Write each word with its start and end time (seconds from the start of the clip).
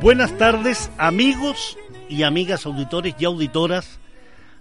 Buenas 0.00 0.36
tardes, 0.36 0.90
amigos 0.98 1.78
y 2.10 2.22
amigas 2.22 2.66
auditores 2.66 3.14
y 3.18 3.24
auditoras 3.24 3.98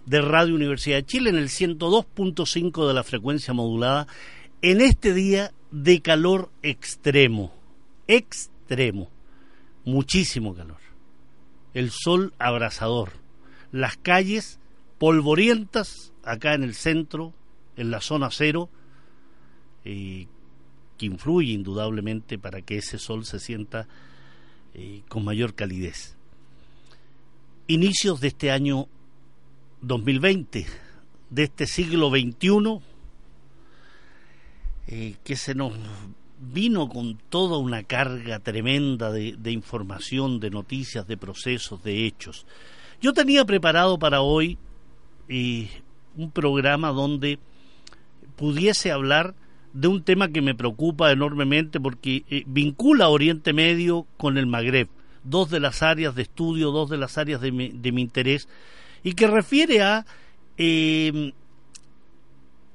de 0.06 0.22
Radio 0.22 0.56
Universidad 0.56 0.98
de 0.98 1.06
Chile 1.06 1.30
en 1.30 1.36
el 1.36 1.50
102.5 1.50 2.88
de 2.88 2.94
la 2.94 3.04
frecuencia 3.04 3.54
modulada 3.54 4.08
en 4.62 4.80
este 4.80 5.14
día 5.14 5.52
de 5.72 6.02
calor 6.02 6.50
extremo, 6.64 7.54
extremo, 8.08 9.10
muchísimo 9.84 10.56
calor. 10.56 10.78
El 11.74 11.92
sol 11.92 12.34
abrasador, 12.40 13.12
las 13.74 13.98
calles 13.98 14.58
polvorientas 14.98 16.14
acá 16.24 16.54
en 16.54 16.64
el 16.64 16.74
centro, 16.74 17.34
en 17.76 17.92
la 17.92 18.00
zona 18.00 18.30
cero, 18.32 18.70
eh, 19.84 20.28
que 20.98 21.06
influye 21.06 21.52
indudablemente 21.52 22.40
para 22.40 22.62
que 22.62 22.78
ese 22.78 22.98
sol 22.98 23.26
se 23.26 23.40
sienta 23.40 23.88
con 25.08 25.24
mayor 25.24 25.54
calidez. 25.54 26.16
Inicios 27.68 28.20
de 28.22 28.28
este 28.28 28.52
año 28.52 28.88
2020, 29.82 30.66
de 31.30 31.44
este 31.44 31.68
siglo 31.68 32.10
XXI, 32.10 32.80
eh, 34.88 35.16
que 35.24 35.36
se 35.36 35.56
nos 35.56 35.74
vino 36.40 36.90
con 36.90 37.18
toda 37.30 37.58
una 37.58 37.84
carga 37.84 38.40
tremenda 38.40 39.12
de, 39.12 39.52
información, 39.52 40.40
de 40.40 40.50
noticias, 40.50 41.08
de 41.08 41.18
procesos, 41.18 41.84
de 41.84 42.06
hechos. 42.06 42.46
Yo 43.02 43.14
tenía 43.14 43.46
preparado 43.46 43.98
para 43.98 44.22
hoy 44.22 44.58
un 45.28 46.32
programa 46.32 46.90
donde 46.90 47.40
pudiese 48.36 48.92
hablar 48.92 49.34
de 49.76 49.90
un 49.90 50.04
tema 50.04 50.30
que 50.30 50.42
me 50.42 50.56
preocupa 50.56 51.12
enormemente 51.12 51.82
porque 51.82 52.24
eh, 52.30 52.44
vincula 52.48 53.10
Oriente 53.10 53.52
Medio 53.52 54.08
con 54.16 54.38
el 54.38 54.48
Magreb, 54.48 54.88
dos 55.26 55.50
de 55.50 55.60
las 55.60 55.84
áreas 55.84 56.16
de 56.16 56.22
estudio, 56.22 56.72
dos 56.72 56.90
de 56.90 56.98
las 56.98 57.18
áreas 57.18 57.42
de 57.42 57.52
mi, 57.52 58.02
interés, 58.02 58.48
y 59.04 59.14
que 59.14 59.28
refiere 59.28 59.82
a 59.82 60.06
eh, 60.58 61.34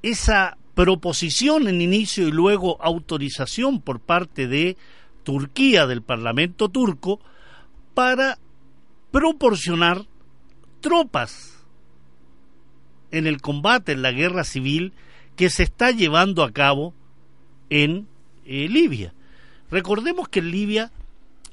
esa 0.03 0.57
proposición 0.75 1.67
en 1.67 1.81
inicio 1.81 2.27
y 2.27 2.31
luego 2.31 2.79
autorización 2.79 3.81
por 3.81 3.99
parte 3.99 4.47
de 4.47 4.77
Turquía, 5.23 5.87
del 5.87 6.03
Parlamento 6.03 6.69
turco, 6.69 7.19
para 7.95 8.37
proporcionar 9.11 10.05
tropas 10.81 11.65
en 13.09 13.25
el 13.25 13.41
combate, 13.41 13.93
en 13.93 14.03
la 14.03 14.11
guerra 14.11 14.43
civil 14.43 14.93
que 15.35 15.49
se 15.49 15.63
está 15.63 15.91
llevando 15.91 16.43
a 16.43 16.51
cabo 16.51 16.93
en 17.69 18.07
eh, 18.45 18.67
Libia. 18.69 19.13
Recordemos 19.69 20.27
que 20.27 20.39
en 20.39 20.51
Libia 20.51 20.91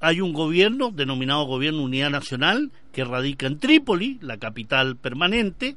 hay 0.00 0.20
un 0.20 0.32
gobierno 0.32 0.90
denominado 0.90 1.44
Gobierno 1.44 1.82
Unidad 1.82 2.10
Nacional 2.10 2.70
que 2.92 3.04
radica 3.04 3.46
en 3.46 3.58
Trípoli, 3.58 4.18
la 4.20 4.38
capital 4.38 4.96
permanente, 4.96 5.76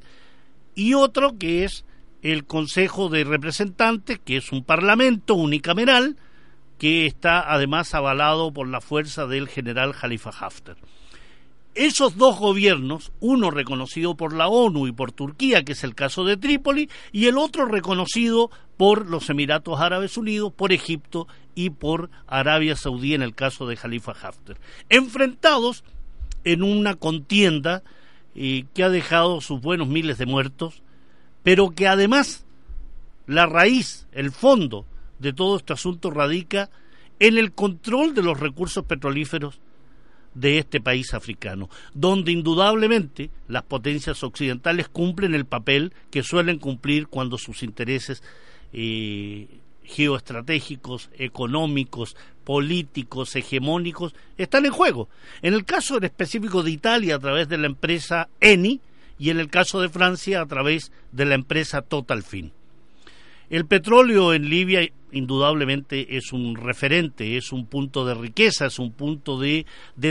y 0.74 0.94
otro 0.94 1.38
que 1.38 1.64
es 1.64 1.84
el 2.22 2.44
Consejo 2.44 3.08
de 3.08 3.24
Representantes, 3.24 4.20
que 4.24 4.36
es 4.36 4.52
un 4.52 4.64
parlamento 4.64 5.34
unicameral 5.34 6.16
que 6.78 7.06
está 7.06 7.52
además 7.52 7.94
avalado 7.94 8.52
por 8.52 8.68
la 8.68 8.80
fuerza 8.80 9.26
del 9.26 9.48
general 9.48 9.94
Khalifa 9.94 10.30
Haftar. 10.30 10.76
Esos 11.74 12.18
dos 12.18 12.38
gobiernos, 12.38 13.12
uno 13.20 13.50
reconocido 13.50 14.14
por 14.14 14.34
la 14.34 14.46
ONU 14.46 14.86
y 14.86 14.92
por 14.92 15.12
Turquía, 15.12 15.64
que 15.64 15.72
es 15.72 15.84
el 15.84 15.94
caso 15.94 16.24
de 16.24 16.36
Trípoli, 16.36 16.90
y 17.12 17.26
el 17.26 17.38
otro 17.38 17.64
reconocido 17.64 18.50
por 18.76 19.08
los 19.08 19.30
Emiratos 19.30 19.80
Árabes 19.80 20.18
Unidos, 20.18 20.52
por 20.52 20.72
Egipto 20.72 21.28
y 21.54 21.70
por 21.70 22.10
Arabia 22.26 22.76
Saudí 22.76 23.14
en 23.14 23.22
el 23.22 23.34
caso 23.34 23.66
de 23.66 23.76
Khalifa 23.76 24.12
Haftar, 24.12 24.58
enfrentados 24.90 25.82
en 26.44 26.62
una 26.62 26.94
contienda 26.94 27.82
eh, 28.34 28.64
que 28.74 28.82
ha 28.84 28.90
dejado 28.90 29.40
sus 29.40 29.60
buenos 29.60 29.88
miles 29.88 30.18
de 30.18 30.26
muertos, 30.26 30.82
pero 31.42 31.70
que 31.70 31.88
además 31.88 32.44
la 33.26 33.46
raíz, 33.46 34.06
el 34.12 34.30
fondo 34.30 34.84
de 35.18 35.32
todo 35.32 35.56
este 35.56 35.72
asunto 35.72 36.10
radica 36.10 36.68
en 37.18 37.38
el 37.38 37.52
control 37.52 38.14
de 38.14 38.22
los 38.22 38.40
recursos 38.40 38.84
petrolíferos 38.84 39.60
de 40.34 40.58
este 40.58 40.80
país 40.80 41.14
africano, 41.14 41.68
donde 41.94 42.32
indudablemente 42.32 43.30
las 43.48 43.62
potencias 43.62 44.22
occidentales 44.22 44.88
cumplen 44.88 45.34
el 45.34 45.44
papel 45.44 45.92
que 46.10 46.22
suelen 46.22 46.58
cumplir 46.58 47.08
cuando 47.08 47.38
sus 47.38 47.62
intereses 47.62 48.22
eh, 48.72 49.48
geoestratégicos, 49.84 51.10
económicos, 51.18 52.16
políticos, 52.44 53.36
hegemónicos 53.36 54.14
están 54.36 54.64
en 54.64 54.72
juego. 54.72 55.08
En 55.42 55.54
el 55.54 55.64
caso 55.64 55.96
en 55.96 56.04
específico 56.04 56.62
de 56.62 56.70
Italia 56.70 57.16
a 57.16 57.18
través 57.18 57.48
de 57.48 57.58
la 57.58 57.66
empresa 57.66 58.28
Eni 58.40 58.80
y 59.18 59.30
en 59.30 59.38
el 59.38 59.48
caso 59.48 59.80
de 59.80 59.88
Francia 59.88 60.40
a 60.40 60.46
través 60.46 60.92
de 61.12 61.24
la 61.24 61.34
empresa 61.34 61.82
Total 61.82 62.22
Fin. 62.22 62.52
El 63.52 63.66
petróleo 63.66 64.32
en 64.32 64.48
Libia 64.48 64.80
indudablemente 65.10 66.16
es 66.16 66.32
un 66.32 66.56
referente, 66.56 67.36
es 67.36 67.52
un 67.52 67.66
punto 67.66 68.06
de 68.06 68.14
riqueza, 68.14 68.64
es 68.64 68.78
un 68.78 68.92
punto 68.92 69.38
de, 69.38 69.66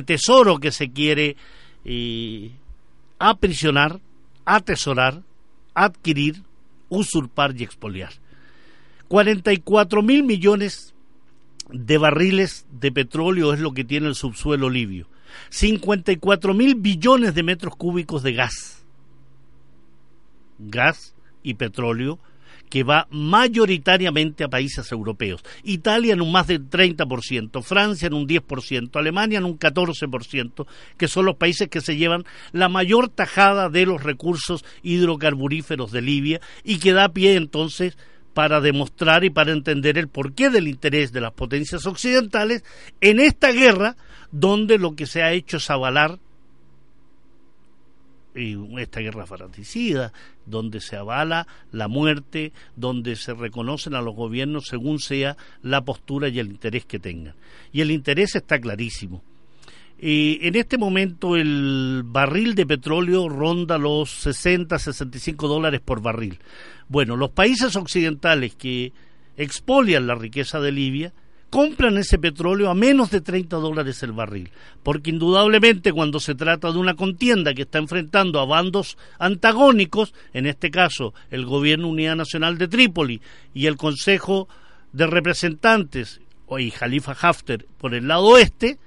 tesoro 0.05 0.59
que 0.59 0.71
se 0.71 0.91
quiere 0.91 1.35
eh, 1.83 2.51
aprisionar, 3.17 3.99
atesorar, 4.45 5.23
adquirir, 5.73 6.43
usurpar 6.89 7.59
y 7.59 7.63
expoliar. 7.63 8.13
44 9.07 10.03
mil 10.03 10.21
millones 10.21 10.93
de 11.71 11.97
barriles 11.97 12.67
de 12.69 12.91
petróleo 12.91 13.53
es 13.53 13.59
lo 13.59 13.71
que 13.73 13.83
tiene 13.83 14.05
el 14.05 14.13
subsuelo 14.13 14.69
libio. 14.69 15.07
54 15.49 16.53
mil 16.53 16.75
billones 16.75 17.33
de 17.33 17.41
metros 17.41 17.75
cúbicos 17.75 18.21
de 18.21 18.33
gas. 18.33 18.85
Gas 20.59 21.15
y 21.41 21.55
petróleo 21.55 22.19
que 22.71 22.83
va 22.83 23.05
mayoritariamente 23.11 24.45
a 24.45 24.47
países 24.47 24.91
europeos. 24.93 25.43
Italia 25.63 26.13
en 26.13 26.21
un 26.21 26.31
más 26.31 26.47
del 26.47 26.69
30%, 26.69 27.61
Francia 27.61 28.07
en 28.07 28.13
un 28.13 28.25
10%, 28.25 28.95
Alemania 28.95 29.39
en 29.39 29.45
un 29.45 29.59
14%, 29.59 30.65
que 30.97 31.07
son 31.09 31.25
los 31.25 31.35
países 31.35 31.67
que 31.67 31.81
se 31.81 31.97
llevan 31.97 32.23
la 32.53 32.69
mayor 32.69 33.09
tajada 33.09 33.69
de 33.69 33.85
los 33.85 34.01
recursos 34.01 34.63
hidrocarburíferos 34.83 35.91
de 35.91 36.01
Libia 36.01 36.41
y 36.63 36.79
que 36.79 36.93
da 36.93 37.09
pie 37.09 37.35
entonces 37.35 37.97
para 38.33 38.61
demostrar 38.61 39.25
y 39.25 39.29
para 39.29 39.51
entender 39.51 39.97
el 39.97 40.07
porqué 40.07 40.49
del 40.49 40.69
interés 40.69 41.11
de 41.11 41.19
las 41.19 41.33
potencias 41.33 41.85
occidentales 41.85 42.63
en 43.01 43.19
esta 43.19 43.51
guerra 43.51 43.97
donde 44.31 44.77
lo 44.77 44.95
que 44.95 45.07
se 45.07 45.23
ha 45.23 45.33
hecho 45.33 45.57
es 45.57 45.69
avalar 45.69 46.19
esta 48.33 48.99
guerra 48.99 49.25
fratricida, 49.25 50.13
donde 50.45 50.79
se 50.79 50.95
avala 50.95 51.47
la 51.71 51.87
muerte, 51.87 52.53
donde 52.75 53.15
se 53.15 53.33
reconocen 53.33 53.95
a 53.95 54.01
los 54.01 54.15
gobiernos 54.15 54.67
según 54.67 54.99
sea 54.99 55.37
la 55.61 55.81
postura 55.81 56.29
y 56.29 56.39
el 56.39 56.47
interés 56.47 56.85
que 56.85 56.99
tengan. 56.99 57.35
Y 57.71 57.81
el 57.81 57.91
interés 57.91 58.35
está 58.35 58.59
clarísimo. 58.59 59.23
en 59.97 60.55
este 60.55 60.77
momento 60.77 61.35
el 61.35 62.01
barril 62.05 62.55
de 62.55 62.65
petróleo 62.65 63.29
ronda 63.29 63.77
los 63.77 64.09
60, 64.09 64.79
65 64.79 65.47
dólares 65.47 65.81
por 65.83 66.01
barril. 66.01 66.39
Bueno, 66.87 67.15
los 67.15 67.31
países 67.31 67.75
occidentales 67.75 68.55
que 68.55 68.93
expolian 69.37 70.07
la 70.07 70.15
riqueza 70.15 70.59
de 70.59 70.71
Libia 70.71 71.13
compran 71.51 71.97
ese 71.97 72.17
petróleo 72.17 72.69
a 72.69 72.73
menos 72.73 73.11
de 73.11 73.21
30 73.21 73.57
dólares 73.57 74.01
el 74.01 74.13
barril, 74.13 74.49
porque 74.81 75.11
indudablemente 75.11 75.91
cuando 75.91 76.19
se 76.19 76.33
trata 76.33 76.71
de 76.71 76.79
una 76.79 76.95
contienda 76.95 77.53
que 77.53 77.63
está 77.63 77.77
enfrentando 77.77 78.39
a 78.39 78.45
bandos 78.45 78.97
antagónicos, 79.19 80.13
en 80.33 80.47
este 80.47 80.71
caso 80.71 81.13
el 81.29 81.45
Gobierno 81.45 81.89
Unidad 81.89 82.15
Nacional 82.15 82.57
de 82.57 82.69
Trípoli 82.69 83.21
y 83.53 83.67
el 83.67 83.75
Consejo 83.75 84.47
de 84.93 85.05
Representantes 85.05 86.21
y 86.57 86.71
Jalifa 86.71 87.15
Haftar 87.21 87.65
por 87.77 87.93
el 87.93 88.07
lado 88.07 88.27
oeste, 88.27 88.79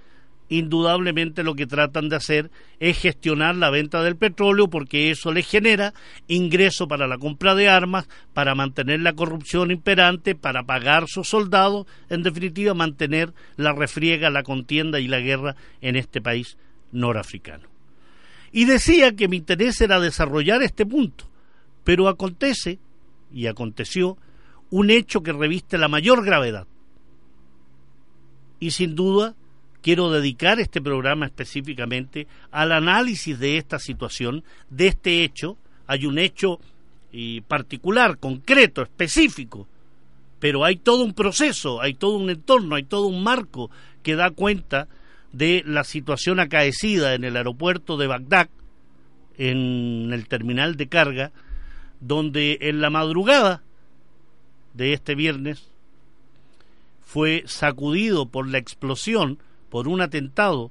indudablemente 0.49 1.43
lo 1.43 1.55
que 1.55 1.67
tratan 1.67 2.09
de 2.09 2.17
hacer 2.17 2.51
es 2.79 2.99
gestionar 2.99 3.57
la 3.57 3.71
venta 3.71 4.03
del 4.03 4.17
petróleo 4.17 4.69
porque 4.69 5.11
eso 5.11 5.33
les 5.33 5.47
genera 5.47 5.95
ingreso 6.29 6.87
para 6.87 7.07
la 7.07 7.19
compra 7.19 7.55
de 7.55 7.69
armas, 7.69 8.09
para 8.33 8.55
mantener 8.55 9.01
la 9.01 9.15
corrupción 9.15 9.71
imperante, 9.71 10.35
para 10.35 10.65
pagar 10.65 11.07
sus 11.09 11.29
soldados, 11.29 11.87
en 12.11 12.23
definitiva 12.23 12.75
mantener 12.75 13.33
la 13.57 13.73
refriega, 13.73 14.31
la 14.31 14.43
contienda 14.43 15.01
y 15.01 15.09
la 15.09 15.21
guerra 15.21 15.57
en 15.81 15.97
este 15.97 16.21
país 16.21 16.59
norafricano. 16.93 17.69
Y 18.53 18.67
decía 18.67 19.17
que 19.17 19.29
mi 19.29 19.39
interés 19.39 19.81
era 19.81 19.99
desarrollar 19.99 20.63
este 20.63 20.87
punto, 20.87 21.25
pero 21.83 22.09
acontece, 22.09 22.79
y 23.33 23.47
aconteció, 23.47 24.17
un 24.71 24.91
hecho 24.91 25.23
que 25.23 25.33
reviste 25.33 25.79
la 25.79 25.89
mayor 25.89 26.25
gravedad. 26.25 26.67
Y 28.61 28.71
sin 28.71 28.95
duda 28.95 29.35
quiero 29.85 30.11
dedicar 30.11 30.61
este 30.61 30.81
programa 30.81 31.27
específicamente 31.27 32.27
al 32.51 32.73
análisis 32.73 33.39
de 33.39 33.59
esta 33.59 33.79
situación, 33.79 34.43
de 34.71 34.87
este 34.87 35.23
hecho. 35.23 35.59
Hay 35.87 36.07
un 36.07 36.19
hecho 36.19 36.59
particular, 37.47 38.17
concreto, 38.17 38.81
específico, 38.81 39.69
pero 40.41 40.65
hay 40.65 40.77
todo 40.77 41.05
un 41.05 41.13
proceso, 41.13 41.83
hay 41.83 41.93
todo 41.93 42.17
un 42.17 42.31
entorno, 42.31 42.77
hay 42.77 42.85
todo 42.85 43.09
un 43.09 43.23
marco 43.23 43.71
que 44.03 44.17
da 44.17 44.31
cuenta 44.31 44.89
de 45.33 45.63
la 45.67 45.85
situación 45.85 46.41
acaecida 46.41 47.13
en 47.13 47.25
el 47.25 47.37
aeropuerto 47.37 47.99
de 47.99 48.07
Bagdad, 48.07 48.49
en 49.37 50.11
el 50.15 50.27
terminal 50.29 50.77
de 50.77 50.89
carga, 50.89 51.31
donde 52.01 52.57
en 52.63 52.81
la 52.81 52.89
madrugada 52.89 53.63
de 54.73 54.95
este 54.95 55.15
viernes 55.15 55.69
fue 57.03 57.45
sacudido 57.47 58.25
por 58.27 58.49
la 58.49 58.57
explosión 58.57 59.39
por 59.75 59.89
un 59.89 60.01
atentado 60.01 60.71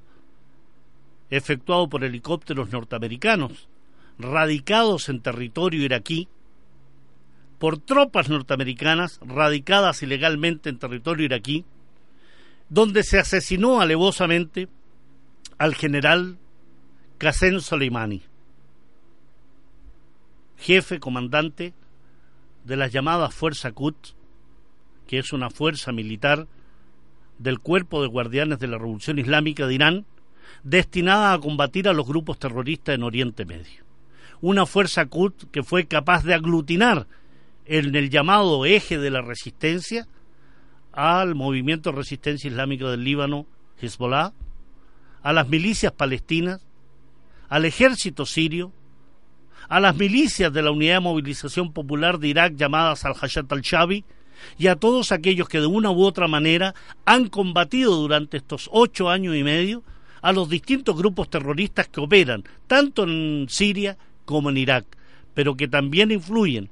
efectuado 1.28 1.90
por 1.90 2.04
helicópteros 2.04 2.70
norteamericanos 2.70 3.68
radicados 4.18 5.10
en 5.10 5.20
territorio 5.20 5.84
iraquí 5.84 6.26
por 7.58 7.76
tropas 7.76 8.30
norteamericanas 8.30 9.20
radicadas 9.20 10.02
ilegalmente 10.02 10.70
en 10.70 10.78
territorio 10.78 11.26
iraquí, 11.26 11.66
donde 12.70 13.02
se 13.02 13.18
asesinó 13.18 13.82
alevosamente 13.82 14.70
al 15.58 15.74
general 15.74 16.38
Qasem 17.18 17.60
Soleimani, 17.60 18.22
jefe 20.56 20.98
comandante 20.98 21.74
de 22.64 22.76
las 22.78 22.90
llamadas 22.90 23.34
Fuerza 23.34 23.70
Quds, 23.72 24.16
que 25.06 25.18
es 25.18 25.34
una 25.34 25.50
fuerza 25.50 25.92
militar 25.92 26.48
del 27.38 27.60
Cuerpo 27.60 28.02
de 28.02 28.08
Guardianes 28.08 28.58
de 28.58 28.68
la 28.68 28.78
Revolución 28.78 29.18
Islámica 29.18 29.66
de 29.66 29.74
Irán, 29.74 30.06
destinada 30.62 31.32
a 31.32 31.38
combatir 31.38 31.88
a 31.88 31.92
los 31.92 32.06
grupos 32.06 32.38
terroristas 32.38 32.94
en 32.94 33.02
Oriente 33.02 33.44
Medio. 33.44 33.84
Una 34.40 34.66
fuerza 34.66 35.06
Quds 35.06 35.46
que 35.52 35.62
fue 35.62 35.86
capaz 35.86 36.24
de 36.24 36.34
aglutinar 36.34 37.06
en 37.66 37.94
el 37.94 38.10
llamado 38.10 38.64
eje 38.66 38.98
de 38.98 39.10
la 39.10 39.22
resistencia 39.22 40.06
al 40.92 41.34
movimiento 41.34 41.90
de 41.90 41.96
resistencia 41.96 42.48
islámica 42.48 42.90
del 42.90 43.04
Líbano, 43.04 43.46
Hezbollah, 43.80 44.32
a 45.22 45.32
las 45.32 45.48
milicias 45.48 45.92
palestinas, 45.92 46.64
al 47.48 47.64
ejército 47.64 48.26
sirio, 48.26 48.72
a 49.68 49.80
las 49.80 49.96
milicias 49.96 50.52
de 50.52 50.62
la 50.62 50.70
Unidad 50.70 50.96
de 50.96 51.00
Movilización 51.00 51.72
Popular 51.72 52.18
de 52.18 52.28
Irak 52.28 52.54
llamadas 52.54 53.04
al-Hayat 53.04 53.50
al-Shabi, 53.50 54.04
y 54.58 54.68
a 54.68 54.76
todos 54.76 55.12
aquellos 55.12 55.48
que 55.48 55.60
de 55.60 55.66
una 55.66 55.90
u 55.90 56.02
otra 56.02 56.28
manera 56.28 56.74
han 57.04 57.28
combatido 57.28 57.96
durante 57.96 58.36
estos 58.36 58.68
ocho 58.72 59.08
años 59.08 59.36
y 59.36 59.42
medio 59.42 59.82
a 60.22 60.32
los 60.32 60.48
distintos 60.48 60.96
grupos 60.96 61.28
terroristas 61.28 61.88
que 61.88 62.00
operan 62.00 62.44
tanto 62.66 63.04
en 63.04 63.46
Siria 63.48 63.98
como 64.24 64.50
en 64.50 64.56
Irak, 64.56 64.86
pero 65.34 65.56
que 65.56 65.68
también 65.68 66.10
influyen 66.10 66.70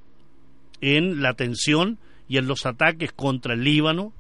en 0.81 1.23
la 1.23 1.35
tensión 1.35 1.99
y 2.29 2.39
en 2.39 2.47
los 2.47 2.65
ataques 2.65 3.13
contra 3.13 3.55
el 3.55 3.63
Líbano, 3.63 4.13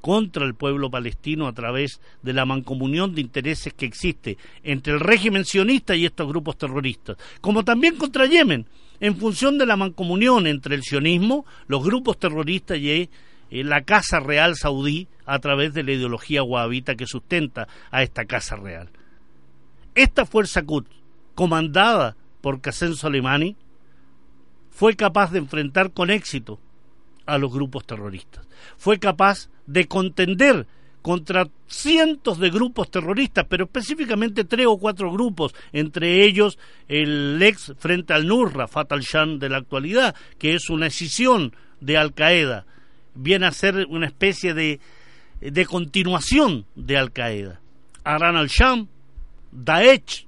contra 0.00 0.46
el 0.46 0.54
pueblo 0.54 0.90
palestino 0.90 1.46
a 1.46 1.52
través 1.52 2.00
de 2.22 2.32
la 2.32 2.46
mancomunión 2.46 3.14
de 3.14 3.20
intereses 3.20 3.74
que 3.74 3.86
existe 3.86 4.38
entre 4.62 4.94
el 4.94 5.00
régimen 5.00 5.44
sionista 5.44 5.94
y 5.94 6.06
estos 6.06 6.28
grupos 6.28 6.56
terroristas, 6.56 7.16
como 7.40 7.64
también 7.64 7.96
contra 7.96 8.26
Yemen, 8.26 8.66
en 9.00 9.16
función 9.16 9.58
de 9.58 9.66
la 9.66 9.76
mancomunión 9.76 10.46
entre 10.46 10.74
el 10.74 10.82
sionismo, 10.82 11.44
los 11.66 11.84
grupos 11.84 12.18
terroristas 12.18 12.78
y 12.78 12.90
eh, 12.90 13.08
la 13.50 13.82
Casa 13.82 14.20
Real 14.20 14.56
Saudí 14.56 15.08
a 15.26 15.38
través 15.38 15.74
de 15.74 15.82
la 15.82 15.92
ideología 15.92 16.42
wahabita 16.42 16.94
que 16.94 17.06
sustenta 17.06 17.68
a 17.90 18.02
esta 18.02 18.24
Casa 18.24 18.56
Real. 18.56 18.88
Esta 19.94 20.26
fuerza 20.26 20.62
Quds, 20.62 20.88
comandada 21.34 22.16
por 22.40 22.60
Qasem 22.60 22.94
Soleimani, 22.94 23.56
fue 24.70 24.94
capaz 24.94 25.32
de 25.32 25.38
enfrentar 25.38 25.92
con 25.92 26.10
éxito 26.10 26.60
a 27.26 27.36
los 27.38 27.52
grupos 27.52 27.84
terroristas. 27.84 28.46
Fue 28.76 28.98
capaz 28.98 29.50
de 29.66 29.86
contender 29.86 30.66
contra 31.02 31.48
cientos 31.66 32.38
de 32.38 32.50
grupos 32.50 32.90
terroristas, 32.90 33.46
pero 33.48 33.64
específicamente 33.64 34.44
tres 34.44 34.66
o 34.66 34.78
cuatro 34.78 35.12
grupos, 35.12 35.54
entre 35.72 36.24
ellos 36.24 36.58
el 36.88 37.40
ex 37.42 37.74
Frente 37.78 38.12
al 38.12 38.26
Nurra, 38.26 38.68
Fatal 38.68 39.00
Shan 39.00 39.38
de 39.38 39.48
la 39.48 39.58
actualidad, 39.58 40.14
que 40.38 40.54
es 40.54 40.70
una 40.70 40.86
escisión 40.86 41.54
de 41.80 41.96
Al 41.96 42.14
Qaeda, 42.14 42.66
viene 43.14 43.46
a 43.46 43.52
ser 43.52 43.86
una 43.88 44.06
especie 44.06 44.54
de, 44.54 44.80
de 45.40 45.66
continuación 45.66 46.66
de 46.74 46.96
Al 46.96 47.12
Qaeda. 47.12 47.60
Aran 48.04 48.36
al-Sham, 48.36 48.88
Daesh, 49.52 50.26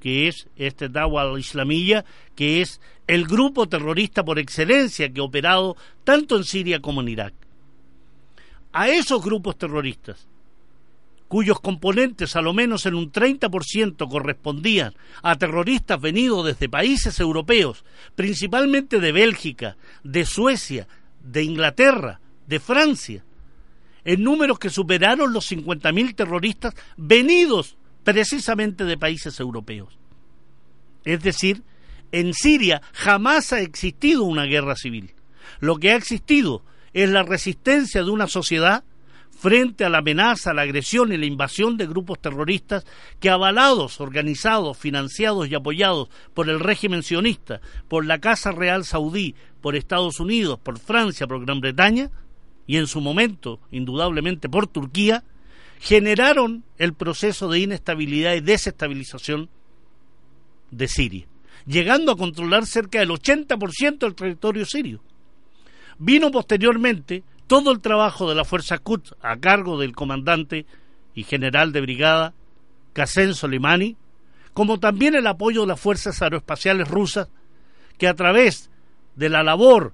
que 0.00 0.28
es 0.28 0.48
este 0.56 0.88
Dawa 0.88 1.22
al-Islamiyya, 1.22 2.04
que 2.34 2.62
es 2.62 2.80
el 3.06 3.26
grupo 3.26 3.68
terrorista 3.68 4.24
por 4.24 4.38
excelencia 4.38 5.12
que 5.12 5.20
ha 5.20 5.24
operado 5.24 5.76
tanto 6.02 6.36
en 6.36 6.44
Siria 6.44 6.80
como 6.80 7.02
en 7.02 7.08
Irak 7.08 7.34
a 8.72 8.88
esos 8.88 9.22
grupos 9.22 9.56
terroristas, 9.58 10.26
cuyos 11.28 11.60
componentes 11.60 12.36
a 12.36 12.42
lo 12.42 12.52
menos 12.52 12.84
en 12.86 12.94
un 12.94 13.10
30% 13.10 14.08
correspondían 14.08 14.94
a 15.22 15.36
terroristas 15.36 16.00
venidos 16.00 16.44
desde 16.44 16.68
países 16.68 17.18
europeos, 17.20 17.84
principalmente 18.14 19.00
de 19.00 19.12
Bélgica, 19.12 19.76
de 20.04 20.26
Suecia, 20.26 20.88
de 21.22 21.42
Inglaterra, 21.42 22.20
de 22.46 22.60
Francia, 22.60 23.24
en 24.04 24.22
números 24.22 24.58
que 24.58 24.70
superaron 24.70 25.32
los 25.32 25.50
50.000 25.50 26.14
terroristas 26.14 26.74
venidos 26.96 27.76
precisamente 28.04 28.84
de 28.84 28.98
países 28.98 29.38
europeos. 29.38 29.96
Es 31.04 31.22
decir, 31.22 31.62
en 32.10 32.34
Siria 32.34 32.82
jamás 32.92 33.52
ha 33.52 33.60
existido 33.60 34.24
una 34.24 34.44
guerra 34.44 34.76
civil. 34.76 35.14
Lo 35.60 35.76
que 35.76 35.92
ha 35.92 35.96
existido 35.96 36.62
es 36.92 37.08
la 37.08 37.22
resistencia 37.22 38.02
de 38.02 38.10
una 38.10 38.26
sociedad 38.26 38.84
frente 39.42 39.84
a 39.84 39.88
la 39.88 39.98
amenaza, 39.98 40.54
la 40.54 40.62
agresión 40.62 41.12
y 41.12 41.16
la 41.16 41.26
invasión 41.26 41.76
de 41.76 41.86
grupos 41.86 42.20
terroristas 42.20 42.84
que 43.18 43.30
avalados, 43.30 44.00
organizados, 44.00 44.78
financiados 44.78 45.48
y 45.48 45.54
apoyados 45.54 46.08
por 46.32 46.48
el 46.48 46.60
régimen 46.60 47.02
sionista, 47.02 47.60
por 47.88 48.04
la 48.04 48.20
Casa 48.20 48.52
Real 48.52 48.84
Saudí, 48.84 49.34
por 49.60 49.74
Estados 49.74 50.20
Unidos, 50.20 50.60
por 50.60 50.78
Francia, 50.78 51.26
por 51.26 51.44
Gran 51.44 51.60
Bretaña 51.60 52.10
y 52.66 52.76
en 52.76 52.86
su 52.86 53.00
momento, 53.00 53.58
indudablemente, 53.70 54.48
por 54.48 54.68
Turquía, 54.68 55.24
generaron 55.80 56.62
el 56.78 56.94
proceso 56.94 57.48
de 57.48 57.58
inestabilidad 57.58 58.34
y 58.34 58.40
desestabilización 58.40 59.48
de 60.70 60.86
Siria, 60.86 61.26
llegando 61.66 62.12
a 62.12 62.16
controlar 62.16 62.66
cerca 62.66 63.00
del 63.00 63.10
80% 63.10 63.98
del 63.98 64.14
territorio 64.14 64.64
sirio. 64.64 65.02
Vino 66.04 66.32
posteriormente 66.32 67.22
todo 67.46 67.70
el 67.70 67.80
trabajo 67.80 68.28
de 68.28 68.34
la 68.34 68.44
Fuerza 68.44 68.78
Quds 68.78 69.14
a 69.22 69.36
cargo 69.36 69.78
del 69.78 69.94
comandante 69.94 70.66
y 71.14 71.22
general 71.22 71.70
de 71.70 71.80
brigada 71.80 72.34
Qasem 72.92 73.34
Soleimani, 73.34 73.96
como 74.52 74.80
también 74.80 75.14
el 75.14 75.28
apoyo 75.28 75.60
de 75.60 75.68
las 75.68 75.78
fuerzas 75.78 76.20
aeroespaciales 76.20 76.88
rusas, 76.88 77.28
que 77.98 78.08
a 78.08 78.14
través 78.14 78.68
de 79.14 79.28
la 79.28 79.44
labor 79.44 79.92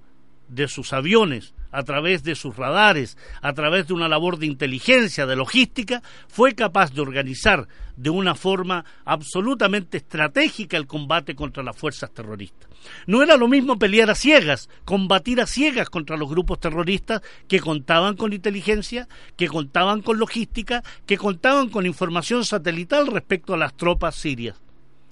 de 0.49 0.67
sus 0.67 0.95
aviones 0.95 1.53
a 1.73 1.83
través 1.83 2.23
de 2.23 2.35
sus 2.35 2.57
radares, 2.57 3.19
a 3.43 3.53
través 3.53 3.87
de 3.87 3.93
una 3.93 4.09
labor 4.09 4.39
de 4.39 4.47
inteligencia, 4.47 5.27
de 5.27 5.37
logística, 5.37 6.03
fue 6.27 6.55
capaz 6.55 6.95
de 6.95 7.03
organizar 7.03 7.69
de 7.99 8.09
una 8.09 8.35
forma 8.35 8.87
absolutamente 9.05 9.99
estratégica 9.99 10.79
el 10.79 10.87
combate 10.87 11.35
contra 11.35 11.63
las 11.63 11.77
fuerzas 11.77 12.11
terroristas. 12.11 12.68
No 13.07 13.23
era 13.23 13.37
lo 13.37 13.49
mismo 13.49 13.79
pelear 13.79 14.11
a 14.11 14.15
ciegas, 14.15 14.69
combatir 14.85 15.41
a 15.41 15.47
ciegas 15.47 15.91
contra 15.91 16.17
los 16.17 16.29
grupos 16.29 16.61
terroristas 16.61 17.23
que 17.49 17.61
contaban 17.61 18.17
con 18.17 18.33
inteligencia, 18.33 19.09
que 19.37 19.49
contaban 19.49 20.03
con 20.03 20.19
logística, 20.19 20.83
que 21.07 21.19
contaban 21.19 21.69
con 21.69 21.87
información 21.87 22.45
satelital 22.45 23.07
respecto 23.07 23.55
a 23.55 23.59
las 23.59 23.77
tropas 23.77 24.15
sirias. 24.15 24.57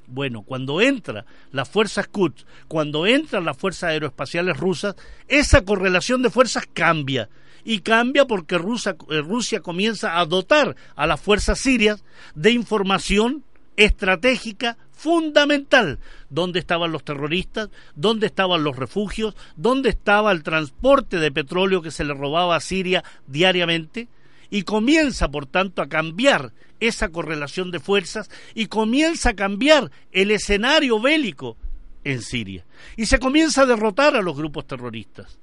Bueno, 0.06 0.42
cuando 0.42 0.80
entra 0.80 1.26
las 1.50 1.68
fuerzas 1.68 2.06
Quds, 2.06 2.46
cuando 2.68 3.06
entran 3.06 3.44
las 3.44 3.56
fuerzas 3.56 3.90
aeroespaciales 3.90 4.56
rusas, 4.56 4.94
esa 5.26 5.64
correlación 5.64 6.22
de 6.22 6.30
fuerzas 6.30 6.64
cambia 6.72 7.28
y 7.64 7.80
cambia 7.80 8.26
porque 8.26 8.54
eh, 8.54 9.20
Rusia 9.20 9.60
comienza 9.60 10.20
a 10.20 10.26
dotar 10.26 10.76
a 10.94 11.06
las 11.06 11.20
fuerzas 11.20 11.58
sirias 11.58 12.04
de 12.36 12.52
información 12.52 13.42
estratégica 13.76 14.76
fundamental. 14.92 15.98
¿Dónde 16.30 16.58
estaban 16.58 16.92
los 16.92 17.04
terroristas? 17.04 17.68
¿Dónde 17.94 18.26
estaban 18.26 18.64
los 18.64 18.76
refugios? 18.76 19.34
¿Dónde 19.56 19.90
estaba 19.90 20.32
el 20.32 20.42
transporte 20.42 21.18
de 21.18 21.30
petróleo 21.30 21.82
que 21.82 21.90
se 21.90 22.04
le 22.04 22.14
robaba 22.14 22.56
a 22.56 22.60
Siria 22.60 23.04
diariamente? 23.26 24.08
Y 24.50 24.62
comienza, 24.62 25.28
por 25.28 25.46
tanto, 25.46 25.82
a 25.82 25.88
cambiar 25.88 26.52
esa 26.80 27.08
correlación 27.08 27.70
de 27.70 27.80
fuerzas 27.80 28.30
y 28.54 28.66
comienza 28.66 29.30
a 29.30 29.36
cambiar 29.36 29.90
el 30.12 30.30
escenario 30.30 31.00
bélico 31.00 31.56
en 32.04 32.22
Siria. 32.22 32.64
Y 32.96 33.06
se 33.06 33.18
comienza 33.18 33.62
a 33.62 33.66
derrotar 33.66 34.16
a 34.16 34.22
los 34.22 34.36
grupos 34.36 34.66
terroristas 34.66 35.38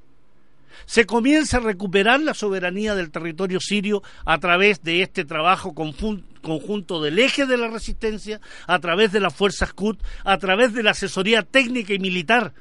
se 0.86 1.06
comienza 1.06 1.58
a 1.58 1.62
recuperar 1.62 2.20
la 2.20 2.34
soberanía 2.34 2.96
del 2.96 3.12
territorio 3.12 3.60
sirio 3.60 4.04
a 4.26 4.38
través 4.40 4.84
de 4.84 5.02
este 5.02 5.26
trabajo 5.26 5.74
conjunto 5.74 7.02
del 7.02 7.20
eje 7.20 7.46
de 7.46 7.58
la 7.58 7.68
resistencia, 7.68 8.42
a 8.68 8.80
través 8.80 9.12
de 9.12 9.20
las 9.20 9.34
fuerzas 9.34 9.74
Qut, 9.74 10.00
a 10.24 10.38
través 10.38 10.74
de 10.74 10.84
la 10.84 10.92
asesoría 10.92 11.44
técnica 11.44 11.94
y 11.94 12.00
militar, 12.00 12.54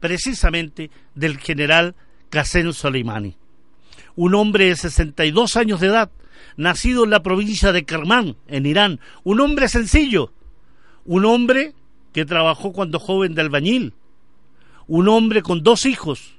precisamente 0.00 0.90
del 1.14 1.38
general 1.38 1.94
Qasem 2.30 2.72
Soleimani. 2.72 3.36
Un 4.16 4.34
hombre 4.34 4.66
de 4.66 4.76
62 4.76 5.56
años 5.56 5.80
de 5.80 5.88
edad, 5.88 6.10
nacido 6.56 7.04
en 7.04 7.10
la 7.10 7.22
provincia 7.22 7.72
de 7.72 7.84
Kermán, 7.84 8.36
en 8.46 8.66
Irán, 8.66 9.00
un 9.24 9.40
hombre 9.40 9.68
sencillo, 9.68 10.32
un 11.04 11.24
hombre 11.24 11.74
que 12.12 12.24
trabajó 12.24 12.72
cuando 12.72 13.00
joven 13.00 13.34
de 13.34 13.40
albañil, 13.40 13.94
un 14.86 15.08
hombre 15.08 15.42
con 15.42 15.62
dos 15.62 15.86
hijos, 15.86 16.34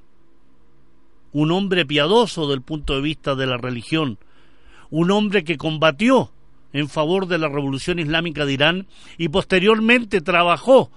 un 1.35 1.51
hombre 1.51 1.85
piadoso 1.85 2.47
del 2.47 2.61
punto 2.61 2.95
de 2.95 3.01
vista 3.01 3.35
de 3.35 3.45
la 3.45 3.57
religión, 3.57 4.17
un 4.89 5.11
hombre 5.11 5.43
que 5.43 5.57
combatió 5.57 6.31
en 6.71 6.87
favor 6.87 7.27
de 7.27 7.37
la 7.37 7.49
revolución 7.49 7.99
islámica 7.99 8.45
de 8.45 8.53
Irán 8.53 8.87
y 9.17 9.27
posteriormente 9.27 10.21
trabajó 10.21 10.91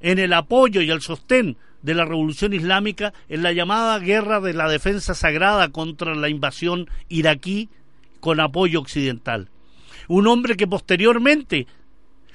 en 0.00 0.20
el 0.20 0.34
apoyo 0.34 0.82
y 0.82 0.90
el 0.92 1.00
sostén 1.00 1.56
de 1.82 1.94
la 1.94 2.04
revolución 2.04 2.52
islámica 2.52 3.12
en 3.28 3.42
la 3.42 3.52
llamada 3.52 3.98
guerra 3.98 4.38
de 4.38 4.54
la 4.54 4.68
defensa 4.68 5.14
sagrada 5.14 5.70
contra 5.70 6.14
la 6.14 6.28
invasión 6.28 6.88
iraquí 7.08 7.68
con 8.20 8.38
apoyo 8.38 8.78
occidental. 8.78 9.48
Un 10.06 10.28
hombre 10.28 10.56
que 10.56 10.68
posteriormente 10.68 11.66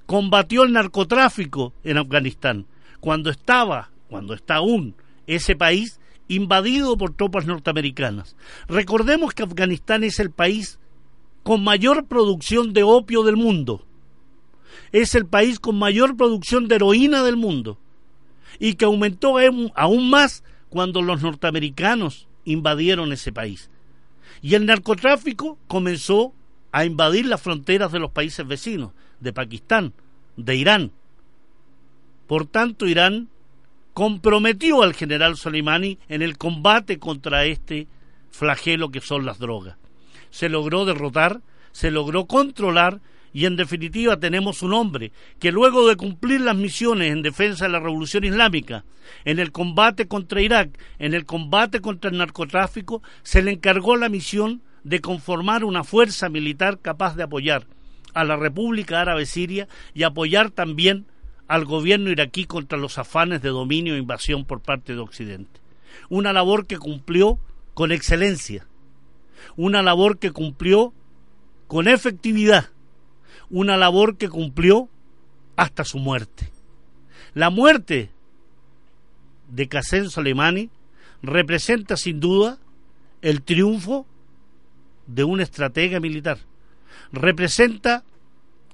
combatió 0.06 0.64
el 0.64 0.74
narcotráfico 0.74 1.72
en 1.86 1.98
Afganistán, 1.98 2.66
cuando 3.00 3.30
estaba, 3.30 3.90
cuando 4.10 4.34
está 4.34 4.56
aún 4.56 4.96
ese 5.28 5.56
país 5.56 6.02
invadido 6.28 6.98
por 6.98 7.14
tropas 7.14 7.46
norteamericanas. 7.46 8.36
Recordemos 8.68 9.34
que 9.34 9.44
Afganistán 9.44 10.04
es 10.04 10.20
el 10.20 10.32
país 10.32 10.80
con 11.44 11.64
mayor 11.64 12.06
producción 12.08 12.74
de 12.74 12.84
opio 12.84 13.24
del 13.24 13.38
mundo. 13.38 13.86
Es 14.92 15.16
el 15.16 15.26
país 15.26 15.60
con 15.60 15.78
mayor 15.78 16.18
producción 16.18 16.68
de 16.68 16.76
heroína 16.76 17.24
del 17.24 17.38
mundo. 17.38 17.78
Y 18.60 18.76
que 18.76 18.86
aumentó 18.86 19.36
aún 19.76 20.10
más 20.10 20.44
cuando 20.70 21.02
los 21.02 21.22
norteamericanos 21.22 22.28
invadieron 22.46 23.12
ese 23.12 23.32
país. 23.32 23.70
Y 24.42 24.56
el 24.56 24.66
narcotráfico 24.66 25.58
comenzó 25.68 26.34
a 26.72 26.86
invadir 26.86 27.26
las 27.26 27.42
fronteras 27.42 27.92
de 27.92 28.00
los 28.00 28.12
países 28.12 28.46
vecinos, 28.46 28.92
de 29.20 29.34
Pakistán, 29.34 29.94
de 30.36 30.56
Irán. 30.56 30.92
Por 32.28 32.46
tanto, 32.46 32.88
Irán 32.88 33.30
comprometió 33.98 34.84
al 34.84 34.94
general 34.94 35.38
Soleimani 35.38 35.98
en 36.08 36.22
el 36.22 36.38
combate 36.38 37.00
contra 37.00 37.46
este 37.46 37.88
flagelo 38.30 38.92
que 38.92 39.02
son 39.02 39.26
las 39.26 39.40
drogas. 39.40 39.76
Se 40.30 40.50
logró 40.50 40.86
derrotar, 40.86 41.42
se 41.72 41.90
logró 41.90 42.28
controlar 42.28 43.02
y 43.34 43.46
en 43.46 43.56
definitiva 43.56 44.20
tenemos 44.20 44.62
un 44.62 44.74
hombre 44.74 45.12
que 45.40 45.52
luego 45.52 45.88
de 45.88 45.96
cumplir 45.96 46.42
las 46.42 46.56
misiones 46.56 47.12
en 47.12 47.24
defensa 47.24 47.66
de 47.66 47.72
la 47.72 47.80
revolución 47.80 48.24
islámica, 48.24 48.86
en 49.26 49.40
el 49.40 49.52
combate 49.52 50.08
contra 50.08 50.44
Irak, 50.44 50.78
en 51.00 51.16
el 51.16 51.26
combate 51.26 51.82
contra 51.82 52.12
el 52.12 52.20
narcotráfico, 52.20 53.02
se 53.24 53.42
le 53.42 53.50
encargó 53.50 53.96
la 53.96 54.10
misión 54.10 54.62
de 54.84 55.02
conformar 55.02 55.64
una 55.64 55.84
fuerza 55.84 56.30
militar 56.30 56.82
capaz 56.84 57.16
de 57.16 57.24
apoyar 57.24 57.66
a 58.14 58.24
la 58.24 58.36
República 58.36 59.02
Árabe 59.02 59.26
Siria 59.26 59.68
y 59.96 60.04
apoyar 60.04 60.52
también 60.52 61.08
al 61.48 61.66
gobierno 61.66 62.10
iraquí 62.10 62.46
contra 62.46 62.78
los 62.78 62.98
afanes 62.98 63.42
de 63.42 63.50
dominio 63.50 63.96
e 63.96 64.00
invasión 64.00 64.46
por 64.46 64.62
parte 64.62 64.94
de 64.94 65.00
Occidente. 65.00 65.60
Una 66.10 66.34
labor 66.34 66.68
que 66.68 66.78
cumplió 66.78 67.40
con 67.74 67.92
excelencia, 67.92 68.68
una 69.56 69.82
labor 69.82 70.20
que 70.20 70.32
cumplió 70.32 70.94
con 71.68 71.88
efectividad, 71.88 72.70
una 73.50 73.78
labor 73.78 74.18
que 74.18 74.30
cumplió 74.30 74.90
hasta 75.56 75.84
su 75.84 76.00
muerte. 76.00 76.52
La 77.34 77.50
muerte 77.50 78.12
de 79.50 79.68
Qasem 79.68 80.10
Soleimani 80.10 80.70
representa 81.22 81.98
sin 81.98 82.20
duda 82.20 82.58
el 83.22 83.42
triunfo 83.42 84.06
de 85.08 85.24
una 85.24 85.44
estratega 85.44 86.00
militar. 86.00 86.40
Representa 87.12 88.04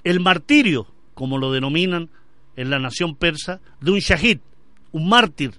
el 0.04 0.20
martirio, 0.20 0.88
como 1.14 1.38
lo 1.38 1.52
denominan 1.52 2.10
en 2.56 2.70
la 2.70 2.80
nación 2.80 3.16
persa 3.16 3.62
de 3.82 3.92
un 3.92 4.00
shahid, 4.00 4.40
un 4.92 5.10
mártir, 5.10 5.54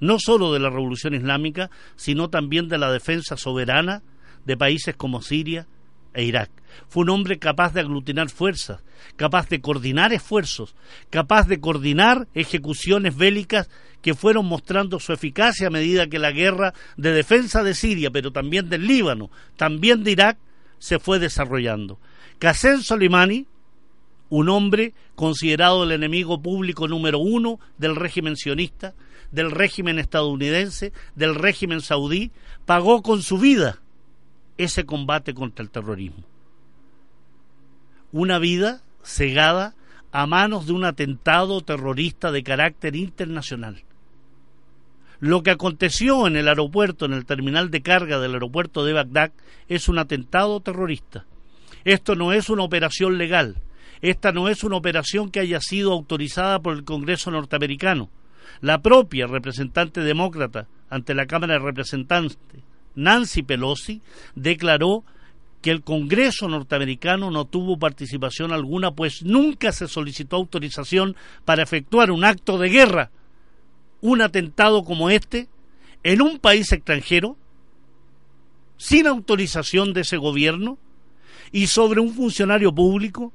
no 0.00 0.18
solo 0.18 0.52
de 0.52 0.60
la 0.60 0.70
revolución 0.70 1.14
islámica, 1.14 1.70
sino 1.96 2.30
también 2.30 2.68
de 2.68 2.78
la 2.78 2.92
defensa 2.92 3.36
soberana 3.36 4.02
de 4.44 4.56
países 4.56 4.94
como 4.96 5.22
Siria 5.22 5.66
e 6.14 6.24
Irak. 6.24 6.50
Fue 6.88 7.02
un 7.02 7.10
hombre 7.10 7.38
capaz 7.38 7.72
de 7.72 7.80
aglutinar 7.80 8.30
fuerzas, 8.30 8.82
capaz 9.16 9.48
de 9.48 9.60
coordinar 9.60 10.12
esfuerzos, 10.12 10.74
capaz 11.10 11.48
de 11.48 11.60
coordinar 11.60 12.28
ejecuciones 12.34 13.16
bélicas 13.16 13.68
que 14.02 14.14
fueron 14.14 14.46
mostrando 14.46 15.00
su 15.00 15.12
eficacia 15.12 15.66
a 15.66 15.70
medida 15.70 16.06
que 16.06 16.18
la 16.18 16.30
guerra 16.30 16.72
de 16.96 17.12
defensa 17.12 17.62
de 17.62 17.74
Siria, 17.74 18.10
pero 18.10 18.30
también 18.30 18.68
del 18.68 18.86
Líbano, 18.86 19.30
también 19.56 20.04
de 20.04 20.12
Irak, 20.12 20.38
se 20.78 20.98
fue 20.98 21.18
desarrollando. 21.18 21.98
Qasem 22.38 22.82
Soleimani 22.82 23.46
un 24.30 24.48
hombre 24.48 24.94
considerado 25.14 25.84
el 25.84 25.92
enemigo 25.92 26.40
público 26.40 26.88
número 26.88 27.18
uno 27.18 27.58
del 27.78 27.96
régimen 27.96 28.36
sionista, 28.36 28.94
del 29.30 29.50
régimen 29.50 29.98
estadounidense, 29.98 30.92
del 31.14 31.34
régimen 31.34 31.80
saudí, 31.80 32.30
pagó 32.66 33.02
con 33.02 33.22
su 33.22 33.38
vida 33.38 33.80
ese 34.56 34.84
combate 34.84 35.34
contra 35.34 35.62
el 35.62 35.70
terrorismo. 35.70 36.24
Una 38.12 38.38
vida 38.38 38.82
cegada 39.02 39.74
a 40.12 40.26
manos 40.26 40.66
de 40.66 40.72
un 40.72 40.84
atentado 40.84 41.60
terrorista 41.60 42.32
de 42.32 42.42
carácter 42.42 42.96
internacional. 42.96 43.84
Lo 45.20 45.42
que 45.42 45.50
aconteció 45.50 46.26
en 46.26 46.36
el 46.36 46.48
aeropuerto, 46.48 47.04
en 47.04 47.12
el 47.12 47.26
terminal 47.26 47.70
de 47.70 47.82
carga 47.82 48.18
del 48.18 48.34
aeropuerto 48.34 48.84
de 48.84 48.92
Bagdad, 48.92 49.32
es 49.68 49.88
un 49.88 49.98
atentado 49.98 50.60
terrorista. 50.60 51.26
Esto 51.84 52.14
no 52.14 52.32
es 52.32 52.48
una 52.48 52.62
operación 52.62 53.18
legal, 53.18 53.56
esta 54.00 54.32
no 54.32 54.48
es 54.48 54.64
una 54.64 54.76
operación 54.76 55.30
que 55.30 55.40
haya 55.40 55.60
sido 55.60 55.92
autorizada 55.92 56.60
por 56.60 56.74
el 56.74 56.84
Congreso 56.84 57.30
norteamericano. 57.30 58.10
La 58.60 58.80
propia 58.80 59.26
representante 59.26 60.00
demócrata 60.00 60.66
ante 60.90 61.14
la 61.14 61.26
Cámara 61.26 61.54
de 61.54 61.60
Representantes, 61.60 62.38
Nancy 62.94 63.42
Pelosi, 63.42 64.00
declaró 64.34 65.04
que 65.62 65.70
el 65.70 65.82
Congreso 65.82 66.48
norteamericano 66.48 67.30
no 67.30 67.44
tuvo 67.44 67.78
participación 67.78 68.52
alguna, 68.52 68.92
pues 68.92 69.22
nunca 69.24 69.72
se 69.72 69.88
solicitó 69.88 70.36
autorización 70.36 71.16
para 71.44 71.62
efectuar 71.62 72.10
un 72.10 72.24
acto 72.24 72.58
de 72.58 72.68
guerra, 72.68 73.10
un 74.00 74.22
atentado 74.22 74.84
como 74.84 75.10
este, 75.10 75.48
en 76.04 76.22
un 76.22 76.38
país 76.38 76.70
extranjero, 76.72 77.36
sin 78.76 79.08
autorización 79.08 79.92
de 79.92 80.02
ese 80.02 80.16
gobierno 80.16 80.78
y 81.50 81.66
sobre 81.66 82.00
un 82.00 82.14
funcionario 82.14 82.72
público 82.72 83.32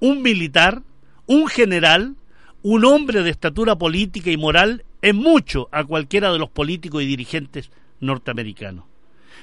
un 0.00 0.22
militar, 0.22 0.82
un 1.26 1.48
general, 1.48 2.16
un 2.62 2.84
hombre 2.84 3.22
de 3.22 3.30
estatura 3.30 3.76
política 3.76 4.30
y 4.30 4.36
moral 4.36 4.84
en 5.02 5.16
mucho 5.16 5.68
a 5.72 5.84
cualquiera 5.84 6.32
de 6.32 6.38
los 6.38 6.50
políticos 6.50 7.02
y 7.02 7.06
dirigentes 7.06 7.70
norteamericanos. 8.00 8.84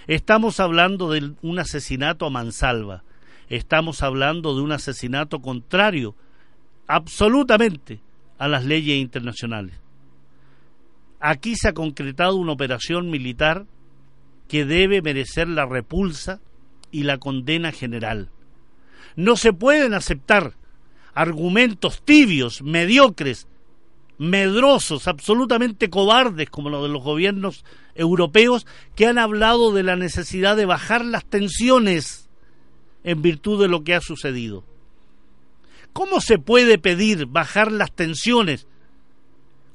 Estamos 0.07 0.59
hablando 0.59 1.09
de 1.11 1.33
un 1.41 1.59
asesinato 1.59 2.25
a 2.25 2.29
mansalva, 2.29 3.03
estamos 3.49 4.01
hablando 4.01 4.55
de 4.55 4.61
un 4.61 4.71
asesinato 4.71 5.41
contrario 5.41 6.15
absolutamente 6.87 8.01
a 8.37 8.47
las 8.47 8.65
leyes 8.65 8.97
internacionales. 8.97 9.79
Aquí 11.19 11.55
se 11.55 11.69
ha 11.69 11.73
concretado 11.73 12.35
una 12.35 12.51
operación 12.51 13.09
militar 13.09 13.65
que 14.49 14.65
debe 14.65 15.01
merecer 15.01 15.47
la 15.47 15.65
repulsa 15.65 16.41
y 16.91 17.03
la 17.03 17.17
condena 17.17 17.71
general. 17.71 18.29
No 19.15 19.35
se 19.35 19.53
pueden 19.53 19.93
aceptar 19.93 20.53
argumentos 21.13 22.01
tibios, 22.03 22.61
mediocres, 22.61 23.47
medrosos, 24.17 25.07
absolutamente 25.07 25.89
cobardes 25.89 26.49
como 26.49 26.69
los 26.69 26.83
de 26.83 26.89
los 26.89 27.03
gobiernos 27.03 27.63
europeos, 27.95 28.65
que 28.95 29.07
han 29.07 29.17
hablado 29.17 29.71
de 29.73 29.83
la 29.83 29.95
necesidad 29.95 30.55
de 30.55 30.65
bajar 30.65 31.05
las 31.05 31.25
tensiones 31.25 32.29
en 33.03 33.21
virtud 33.21 33.61
de 33.61 33.67
lo 33.67 33.83
que 33.83 33.95
ha 33.95 34.01
sucedido. 34.01 34.63
¿Cómo 35.91 36.21
se 36.21 36.39
puede 36.39 36.79
pedir 36.79 37.27
bajar 37.27 37.71
las 37.71 37.91
tensiones 37.91 38.67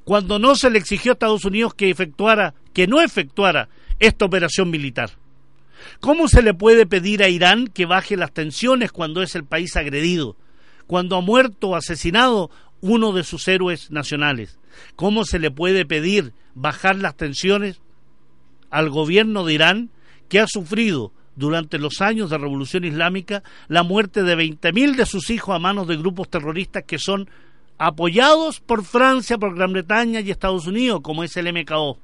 cuando 0.03 0.39
no 0.39 0.55
se 0.55 0.69
le 0.69 0.79
exigió 0.79 1.11
a 1.11 1.13
Estados 1.13 1.45
Unidos 1.45 1.73
que 1.73 1.89
efectuara, 1.89 2.53
que 2.73 2.87
no 2.87 2.99
efectuara 3.01 3.69
esta 3.99 4.25
operación 4.25 4.69
militar? 4.69 5.11
¿Cómo 5.99 6.27
se 6.27 6.41
le 6.41 6.53
puede 6.53 6.85
pedir 6.85 7.23
a 7.23 7.29
Irán 7.29 7.67
que 7.67 7.85
baje 7.85 8.17
las 8.17 8.31
tensiones 8.31 8.91
cuando 8.91 9.21
es 9.21 9.35
el 9.35 9.45
país 9.45 9.75
agredido, 9.75 10.35
cuando 10.87 11.15
ha 11.15 11.21
muerto 11.21 11.69
o 11.69 11.75
asesinado 11.75 12.49
uno 12.81 13.11
de 13.11 13.23
sus 13.23 13.47
héroes 13.47 13.91
nacionales? 13.91 14.59
¿Cómo 14.95 15.25
se 15.25 15.39
le 15.39 15.51
puede 15.51 15.85
pedir 15.85 16.33
bajar 16.55 16.95
las 16.95 17.15
tensiones 17.15 17.81
al 18.69 18.89
gobierno 18.89 19.45
de 19.45 19.53
Irán 19.53 19.89
que 20.27 20.39
ha 20.39 20.47
sufrido 20.47 21.11
durante 21.35 21.79
los 21.79 22.01
años 22.01 22.29
de 22.29 22.37
revolución 22.37 22.83
islámica 22.83 23.43
la 23.67 23.83
muerte 23.83 24.23
de 24.23 24.37
20.000 24.37 24.95
de 24.95 25.05
sus 25.05 25.29
hijos 25.29 25.55
a 25.55 25.59
manos 25.59 25.87
de 25.87 25.97
grupos 25.97 26.29
terroristas 26.29 26.83
que 26.85 26.99
son 26.99 27.29
apoyados 27.77 28.59
por 28.59 28.83
Francia, 28.83 29.37
por 29.37 29.55
Gran 29.55 29.71
Bretaña 29.71 30.19
y 30.19 30.31
Estados 30.31 30.67
Unidos, 30.67 30.99
como 31.01 31.23
es 31.23 31.35
el 31.37 31.51
MKO. 31.51 31.97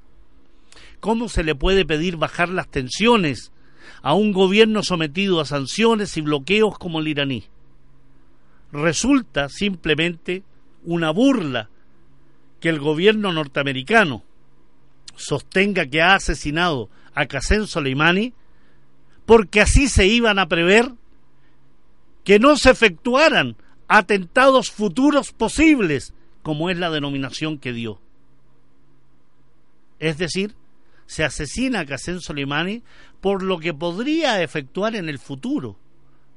¿Cómo 1.01 1.27
se 1.27 1.43
le 1.43 1.53
puede 1.53 1.85
pedir 1.85 2.15
bajar 2.15 2.49
las 2.49 2.69
tensiones 2.69 3.51
a 4.01 4.13
un 4.13 4.31
gobierno 4.31 4.83
sometido 4.83 5.39
a 5.39 5.45
sanciones 5.45 6.17
y 6.17 6.21
bloqueos 6.21 6.77
como 6.77 6.99
el 6.99 7.07
iraní? 7.07 7.45
Resulta 8.71 9.49
simplemente 9.49 10.43
una 10.83 11.11
burla 11.11 11.69
que 12.59 12.69
el 12.69 12.79
gobierno 12.79 13.31
norteamericano 13.31 14.23
sostenga 15.15 15.85
que 15.85 16.01
ha 16.01 16.15
asesinado 16.15 16.89
a 17.13 17.25
Qasem 17.25 17.67
Soleimani 17.67 18.33
porque 19.25 19.61
así 19.61 19.87
se 19.87 20.05
iban 20.07 20.39
a 20.39 20.47
prever 20.47 20.91
que 22.23 22.39
no 22.39 22.57
se 22.57 22.71
efectuaran 22.71 23.55
atentados 23.87 24.71
futuros 24.71 25.31
posibles, 25.31 26.13
como 26.41 26.69
es 26.69 26.77
la 26.77 26.89
denominación 26.89 27.57
que 27.59 27.71
dio. 27.71 27.99
Es 29.99 30.17
decir, 30.17 30.55
se 31.05 31.23
asesina 31.23 31.81
a 31.81 31.85
Qasem 31.85 32.19
Soleimani 32.19 32.83
por 33.21 33.43
lo 33.43 33.59
que 33.59 33.73
podría 33.73 34.41
efectuar 34.41 34.95
en 34.95 35.09
el 35.09 35.19
futuro, 35.19 35.77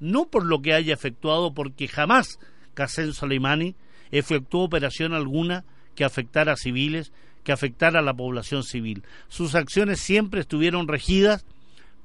no 0.01 0.27
por 0.27 0.45
lo 0.45 0.61
que 0.63 0.75
haya 0.75 0.95
efectuado, 0.95 1.53
porque 1.55 1.89
jamás 1.89 2.39
Qasem 2.75 3.13
Soleimani 3.13 3.75
efectuó 4.11 4.65
operación 4.65 5.13
alguna 5.13 5.65
que 5.95 6.05
afectara 6.05 6.53
a 6.53 6.57
civiles, 6.57 7.13
que 7.45 7.53
afectara 7.53 8.01
a 8.01 8.03
la 8.03 8.15
población 8.15 8.63
civil. 8.63 9.03
Sus 9.29 9.55
acciones 9.55 10.01
siempre 10.01 10.41
estuvieron 10.41 10.87
regidas 10.87 11.45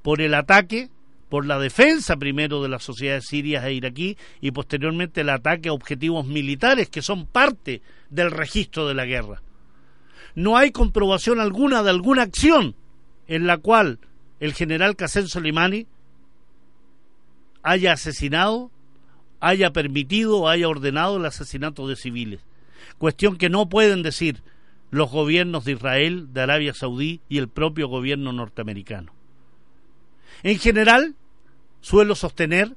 por 0.02 0.22
el 0.22 0.34
ataque, 0.34 0.90
por 1.30 1.46
la 1.46 1.60
defensa 1.60 2.18
primero 2.18 2.62
de 2.62 2.70
las 2.70 2.84
sociedades 2.84 3.26
sirias 3.26 3.64
e 3.66 3.74
iraquí 3.74 4.18
y 4.42 4.52
posteriormente 4.52 5.22
el 5.22 5.30
ataque 5.30 5.70
a 5.70 5.74
objetivos 5.74 6.26
militares 6.26 6.90
que 6.90 7.02
son 7.02 7.26
parte 7.26 7.82
del 8.10 8.32
registro 8.32 8.88
de 8.88 8.94
la 8.94 9.06
guerra. 9.06 9.42
No 10.36 10.58
hay 10.58 10.72
comprobación 10.72 11.40
alguna 11.40 11.84
de 11.84 11.90
alguna 11.90 12.24
acción 12.24 12.76
en 13.28 13.48
la 13.48 13.58
cual 13.58 14.00
el 14.40 14.54
general 14.54 14.96
Qasem 14.96 15.28
Soleimani 15.28 15.88
haya 17.62 17.94
asesinado, 17.94 18.72
haya 19.40 19.72
permitido 19.72 20.40
o 20.40 20.50
haya 20.50 20.68
ordenado 20.68 21.18
el 21.18 21.26
asesinato 21.26 21.88
de 21.88 21.96
civiles. 21.96 22.42
Cuestión 22.98 23.38
que 23.38 23.50
no 23.50 23.70
pueden 23.70 24.04
decir 24.04 24.42
los 24.92 25.10
gobiernos 25.10 25.66
de 25.66 25.74
Israel, 25.74 26.34
de 26.34 26.42
Arabia 26.42 26.74
Saudí 26.74 27.22
y 27.30 27.38
el 27.38 27.48
propio 27.48 27.88
gobierno 27.88 28.32
norteamericano. 28.32 29.14
En 30.44 30.60
general, 30.60 31.16
suelo 31.82 32.16
sostener 32.16 32.76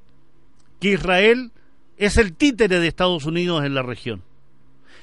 que 0.81 0.93
Israel 0.93 1.53
es 1.97 2.17
el 2.17 2.35
títere 2.35 2.79
de 2.79 2.89
Estados 2.89 3.25
Unidos 3.25 3.65
en 3.65 3.75
la 3.75 3.83
región. 3.83 4.23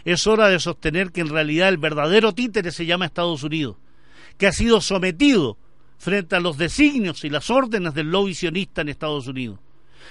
Es 0.05 0.27
hora 0.27 0.49
de 0.49 0.59
sostener 0.59 1.11
que 1.11 1.21
en 1.21 1.29
realidad 1.29 1.69
el 1.69 1.77
verdadero 1.77 2.33
títere 2.33 2.71
se 2.71 2.85
llama 2.85 3.05
Estados 3.05 3.43
Unidos, 3.43 3.77
que 4.37 4.47
ha 4.47 4.51
sido 4.51 4.81
sometido 4.81 5.57
frente 5.97 6.35
a 6.35 6.41
los 6.41 6.57
designios 6.57 7.23
y 7.23 7.29
las 7.29 7.49
órdenes 7.49 7.93
del 7.93 8.11
lobby 8.11 8.33
sionista 8.33 8.81
en 8.81 8.89
Estados 8.89 9.27
Unidos, 9.27 9.59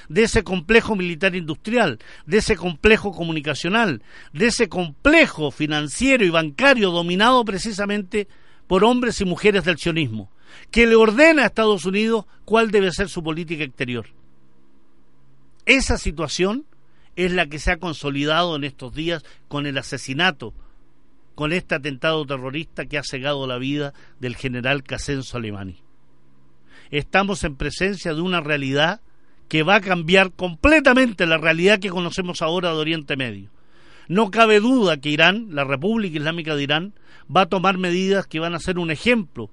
de 0.09 0.23
ese 0.23 0.43
complejo 0.43 0.97
militar 0.97 1.37
industrial, 1.37 1.99
de 2.25 2.39
ese 2.39 2.57
complejo 2.57 3.13
comunicacional, 3.13 4.03
de 4.33 4.47
ese 4.47 4.69
complejo 4.69 5.51
financiero 5.51 6.25
y 6.25 6.31
bancario 6.31 6.91
dominado 6.91 7.45
precisamente 7.45 8.29
por 8.67 8.85
hombres 8.85 9.21
y 9.21 9.27
mujeres 9.27 9.65
del 9.65 9.77
sionismo, 9.77 10.31
que 10.71 10.87
le 10.87 10.95
ordena 10.95 11.43
a 11.43 11.47
Estados 11.47 11.85
Unidos 11.85 12.25
cuál 12.47 12.71
debe 12.71 12.91
ser 12.93 13.11
su 13.11 13.23
política 13.23 13.65
exterior. 13.65 14.07
Esa 15.67 15.99
situación 15.99 16.65
es 17.17 17.33
la 17.33 17.47
que 17.47 17.59
se 17.59 17.73
ha 17.73 17.79
consolidado 17.79 18.57
en 18.57 18.65
estos 18.65 18.95
días 18.95 19.25
con 19.49 19.67
el 19.67 19.79
asesinato, 19.79 20.55
con 21.35 21.53
este 21.53 21.75
atentado 21.75 22.25
terrorista 22.27 22.87
que 22.87 22.99
ha 22.99 23.03
cegado 23.03 23.47
la 23.47 23.59
vida 23.59 23.93
del 24.21 24.37
general 24.37 24.83
Qasem 24.83 25.23
Soleimani. 25.23 25.77
Estamos 26.91 27.45
en 27.45 27.57
presencia 27.57 28.15
de 28.15 28.21
una 28.21 28.41
realidad 28.41 29.01
que 29.49 29.63
va 29.63 29.77
a 29.77 29.81
cambiar 29.81 30.33
completamente 30.33 31.27
la 31.27 31.39
realidad 31.39 31.79
que 31.79 31.91
conocemos 31.91 32.43
ahora 32.43 32.71
de 32.71 32.77
Oriente 32.77 33.17
Medio. 33.17 33.51
No 34.09 34.31
cabe 34.31 34.61
duda 34.61 34.99
que 34.99 35.11
Irán, 35.11 35.49
la 35.51 35.65
República 35.65 36.19
Islámica 36.19 36.55
de 36.55 36.63
Irán, 36.63 36.95
va 37.35 37.43
a 37.43 37.49
tomar 37.49 37.79
medidas 37.79 38.27
que 38.27 38.41
van 38.41 38.55
a 38.55 38.61
ser 38.61 38.79
un 38.79 38.91
ejemplo 38.91 39.51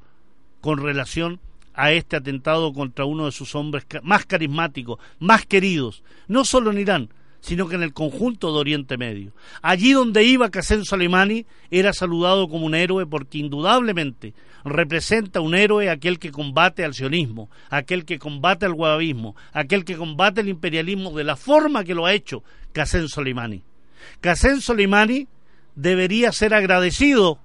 con 0.62 0.80
relación 0.80 1.39
a 1.74 1.91
este 1.91 2.17
atentado 2.17 2.74
contra 2.74 3.06
uno 3.06 3.26
de 3.26 3.32
sus 3.32 3.56
hombres 3.56 3.86
más 4.04 4.26
carismáticos, 4.26 5.00
más 5.19 5.45
queridos, 5.45 6.04
no 6.28 6.43
solo 6.43 6.72
en 6.72 6.80
Irán, 6.80 7.10
sino 7.41 7.67
que 7.67 7.75
en 7.75 7.84
el 7.84 7.93
conjunto 7.93 8.52
de 8.52 8.60
Oriente 8.60 8.97
Medio. 8.97 9.34
Allí 9.62 9.93
donde 9.93 10.23
iba 10.23 10.49
Qasem 10.49 10.84
Soleimani 10.84 11.45
era 11.71 11.93
saludado 11.93 12.47
como 12.47 12.65
un 12.65 12.75
héroe 12.75 13.06
porque 13.06 13.38
indudablemente 13.38 14.34
representa 14.65 15.41
un 15.41 15.56
héroe 15.56 15.89
aquel 15.89 16.19
que 16.19 16.32
combate 16.32 16.84
al 16.84 16.93
sionismo, 16.93 17.49
aquel 17.69 18.06
que 18.06 18.19
combate 18.19 18.65
al 18.65 18.73
wahabismo, 18.73 19.36
aquel 19.54 19.86
que 19.86 19.95
combate 19.95 20.41
el 20.41 20.49
imperialismo 20.49 21.12
de 21.15 21.23
la 21.23 21.36
forma 21.36 21.84
que 21.84 21.95
lo 21.95 22.06
ha 22.06 22.13
hecho 22.13 22.43
Qasem 22.73 23.08
Soleimani. 23.08 23.63
Qasem 24.21 24.62
Soleimani 24.62 25.28
debería 25.75 26.32
ser 26.32 26.54
agradecido 26.54 27.39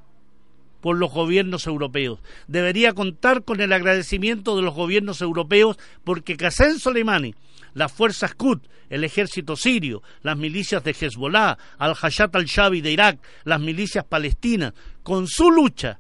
por 0.81 0.99
los 0.99 1.13
gobiernos 1.13 1.67
europeos. 1.67 2.21
Debería 2.47 2.93
contar 2.93 3.43
con 3.45 3.61
el 3.61 3.73
agradecimiento 3.73 4.55
de 4.55 4.63
los 4.63 4.75
gobiernos 4.75 5.23
europeos 5.23 5.79
porque 6.05 6.37
Qasem 6.37 6.79
Soleimani, 6.79 7.35
las 7.75 7.93
fuerzas 7.93 8.35
Qud, 8.35 8.61
el 8.89 9.05
ejército 9.05 9.57
sirio, 9.57 10.03
las 10.23 10.37
milicias 10.37 10.83
de 10.85 10.93
Hezbollah, 10.93 11.59
al-Hayat 11.79 12.35
al-Shabi 12.35 12.81
de 12.81 12.93
Irak, 12.93 13.19
las 13.45 13.61
milicias 13.61 14.05
palestinas, 14.05 14.73
con 15.03 15.27
su 15.27 15.51
lucha, 15.51 15.99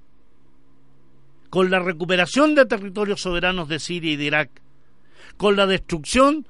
con 1.51 1.71
la 1.71 1.79
recuperación 1.79 2.55
de 2.55 2.67
territorios 2.67 3.21
soberanos 3.21 3.69
de 3.69 3.79
Siria 3.79 4.13
y 4.13 4.17
de 4.17 4.25
Irak, 4.25 4.63
con 5.37 5.57
la 5.57 5.67
destrucción 5.67 6.47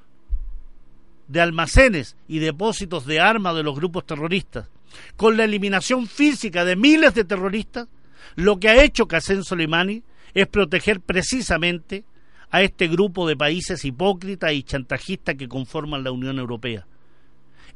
de 1.29 1.41
almacenes 1.41 2.17
y 2.29 2.39
depósitos 2.39 3.07
de 3.07 3.21
armas 3.21 3.57
de 3.57 3.63
los 3.63 3.75
grupos 3.75 4.07
terroristas, 4.07 4.69
con 5.17 5.37
la 5.37 5.45
eliminación 5.45 6.07
física 6.07 6.65
de 6.65 6.77
miles 6.77 7.15
de 7.15 7.25
terroristas, 7.25 7.89
lo 8.37 8.59
que 8.59 8.69
ha 8.69 8.83
hecho 8.83 9.07
Qasem 9.07 9.43
Soleimani 9.43 10.03
es 10.35 10.47
proteger 10.49 11.01
precisamente 11.01 12.05
a 12.51 12.63
este 12.63 12.89
grupo 12.89 13.27
de 13.27 13.37
países 13.37 13.85
hipócritas 13.85 14.53
y 14.53 14.63
chantajistas 14.63 15.35
que 15.37 15.49
conforman 15.49 16.05
la 16.05 16.13
Unión 16.13 16.39
Europea. 16.39 16.87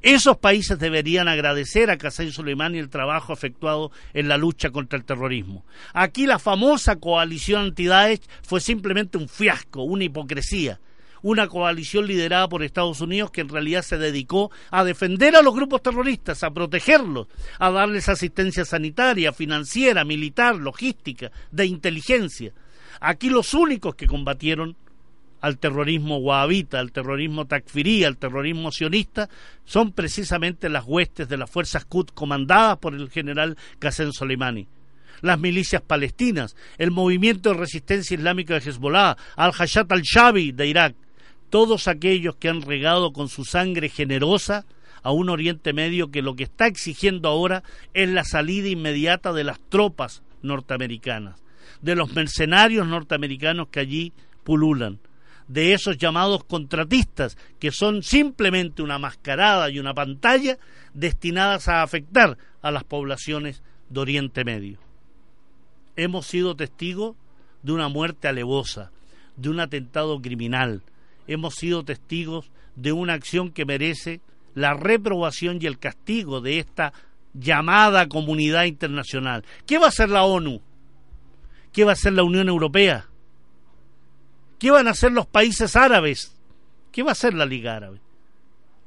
Esos 0.01 0.37
países 0.37 0.79
deberían 0.79 1.27
agradecer 1.27 1.91
a 1.91 1.99
Qasem 1.99 2.31
Soleimani 2.31 2.79
el 2.79 2.89
trabajo 2.89 3.33
efectuado 3.33 3.91
en 4.15 4.29
la 4.29 4.37
lucha 4.37 4.71
contra 4.71 4.97
el 4.97 5.05
terrorismo. 5.05 5.65
Aquí 5.93 6.25
la 6.27 6.39
famosa 6.39 6.97
coalición 6.97 7.63
anti-Daesh 7.63 8.21
fue 8.43 8.61
simplemente 8.61 9.19
un 9.19 9.29
fiasco, 9.29 9.83
una 9.83 10.05
hipocresía 10.05 10.79
una 11.23 11.49
coalición 11.49 12.07
liderada 12.07 12.49
por 12.49 12.63
Estados 12.63 13.01
Unidos 13.01 13.31
que 13.31 13.41
en 13.41 13.49
realidad 13.49 13.83
se 13.83 13.99
dedicó 13.99 14.51
a 14.71 14.85
defender 14.85 15.37
a 15.37 15.43
los 15.43 15.55
grupos 15.55 15.83
terroristas, 15.83 16.45
a 16.45 16.51
protegerlos, 16.51 17.27
a 17.59 17.71
darles 17.71 18.09
asistencia 18.09 18.65
sanitaria, 18.65 19.33
financiera, 19.33 20.05
militar, 20.05 20.57
logística, 20.57 21.31
de 21.51 21.67
inteligencia. 21.67 22.53
Aquí 23.01 23.31
los 23.31 23.55
únicos 23.55 23.95
que 23.95 24.07
combatieron 24.07 24.77
al 25.41 25.59
terrorismo 25.59 26.19
wahabita, 26.19 26.81
al 26.81 26.93
terrorismo 26.93 27.47
takfirí, 27.47 28.05
al 28.05 28.17
terrorismo 28.17 28.73
sionista, 28.73 29.29
son 29.65 29.93
precisamente 29.93 30.69
las 30.69 30.85
huestes 30.85 31.29
de 31.29 31.37
las 31.37 31.51
fuerzas 31.51 31.85
Quds 31.85 32.13
comandadas 32.13 32.79
por 32.79 32.95
el 32.95 33.11
general 33.11 33.57
Qasem 33.79 34.13
Soleimani. 34.13 34.67
Las 35.21 35.39
milicias 35.39 35.83
palestinas, 35.83 36.57
el 36.79 36.91
movimiento 36.91 37.51
de 37.51 37.57
resistencia 37.57 38.15
islámica 38.15 38.55
de 38.55 38.61
Hezbollah, 38.61 39.17
al-Hayat 39.37 39.91
al-Shabi 39.91 40.53
de 40.53 40.67
Irak, 40.67 40.95
todos 41.51 41.89
aquellos 41.89 42.37
que 42.37 42.49
han 42.49 42.63
regado 42.63 43.13
con 43.13 43.29
su 43.29 43.45
sangre 43.45 43.89
generosa 43.89 44.65
a 45.03 45.13
un 45.13 45.29
Oriente 45.29 45.73
Medio 45.73 46.11
que 46.11 46.23
lo 46.23 46.37
que 46.37 46.45
está 46.45 46.67
exigiendo 46.67 47.29
ahora 47.29 47.63
es 47.95 48.09
la 48.09 48.25
salida 48.25 48.69
inmediata 48.69 49.33
de 49.33 49.45
las 49.45 49.59
tropas 49.69 50.23
norteamericanas, 50.43 51.43
de 51.83 51.95
los 51.95 52.13
mercenarios 52.13 52.87
norteamericanos 52.87 53.69
que 53.69 53.81
allí 53.81 54.13
pululan, 54.45 54.99
de 55.49 55.73
esos 55.73 55.97
llamados 55.97 56.45
contratistas, 56.45 57.37
que 57.59 57.73
son 57.73 58.03
simplemente 58.03 58.83
una 58.83 58.99
mascarada 58.99 59.71
y 59.71 59.79
una 59.79 59.95
pantalla 59.95 60.59
destinadas 60.95 61.69
a 61.69 61.83
afectar 61.83 62.37
a 62.61 62.71
las 62.71 62.85
poblaciones 62.85 63.63
de 63.89 64.01
Oriente 64.01 64.45
Medio. 64.45 64.79
Hemos 65.97 66.27
sido 66.27 66.55
testigos 66.55 67.17
de 67.63 67.73
una 67.73 67.89
muerte 67.89 68.29
alevosa, 68.29 68.91
de 69.37 69.49
un 69.49 69.61
atentado 69.61 70.21
criminal, 70.21 70.83
hemos 71.27 71.55
sido 71.55 71.85
testigos 71.85 72.51
de 72.77 72.93
una 72.93 73.15
acción 73.15 73.51
que 73.51 73.65
merece 73.65 74.21
la 74.55 74.75
reprobación 74.75 75.59
y 75.61 75.67
el 75.67 75.79
castigo 75.79 76.41
de 76.41 76.59
esta 76.59 76.93
llamada 77.35 78.09
comunidad 78.09 78.65
internacional. 78.65 79.45
¿Qué 79.67 79.79
va 79.79 79.87
a 79.87 79.89
hacer 79.91 80.09
la 80.09 80.25
ONU? 80.25 80.61
¿Qué 81.79 81.85
va 81.85 81.93
a 81.93 81.95
hacer 81.95 82.13
la 82.13 82.25
Unión 82.25 82.49
Europea? 82.49 83.07
¿Qué 84.59 84.73
van 84.73 84.89
a 84.89 84.91
hacer 84.91 85.13
los 85.13 85.29
países 85.29 85.77
árabes? 85.77 86.37
¿Qué 86.91 87.05
va 87.05 87.11
a 87.11 87.13
hacer 87.13 87.35
la 87.35 87.47
Liga 87.47 87.77
Árabe? 87.77 88.01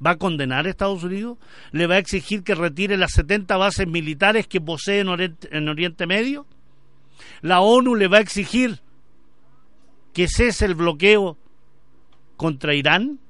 ¿Va 0.06 0.10
a 0.10 0.18
condenar 0.18 0.66
a 0.66 0.68
Estados 0.68 1.02
Unidos? 1.02 1.38
¿Le 1.70 1.86
va 1.86 1.94
a 1.94 1.98
exigir 1.98 2.42
que 2.42 2.54
retire 2.54 2.98
las 2.98 3.12
70 3.12 3.56
bases 3.56 3.86
militares 3.86 4.46
que 4.46 4.60
posee 4.60 5.00
en 5.00 5.08
Oriente, 5.08 5.48
en 5.56 5.70
Oriente 5.70 6.06
Medio? 6.06 6.44
¿La 7.40 7.62
ONU 7.62 7.94
le 7.94 8.08
va 8.08 8.18
a 8.18 8.20
exigir 8.20 8.80
que 10.12 10.28
cese 10.28 10.66
el 10.66 10.74
bloqueo 10.74 11.38
contra 12.36 12.74
Irán? 12.74 13.20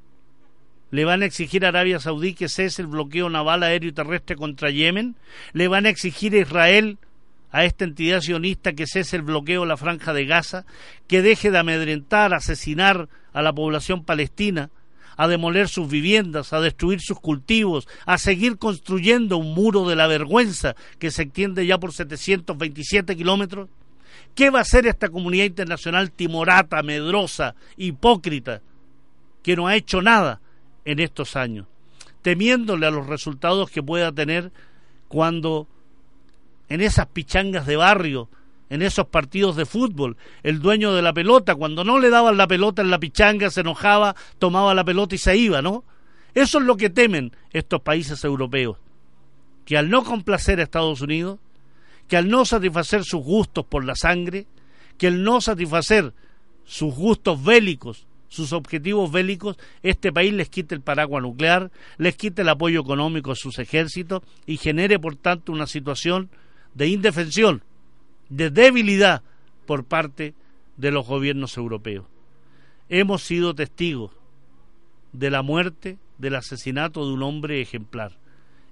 ¿Le 0.90 1.04
van 1.04 1.22
a 1.22 1.26
exigir 1.26 1.64
a 1.64 1.68
Arabia 1.68 2.00
Saudí 2.00 2.34
que 2.34 2.48
cese 2.48 2.82
el 2.82 2.88
bloqueo 2.88 3.30
naval, 3.30 3.62
aéreo 3.62 3.90
y 3.90 3.92
terrestre 3.92 4.34
contra 4.34 4.70
Yemen? 4.70 5.14
¿Le 5.52 5.68
van 5.68 5.86
a 5.86 5.88
exigir 5.88 6.34
a 6.34 6.38
Israel, 6.38 6.98
a 7.52 7.64
esta 7.64 7.84
entidad 7.84 8.22
sionista, 8.22 8.72
que 8.72 8.86
cese 8.86 9.16
el 9.16 9.22
bloqueo 9.22 9.62
a 9.62 9.66
la 9.66 9.76
franja 9.76 10.12
de 10.12 10.24
Gaza, 10.24 10.64
que 11.06 11.22
deje 11.22 11.50
de 11.50 11.58
amedrentar, 11.58 12.34
asesinar 12.34 13.08
a 13.32 13.42
la 13.42 13.52
población 13.52 14.04
palestina, 14.04 14.70
a 15.16 15.28
demoler 15.28 15.68
sus 15.68 15.88
viviendas, 15.88 16.54
a 16.54 16.60
destruir 16.60 17.00
sus 17.00 17.20
cultivos, 17.20 17.86
a 18.06 18.16
seguir 18.16 18.56
construyendo 18.56 19.36
un 19.36 19.54
muro 19.54 19.86
de 19.86 19.94
la 19.94 20.06
vergüenza 20.06 20.74
que 20.98 21.10
se 21.10 21.22
extiende 21.22 21.66
ya 21.66 21.78
por 21.78 21.92
727 21.92 23.14
kilómetros? 23.14 23.68
¿Qué 24.34 24.48
va 24.48 24.60
a 24.60 24.62
hacer 24.62 24.86
esta 24.86 25.10
comunidad 25.10 25.44
internacional 25.44 26.10
timorata, 26.10 26.82
medrosa, 26.82 27.54
hipócrita, 27.76 28.62
que 29.42 29.56
no 29.56 29.66
ha 29.66 29.76
hecho 29.76 30.00
nada 30.00 30.40
en 30.86 31.00
estos 31.00 31.36
años, 31.36 31.66
temiéndole 32.22 32.86
a 32.86 32.90
los 32.90 33.06
resultados 33.06 33.70
que 33.70 33.82
pueda 33.82 34.10
tener 34.10 34.50
cuando 35.08 35.68
en 36.68 36.80
esas 36.80 37.06
pichangas 37.06 37.66
de 37.66 37.76
barrio, 37.76 38.28
en 38.70 38.82
esos 38.82 39.06
partidos 39.06 39.56
de 39.56 39.66
fútbol, 39.66 40.16
el 40.42 40.60
dueño 40.60 40.94
de 40.94 41.02
la 41.02 41.12
pelota, 41.12 41.54
cuando 41.54 41.84
no 41.84 41.98
le 41.98 42.08
daban 42.08 42.36
la 42.36 42.46
pelota 42.46 42.80
en 42.80 42.90
la 42.90 42.98
pichanga, 42.98 43.50
se 43.50 43.60
enojaba, 43.60 44.16
tomaba 44.38 44.74
la 44.74 44.84
pelota 44.84 45.14
y 45.14 45.18
se 45.18 45.36
iba, 45.36 45.60
¿no? 45.60 45.84
Eso 46.34 46.58
es 46.58 46.64
lo 46.64 46.76
que 46.76 46.88
temen 46.88 47.36
estos 47.52 47.82
países 47.82 48.24
europeos, 48.24 48.78
que 49.66 49.76
al 49.76 49.90
no 49.90 50.04
complacer 50.04 50.58
a 50.58 50.62
Estados 50.62 51.02
Unidos, 51.02 51.38
que 52.08 52.16
al 52.16 52.28
no 52.28 52.44
satisfacer 52.46 53.04
sus 53.04 53.22
gustos 53.22 53.66
por 53.66 53.84
la 53.84 53.94
sangre, 53.94 54.46
que 54.96 55.08
al 55.08 55.22
no 55.22 55.40
satisfacer 55.42 56.14
sus 56.64 56.94
gustos 56.94 57.44
bélicos 57.44 58.06
sus 58.32 58.54
objetivos 58.54 59.12
bélicos, 59.12 59.58
este 59.82 60.10
país 60.10 60.32
les 60.32 60.48
quite 60.48 60.74
el 60.74 60.80
paraguas 60.80 61.22
nuclear, 61.22 61.70
les 61.98 62.16
quite 62.16 62.40
el 62.40 62.48
apoyo 62.48 62.80
económico 62.80 63.32
a 63.32 63.36
sus 63.36 63.58
ejércitos 63.58 64.22
y 64.46 64.56
genere, 64.56 64.98
por 64.98 65.16
tanto, 65.16 65.52
una 65.52 65.66
situación 65.66 66.30
de 66.74 66.88
indefensión, 66.88 67.62
de 68.28 68.50
debilidad 68.50 69.22
por 69.66 69.84
parte 69.84 70.34
de 70.76 70.90
los 70.90 71.06
gobiernos 71.06 71.56
europeos. 71.56 72.06
Hemos 72.88 73.22
sido 73.22 73.54
testigos 73.54 74.10
de 75.12 75.30
la 75.30 75.42
muerte, 75.42 75.98
del 76.18 76.36
asesinato 76.36 77.06
de 77.06 77.12
un 77.12 77.22
hombre 77.22 77.60
ejemplar. 77.60 78.12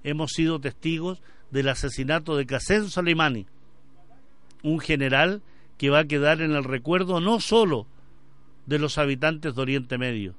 Hemos 0.03 0.33
sido 0.33 0.61
testigos 0.61 1.21
del 1.51 1.69
asesinato 1.69 2.37
de 2.37 2.47
Qasem 2.47 2.89
Soleimani, 2.89 3.47
un 4.63 4.81
general 4.81 5.43
que 5.79 5.91
va 5.91 6.01
a 6.01 6.05
quedar 6.05 6.41
en 6.43 6.53
el 6.53 6.65
recuerdo 6.65 7.21
no 7.21 7.41
solo 7.41 7.87
de 8.67 8.79
los 8.79 8.99
habitantes 8.99 9.55
de 9.55 9.63
Oriente 9.63 9.99
Medio. 9.99 10.35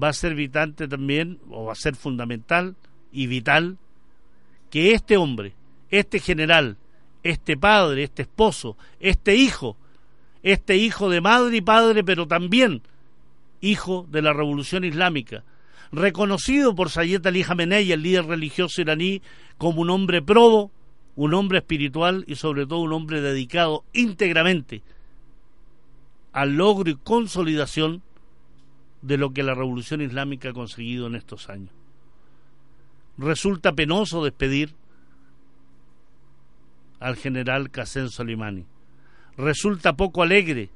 Va 0.00 0.08
a 0.08 0.14
ser 0.14 0.34
vitante 0.34 0.88
también, 0.88 1.38
o 1.50 1.66
va 1.66 1.72
a 1.72 1.76
ser 1.76 1.96
fundamental 1.96 2.76
y 3.12 3.26
vital, 3.26 3.78
que 4.70 4.92
este 4.92 5.18
hombre, 5.18 5.54
este 5.90 6.18
general, 6.18 6.78
este 7.22 7.56
padre, 7.56 8.04
este 8.04 8.22
esposo, 8.22 8.76
este 9.00 9.36
hijo, 9.36 9.76
este 10.42 10.76
hijo 10.76 11.08
de 11.08 11.20
madre 11.20 11.58
y 11.58 11.60
padre, 11.60 12.02
pero 12.02 12.26
también 12.26 12.82
hijo 13.60 14.06
de 14.10 14.22
la 14.22 14.32
revolución 14.32 14.84
islámica, 14.84 15.44
reconocido 15.92 16.74
por 16.74 16.90
Sayed 16.90 17.26
Ali 17.26 17.44
Khamenei, 17.44 17.92
el 17.92 18.02
líder 18.02 18.26
religioso 18.26 18.80
iraní, 18.80 19.22
como 19.58 19.82
un 19.82 19.90
hombre 19.90 20.20
probo, 20.20 20.70
un 21.14 21.34
hombre 21.34 21.58
espiritual 21.58 22.24
y 22.26 22.36
sobre 22.36 22.66
todo 22.66 22.80
un 22.80 22.92
hombre 22.92 23.20
dedicado 23.20 23.84
íntegramente 23.92 24.82
al 26.32 26.56
logro 26.56 26.90
y 26.90 26.96
consolidación 26.96 28.02
de 29.02 29.18
lo 29.18 29.32
que 29.32 29.42
la 29.42 29.54
revolución 29.54 30.00
islámica 30.00 30.50
ha 30.50 30.52
conseguido 30.52 31.06
en 31.06 31.14
estos 31.14 31.48
años. 31.50 31.70
Resulta 33.18 33.72
penoso 33.72 34.24
despedir 34.24 34.74
al 37.02 37.16
general 37.16 37.70
Qasem 37.70 38.08
Soleimani. 38.08 38.64
Resulta 39.36 39.96
poco 39.96 40.22
alegre 40.22 40.70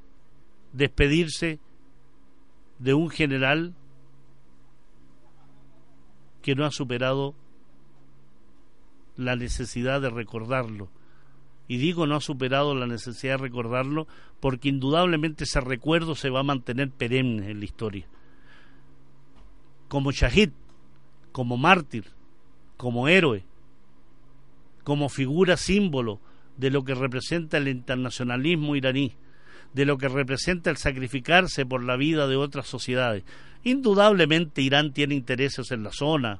despedirse 0.73 1.59
de 2.79 2.93
un 2.93 3.09
general 3.09 3.73
que 6.41 6.53
no 6.55 6.65
ha 6.65 6.71
superado 6.71 7.33
la 9.15 9.35
necesidad 9.35 10.01
de 10.01 10.09
recordarlo 10.09 10.89
y 11.67 11.77
digo 11.77 12.05
no 12.07 12.15
ha 12.15 12.21
superado 12.21 12.75
la 12.75 12.87
necesidad 12.87 13.33
de 13.33 13.43
recordarlo 13.43 14.07
porque 14.39 14.69
indudablemente 14.69 15.45
ese 15.45 15.59
recuerdo 15.61 16.15
se 16.15 16.29
va 16.29 16.41
a 16.41 16.43
mantener 16.43 16.91
perenne 16.91 17.51
en 17.51 17.59
la 17.59 17.65
historia. 17.65 18.07
Como 19.87 20.11
shahid, 20.11 20.51
como 21.31 21.57
mártir, 21.57 22.05
como 22.75 23.07
héroe, 23.07 23.45
como 24.87 25.09
figura 25.09 25.57
símbolo 25.57 26.21
de 26.55 26.71
lo 26.71 26.85
que 26.85 26.95
representa 26.95 27.57
el 27.57 27.67
internacionalismo 27.67 28.73
iraní, 28.73 29.11
de 29.73 29.83
lo 29.83 29.97
que 29.97 30.07
representa 30.07 30.69
el 30.69 30.77
sacrificarse 30.77 31.65
por 31.65 31.83
la 31.83 31.97
vida 31.97 32.25
de 32.25 32.37
otras 32.37 32.67
sociedades. 32.67 33.25
Indudablemente 33.65 34.61
Irán 34.61 34.93
tiene 34.93 35.13
intereses 35.13 35.71
en 35.71 35.83
la 35.83 35.91
zona, 35.91 36.39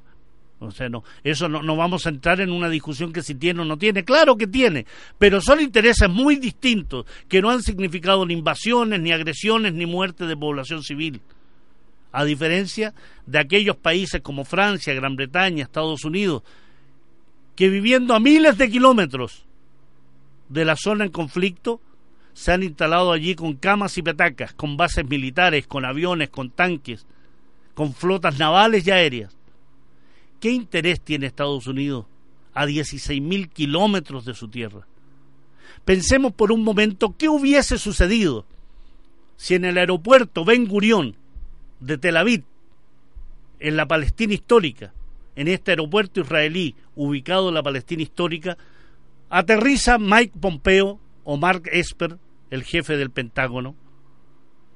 o 0.60 0.70
sea, 0.70 0.88
no, 0.88 1.04
eso 1.22 1.46
no, 1.50 1.62
no, 1.62 1.76
vamos 1.76 2.06
a 2.06 2.08
entrar 2.08 2.40
en 2.40 2.50
una 2.50 2.70
discusión 2.70 3.12
que 3.12 3.22
si 3.22 3.34
tiene 3.34 3.60
o 3.60 3.64
no 3.66 3.76
tiene. 3.76 4.02
Claro 4.02 4.38
que 4.38 4.46
tiene, 4.46 4.86
pero 5.18 5.42
son 5.42 5.60
intereses 5.60 6.08
muy 6.08 6.36
distintos 6.36 7.04
que 7.28 7.42
no 7.42 7.50
han 7.50 7.62
significado 7.62 8.24
ni 8.24 8.32
invasiones, 8.32 8.98
ni 8.98 9.12
agresiones, 9.12 9.74
ni 9.74 9.84
muerte 9.84 10.24
de 10.24 10.38
población 10.38 10.82
civil. 10.82 11.20
A 12.12 12.24
diferencia 12.24 12.94
de 13.26 13.40
aquellos 13.40 13.76
países 13.76 14.22
como 14.22 14.46
Francia, 14.46 14.94
Gran 14.94 15.16
Bretaña, 15.16 15.64
Estados 15.64 16.02
Unidos, 16.06 16.44
que 17.58 17.68
viviendo 17.68 18.14
a 18.14 18.20
miles 18.20 18.56
de 18.56 18.70
kilómetros 18.70 19.44
de 20.48 20.64
la 20.64 20.76
zona 20.76 21.04
en 21.04 21.10
conflicto, 21.10 21.80
se 22.32 22.52
han 22.52 22.62
instalado 22.62 23.10
allí 23.10 23.34
con 23.34 23.54
camas 23.54 23.98
y 23.98 24.02
petacas, 24.02 24.52
con 24.52 24.76
bases 24.76 25.04
militares, 25.08 25.66
con 25.66 25.84
aviones, 25.84 26.30
con 26.30 26.50
tanques, 26.52 27.04
con 27.74 27.94
flotas 27.94 28.38
navales 28.38 28.86
y 28.86 28.92
aéreas 28.92 29.36
¿Qué 30.38 30.52
interés 30.52 31.00
tiene 31.00 31.26
Estados 31.26 31.66
Unidos 31.66 32.06
a 32.54 32.64
16.000 32.64 33.48
kilómetros 33.48 34.24
de 34.24 34.34
su 34.34 34.46
tierra? 34.46 34.86
Pensemos 35.84 36.32
por 36.34 36.52
un 36.52 36.62
momento 36.62 37.16
qué 37.18 37.28
hubiese 37.28 37.76
sucedido 37.76 38.46
si 39.36 39.56
en 39.56 39.64
el 39.64 39.78
aeropuerto 39.78 40.44
Ben 40.44 40.64
Gurión 40.68 41.16
de 41.80 41.98
Tel 41.98 42.18
Aviv, 42.18 42.44
en 43.58 43.76
la 43.76 43.88
Palestina 43.88 44.34
histórica, 44.34 44.94
en 45.38 45.46
este 45.46 45.70
aeropuerto 45.70 46.20
israelí 46.20 46.74
ubicado 46.96 47.48
en 47.48 47.54
la 47.54 47.62
Palestina 47.62 48.02
histórica, 48.02 48.58
aterriza 49.30 49.96
Mike 49.96 50.36
Pompeo 50.40 50.98
o 51.22 51.36
Mark 51.36 51.68
Esper, 51.70 52.18
el 52.50 52.64
jefe 52.64 52.96
del 52.96 53.12
Pentágono, 53.12 53.76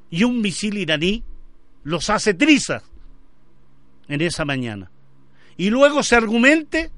y 0.08 0.22
un 0.22 0.40
misil 0.40 0.78
iraní 0.78 1.24
los 1.82 2.10
hace 2.10 2.32
trizas 2.32 2.84
en 4.06 4.20
esa 4.20 4.44
mañana 4.44 4.92
y 5.56 5.70
luego 5.70 6.04
se 6.04 6.14
argumente 6.14 6.92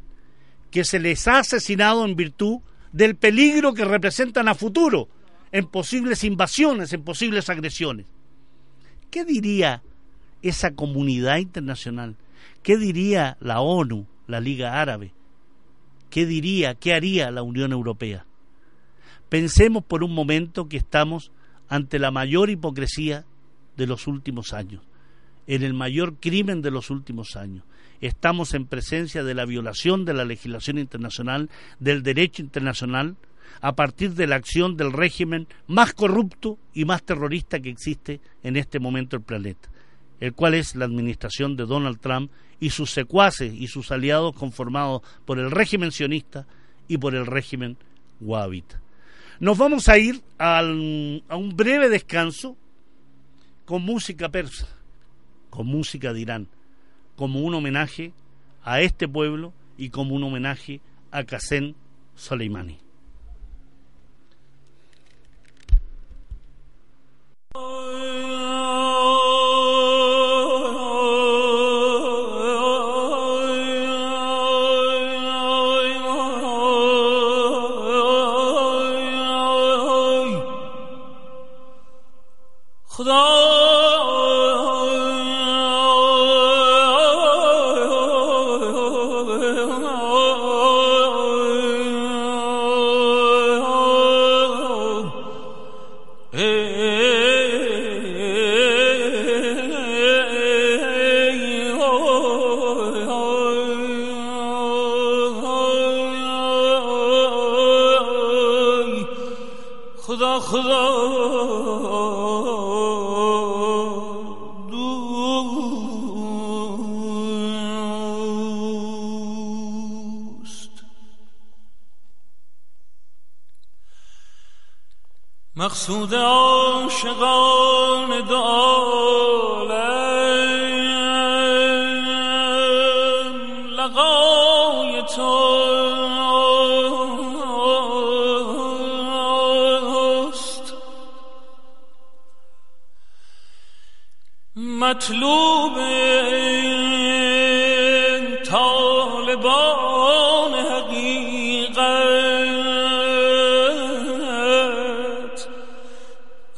que 0.71 0.85
se 0.85 0.99
les 0.99 1.27
ha 1.27 1.39
asesinado 1.39 2.05
en 2.05 2.17
virtud 2.17 2.59
del 2.93 3.17
peligro 3.17 3.73
que 3.73 3.87
representan 3.87 4.47
a 4.47 4.55
futuro 4.55 5.09
en 5.53 5.67
posibles 5.69 6.23
invasiones, 6.23 6.93
en 6.93 7.03
posibles 7.03 7.49
agresiones. 7.49 8.07
¿Qué 9.11 9.25
diría 9.25 9.83
esa 10.43 10.73
comunidad 10.73 11.39
internacional? 11.39 12.17
¿Qué 12.63 12.77
diría 12.77 13.37
la 13.41 13.61
ONU? 13.61 14.07
la 14.27 14.41
Liga 14.41 14.81
Árabe? 14.81 15.13
¿Qué 16.11 16.27
diría, 16.27 16.75
qué 16.75 16.95
haría 16.95 17.31
la 17.31 17.43
Unión 17.43 17.73
Europea? 17.73 18.27
Pensemos 19.29 19.85
por 19.85 20.05
un 20.05 20.15
momento 20.15 20.69
que 20.69 20.77
estamos 20.77 21.33
ante 21.69 21.99
la 21.99 22.11
mayor 22.11 22.51
hipocresía 22.51 23.25
de 23.77 23.87
los 23.87 24.07
últimos 24.07 24.53
años, 24.53 24.83
en 25.47 25.63
el 25.63 25.75
mayor 25.75 26.17
crimen 26.21 26.63
de 26.63 26.71
los 26.71 26.91
últimos 26.91 27.37
años. 27.37 27.65
Estamos 28.01 28.55
en 28.55 28.67
presencia 28.67 29.25
de 29.25 29.35
la 29.35 29.45
violación 29.45 30.05
de 30.05 30.15
la 30.15 30.25
legislación 30.25 30.79
internacional, 30.79 31.51
del 31.81 32.03
derecho 32.03 32.43
internacional, 32.43 33.17
a 33.61 33.75
partir 33.75 34.15
de 34.15 34.27
la 34.27 34.37
acción 34.37 34.77
del 34.77 34.93
régimen 34.93 35.49
más 35.67 35.95
corrupto 35.95 36.59
y 36.73 36.85
más 36.85 37.03
terrorista 37.03 37.61
que 37.61 37.71
existe 37.71 38.21
en 38.43 38.57
este 38.57 38.79
momento 38.79 39.17
en 39.17 39.23
el 39.23 39.27
planeta, 39.27 39.69
el 40.21 40.33
cual 40.35 40.55
es 40.55 40.75
la 40.75 40.85
administración 40.85 41.57
de 41.57 41.67
Donald 41.67 42.01
Trump 42.01 42.31
y 42.61 42.71
sus 42.71 42.91
secuaces 42.91 43.53
y 43.53 43.67
sus 43.67 43.91
aliados 43.91 44.35
conformados 44.35 45.03
por 45.25 45.39
el 45.39 45.51
régimen 45.51 45.93
sionista 45.93 46.47
y 46.89 46.99
por 46.99 47.15
el 47.15 47.27
régimen 47.27 47.77
wahhabita. 48.21 48.81
Nos 49.41 49.59
vamos 49.59 49.89
a 49.89 49.99
ir 49.99 50.23
a 50.39 50.63
un 50.63 51.53
breve 51.57 51.89
descanso 51.89 52.57
con 53.65 53.83
música 53.83 54.29
persa, 54.29 54.69
con 55.51 55.67
música 55.67 56.13
de 56.13 56.21
Irán, 56.21 56.49
como 57.17 57.41
un 57.41 57.55
homenaje 57.55 58.13
a 58.63 58.81
este 58.81 59.09
pueblo 59.09 59.53
y 59.77 59.91
como 59.91 60.15
un 60.15 60.25
homenaje 60.25 60.81
a 61.11 61.25
Qasem 61.25 61.75
Soleimani. 62.15 62.79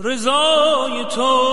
رضای 0.06 1.06
تو 1.06 1.52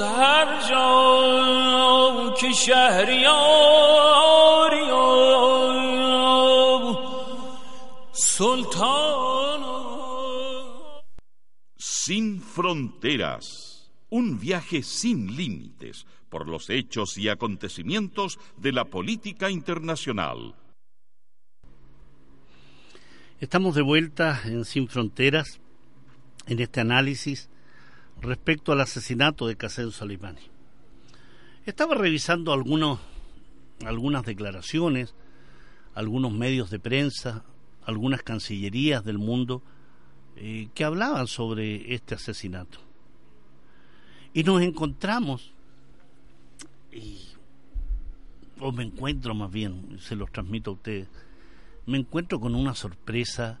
هر 0.00 0.68
جا 0.68 2.34
که 2.40 2.52
شهریاری 2.52 3.96
سلطان 8.12 9.06
Sin 12.06 12.40
fronteras. 12.40 13.46
Un 14.10 14.38
viaje 14.38 14.82
sin 14.82 15.36
límites 15.36 16.06
por 16.28 16.48
los 16.48 16.70
hechos 16.70 17.18
y 17.18 17.28
acontecimientos 17.28 18.38
de 18.56 18.70
la 18.72 18.84
política 18.84 19.50
internacional. 19.50 20.54
Estamos 23.41 23.73
de 23.73 23.81
vuelta 23.81 24.39
en 24.45 24.65
Sin 24.65 24.87
Fronteras 24.87 25.59
en 26.45 26.59
este 26.59 26.79
análisis 26.79 27.49
respecto 28.21 28.71
al 28.71 28.81
asesinato 28.81 29.47
de 29.47 29.55
Qasem 29.55 29.89
Soleimani. 29.89 30.43
Estaba 31.65 31.95
revisando 31.95 32.53
algunos, 32.53 32.99
algunas 33.83 34.25
declaraciones, 34.25 35.15
algunos 35.95 36.31
medios 36.31 36.69
de 36.69 36.77
prensa, 36.77 37.43
algunas 37.83 38.21
cancillerías 38.21 39.03
del 39.03 39.17
mundo 39.17 39.63
eh, 40.35 40.69
que 40.75 40.83
hablaban 40.83 41.25
sobre 41.25 41.95
este 41.95 42.13
asesinato. 42.13 42.77
Y 44.35 44.43
nos 44.43 44.61
encontramos, 44.61 45.51
y, 46.91 47.17
o 48.59 48.71
me 48.71 48.83
encuentro 48.83 49.33
más 49.33 49.51
bien, 49.51 49.97
se 49.99 50.15
los 50.15 50.31
transmito 50.31 50.69
a 50.69 50.73
ustedes, 50.75 51.07
me 51.85 51.97
encuentro 51.97 52.39
con 52.39 52.55
una 52.55 52.75
sorpresa, 52.75 53.59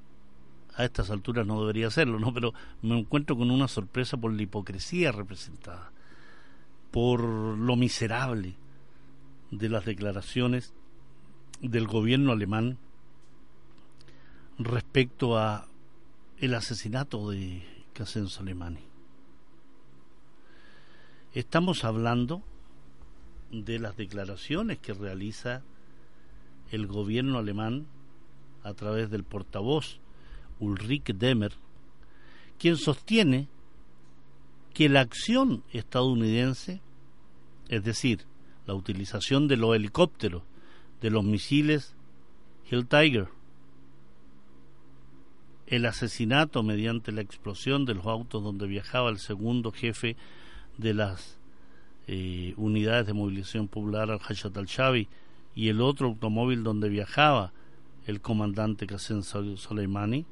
a 0.75 0.85
estas 0.85 1.09
alturas 1.09 1.45
no 1.45 1.59
debería 1.61 1.87
hacerlo, 1.87 2.19
¿no? 2.19 2.33
pero 2.33 2.53
me 2.81 2.97
encuentro 2.97 3.35
con 3.35 3.51
una 3.51 3.67
sorpresa 3.67 4.17
por 4.17 4.33
la 4.33 4.41
hipocresía 4.41 5.11
representada, 5.11 5.91
por 6.91 7.21
lo 7.21 7.75
miserable 7.75 8.55
de 9.51 9.69
las 9.69 9.85
declaraciones 9.85 10.73
del 11.61 11.87
gobierno 11.87 12.31
alemán 12.31 12.77
respecto 14.57 15.37
a 15.37 15.67
el 16.37 16.53
asesinato 16.53 17.29
de 17.29 17.63
Qasem 17.93 18.27
Soleimani. 18.27 18.81
Estamos 21.33 21.83
hablando 21.83 22.41
de 23.51 23.79
las 23.79 23.95
declaraciones 23.95 24.79
que 24.79 24.93
realiza 24.93 25.61
el 26.71 26.87
gobierno 26.87 27.37
alemán 27.37 27.85
a 28.63 28.73
través 28.73 29.09
del 29.09 29.23
portavoz 29.23 29.99
Ulrich 30.59 31.13
Demer, 31.13 31.53
quien 32.57 32.77
sostiene 32.77 33.47
que 34.73 34.89
la 34.89 35.01
acción 35.01 35.63
estadounidense, 35.73 36.81
es 37.69 37.83
decir, 37.83 38.25
la 38.67 38.73
utilización 38.73 39.47
de 39.47 39.57
los 39.57 39.75
helicópteros, 39.75 40.43
de 41.01 41.09
los 41.09 41.23
misiles 41.23 41.95
Hill 42.69 42.87
Tiger, 42.87 43.27
el 45.67 45.85
asesinato 45.85 46.63
mediante 46.63 47.11
la 47.11 47.21
explosión 47.21 47.85
de 47.85 47.95
los 47.95 48.05
autos 48.05 48.43
donde 48.43 48.67
viajaba 48.67 49.09
el 49.09 49.19
segundo 49.19 49.71
jefe 49.71 50.17
de 50.77 50.93
las 50.93 51.39
eh, 52.07 52.53
unidades 52.57 53.07
de 53.07 53.13
movilización 53.13 53.67
popular 53.67 54.11
al-Hajjat 54.11 54.55
al-Shabi 54.57 55.07
y 55.55 55.69
el 55.69 55.81
otro 55.81 56.07
automóvil 56.07 56.63
donde 56.63 56.89
viajaba 56.89 57.53
el 58.05 58.21
comandante 58.21 58.87
Qasem 58.87 59.21
Soleimani, 59.23 60.25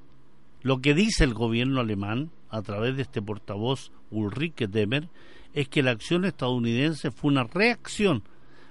lo 0.62 0.82
que 0.82 0.93
dice 0.93 1.23
el 1.23 1.34
gobierno 1.34 1.79
alemán 1.79 2.32
a 2.49 2.62
través 2.62 2.95
de 2.95 3.03
este 3.03 3.21
portavoz 3.21 3.91
Ulrike 4.12 4.67
Demer 4.67 5.10
es 5.53 5.69
que 5.69 5.84
la 5.84 5.91
acción 5.91 6.25
estadounidense 6.25 7.12
fue 7.12 7.32
una 7.32 7.43
reacción 7.43 8.23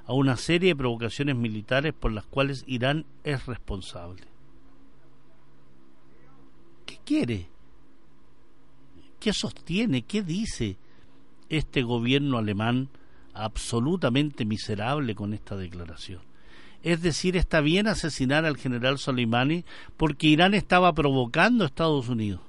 a 0.05 0.13
una 0.13 0.37
serie 0.37 0.71
de 0.71 0.77
provocaciones 0.77 1.37
militares 1.37 1.93
por 1.93 2.13
las 2.13 2.27
cuales 2.27 2.65
Irán 2.67 3.05
es 3.25 3.47
responsable. 3.47 4.25
¿Qué 6.87 6.99
quiere? 7.05 7.49
¿Qué 9.21 9.33
sostiene? 9.33 10.03
¿Qué 10.03 10.23
dice 10.23 10.79
este 11.49 11.83
gobierno 11.83 12.39
alemán 12.39 12.89
absolutamente 13.35 14.45
miserable 14.45 15.15
con 15.15 15.35
esta 15.35 15.57
declaración? 15.57 16.28
Es 16.83 17.03
decir, 17.03 17.37
está 17.37 17.61
bien 17.61 17.89
asesinar 17.89 18.45
al 18.45 18.57
general 18.57 18.99
Soleimani 18.99 19.65
porque 19.97 20.29
Irán 20.29 20.55
estaba 20.55 20.93
provocando 20.93 21.65
a 21.65 21.67
Estados 21.67 22.09
Unidos. 22.09 22.41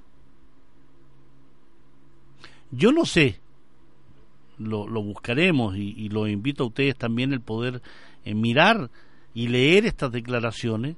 Yo 2.72 2.92
no 2.92 3.06
sé 3.06 3.40
lo, 4.60 4.88
lo 4.88 5.02
buscaremos 5.02 5.76
y, 5.76 5.94
y 5.98 6.10
lo 6.10 6.28
invito 6.28 6.64
a 6.64 6.68
ustedes 6.68 6.96
también 6.96 7.34
el 7.34 7.42
poder 7.42 7.82
eh, 8.26 8.36
mirar 8.36 8.92
y 9.34 9.48
leer 9.48 9.86
estas 9.86 10.12
declaraciones, 10.12 10.98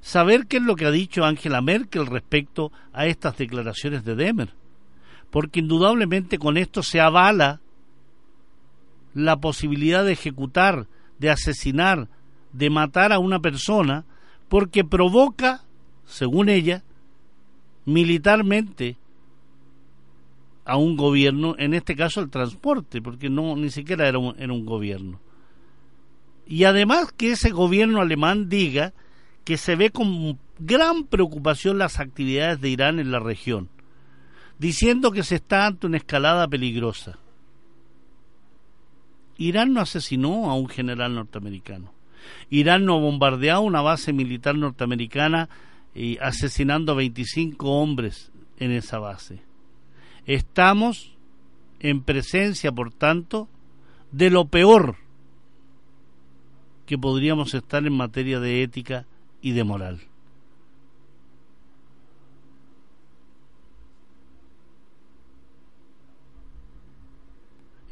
saber 0.00 0.46
qué 0.46 0.56
es 0.56 0.62
lo 0.62 0.76
que 0.76 0.86
ha 0.86 0.90
dicho 0.90 1.24
Angela 1.24 1.60
Merkel 1.60 2.06
respecto 2.06 2.72
a 2.92 3.06
estas 3.06 3.36
declaraciones 3.36 4.04
de 4.04 4.14
Demer, 4.16 4.54
porque 5.30 5.60
indudablemente 5.60 6.38
con 6.38 6.56
esto 6.56 6.82
se 6.82 7.00
avala 7.00 7.60
la 9.14 9.36
posibilidad 9.36 10.04
de 10.04 10.12
ejecutar, 10.12 10.86
de 11.18 11.30
asesinar, 11.30 12.08
de 12.52 12.70
matar 12.70 13.12
a 13.12 13.18
una 13.18 13.40
persona, 13.40 14.04
porque 14.48 14.84
provoca, 14.84 15.64
según 16.04 16.48
ella, 16.48 16.82
militarmente 17.84 18.96
a 20.64 20.76
un 20.76 20.96
gobierno, 20.96 21.54
en 21.58 21.74
este 21.74 21.96
caso 21.96 22.20
el 22.20 22.30
transporte, 22.30 23.02
porque 23.02 23.28
no 23.28 23.56
ni 23.56 23.70
siquiera 23.70 24.08
era 24.08 24.18
un, 24.18 24.34
era 24.38 24.52
un 24.52 24.64
gobierno. 24.64 25.20
Y 26.46 26.64
además 26.64 27.12
que 27.16 27.32
ese 27.32 27.50
gobierno 27.50 28.00
alemán 28.00 28.48
diga 28.48 28.92
que 29.44 29.56
se 29.56 29.74
ve 29.74 29.90
con 29.90 30.38
gran 30.58 31.04
preocupación 31.04 31.78
las 31.78 31.98
actividades 31.98 32.60
de 32.60 32.68
Irán 32.68 33.00
en 33.00 33.10
la 33.10 33.18
región, 33.18 33.68
diciendo 34.58 35.10
que 35.10 35.24
se 35.24 35.36
está 35.36 35.66
ante 35.66 35.86
una 35.86 35.96
escalada 35.96 36.46
peligrosa. 36.46 37.18
Irán 39.36 39.72
no 39.72 39.80
asesinó 39.80 40.50
a 40.50 40.54
un 40.54 40.68
general 40.68 41.14
norteamericano. 41.14 41.92
Irán 42.50 42.84
no 42.84 43.00
bombardeó 43.00 43.60
una 43.60 43.82
base 43.82 44.12
militar 44.12 44.56
norteamericana 44.56 45.48
y 45.94 46.18
asesinando 46.18 46.92
a 46.92 46.96
25 46.96 47.70
hombres 47.70 48.32
en 48.58 48.70
esa 48.72 48.98
base. 48.98 49.42
Estamos 50.26 51.16
en 51.80 52.02
presencia, 52.02 52.72
por 52.72 52.92
tanto, 52.92 53.48
de 54.12 54.30
lo 54.30 54.46
peor 54.46 54.96
que 56.86 56.98
podríamos 56.98 57.54
estar 57.54 57.84
en 57.86 57.96
materia 57.96 58.38
de 58.40 58.62
ética 58.62 59.06
y 59.40 59.52
de 59.52 59.64
moral. 59.64 60.00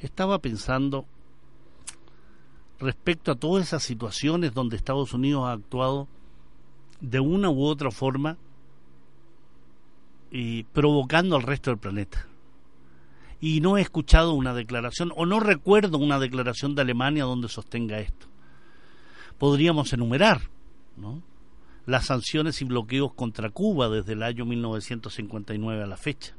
Estaba 0.01 0.39
pensando 0.39 1.07
respecto 2.81 3.31
a 3.31 3.37
todas 3.37 3.67
esas 3.67 3.83
situaciones 3.83 4.55
donde 4.55 4.77
Estados 4.77 5.13
Unidos 5.13 5.45
ha 5.45 5.53
actuado 5.53 6.09
de 7.01 7.21
una 7.21 7.51
u 7.51 7.65
otra 7.65 7.91
forma 7.91 8.39
y 10.31 10.65
provocando 10.65 11.37
al 11.37 11.43
resto 11.43 11.71
del 11.71 11.79
planeta. 11.79 12.27
Y 13.41 13.61
no 13.61 13.77
he 13.77 13.83
escuchado 13.83 14.33
una 14.33 14.55
declaración, 14.55 15.13
o 15.17 15.27
no 15.27 15.41
recuerdo 15.41 15.99
una 15.99 16.19
declaración 16.19 16.75
de 16.75 16.83
Alemania 16.83 17.25
donde 17.25 17.49
sostenga 17.49 18.01
esto. 18.01 18.27
Podríamos 19.39 19.93
enumerar 19.93 20.43
¿no? 20.97 21.23
las 21.87 22.07
sanciones 22.07 22.61
y 22.61 22.65
bloqueos 22.65 23.15
contra 23.15 23.51
Cuba 23.51 23.89
desde 23.89 24.13
el 24.13 24.23
año 24.23 24.45
1959 24.45 25.83
a 25.83 25.87
la 25.87 25.97
fecha, 25.97 26.35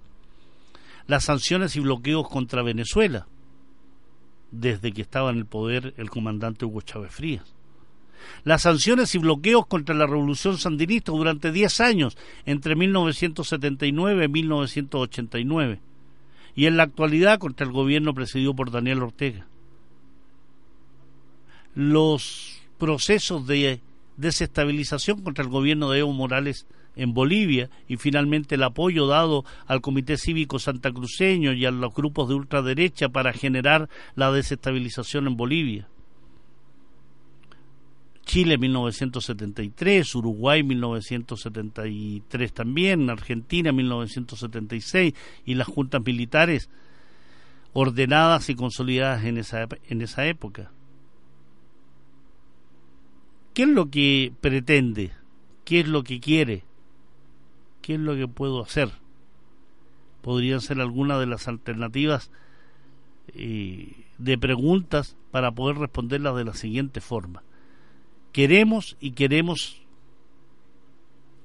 las 1.07 1.25
sanciones 1.25 1.75
y 1.75 1.79
bloqueos 1.79 2.29
contra 2.29 2.61
Venezuela 2.61 3.27
desde 4.51 4.91
que 4.91 5.01
estaba 5.01 5.29
en 5.31 5.37
el 5.37 5.45
poder 5.45 5.93
el 5.97 6.09
comandante 6.09 6.65
Hugo 6.65 6.81
Chávez 6.81 7.11
Frías, 7.11 7.55
las 8.43 8.63
sanciones 8.63 9.15
y 9.15 9.17
bloqueos 9.17 9.65
contra 9.67 9.95
la 9.95 10.05
revolución 10.05 10.57
sandinista 10.57 11.11
durante 11.11 11.51
10 11.51 11.79
años, 11.81 12.17
entre 12.45 12.75
1979 12.75 14.25
y 14.25 14.27
1989, 14.27 15.79
y 16.55 16.65
en 16.65 16.77
la 16.77 16.83
actualidad 16.83 17.39
contra 17.39 17.65
el 17.65 17.71
gobierno 17.71 18.13
presidido 18.13 18.53
por 18.55 18.71
Daniel 18.71 19.03
Ortega. 19.03 19.47
Los 21.73 22.61
procesos 22.77 23.47
de 23.47 23.81
desestabilización 24.17 25.21
contra 25.21 25.43
el 25.43 25.49
gobierno 25.49 25.89
de 25.89 25.99
Evo 25.99 26.11
Morales 26.13 26.67
en 26.95 27.13
Bolivia 27.13 27.69
y 27.87 27.97
finalmente 27.97 28.55
el 28.55 28.63
apoyo 28.63 29.07
dado 29.07 29.45
al 29.65 29.81
Comité 29.81 30.17
Cívico 30.17 30.59
Santacruceño 30.59 31.53
y 31.53 31.65
a 31.65 31.71
los 31.71 31.93
grupos 31.93 32.29
de 32.29 32.35
ultraderecha 32.35 33.09
para 33.09 33.33
generar 33.33 33.89
la 34.15 34.31
desestabilización 34.31 35.27
en 35.27 35.37
Bolivia. 35.37 35.87
Chile 38.25 38.57
1973, 38.57 40.15
Uruguay 40.15 40.63
1973 40.63 42.53
también, 42.53 43.09
Argentina 43.09 43.71
1976 43.71 45.13
y 45.45 45.55
las 45.55 45.67
juntas 45.67 46.01
militares 46.05 46.69
ordenadas 47.73 48.49
y 48.49 48.55
consolidadas 48.55 49.25
en 49.25 49.37
esa, 49.37 49.67
en 49.89 50.01
esa 50.01 50.27
época. 50.27 50.71
¿Qué 53.53 53.63
es 53.63 53.69
lo 53.69 53.89
que 53.89 54.31
pretende? 54.39 55.11
¿Qué 55.65 55.81
es 55.81 55.87
lo 55.87 56.03
que 56.03 56.19
quiere? 56.19 56.63
¿Qué 57.81 57.95
es 57.95 57.99
lo 57.99 58.15
que 58.15 58.27
puedo 58.27 58.61
hacer? 58.61 58.91
Podrían 60.21 60.61
ser 60.61 60.79
algunas 60.79 61.19
de 61.19 61.25
las 61.25 61.47
alternativas 61.47 62.31
eh, 63.33 64.05
de 64.17 64.37
preguntas 64.37 65.15
para 65.31 65.51
poder 65.51 65.77
responderlas 65.77 66.35
de 66.35 66.45
la 66.45 66.53
siguiente 66.53 67.01
forma. 67.01 67.43
Queremos 68.31 68.97
y 68.99 69.11
queremos 69.11 69.81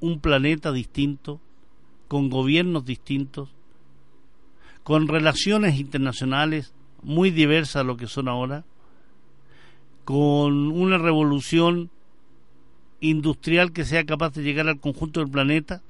un 0.01 0.21
planeta 0.21 0.73
distinto, 0.73 1.41
con 2.09 2.29
gobiernos 2.29 2.85
distintos, 2.85 3.49
con 4.83 5.09
relaciones 5.09 5.81
internacionales 5.81 6.75
muy 7.03 7.31
diversas 7.31 7.77
a 7.77 7.85
lo 7.85 7.97
que 7.97 8.07
son 8.07 8.29
ahora, 8.29 8.65
con 10.05 10.71
una 10.71 10.99
revolución 10.99 11.91
industrial 13.01 13.73
que 13.73 13.85
sea 13.85 14.05
capaz 14.05 14.35
de 14.35 14.43
llegar 14.43 14.69
al 14.69 14.81
conjunto 14.81 15.21
del 15.21 15.31
planeta, 15.31 15.83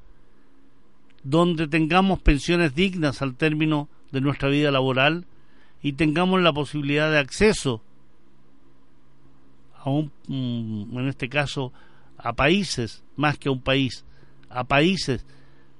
donde 1.28 1.66
tengamos 1.66 2.20
pensiones 2.20 2.76
dignas 2.76 3.20
al 3.20 3.34
término 3.34 3.88
de 4.12 4.20
nuestra 4.20 4.48
vida 4.48 4.70
laboral 4.70 5.26
y 5.82 5.94
tengamos 5.94 6.40
la 6.40 6.52
posibilidad 6.52 7.10
de 7.10 7.18
acceso 7.18 7.82
a 9.74 9.90
un, 9.90 10.12
mm, 10.28 10.96
en 10.96 11.08
este 11.08 11.28
caso, 11.28 11.72
a 12.16 12.32
países, 12.34 13.02
más 13.16 13.38
que 13.38 13.48
a 13.48 13.52
un 13.52 13.60
país, 13.60 14.04
a 14.50 14.62
países 14.62 15.26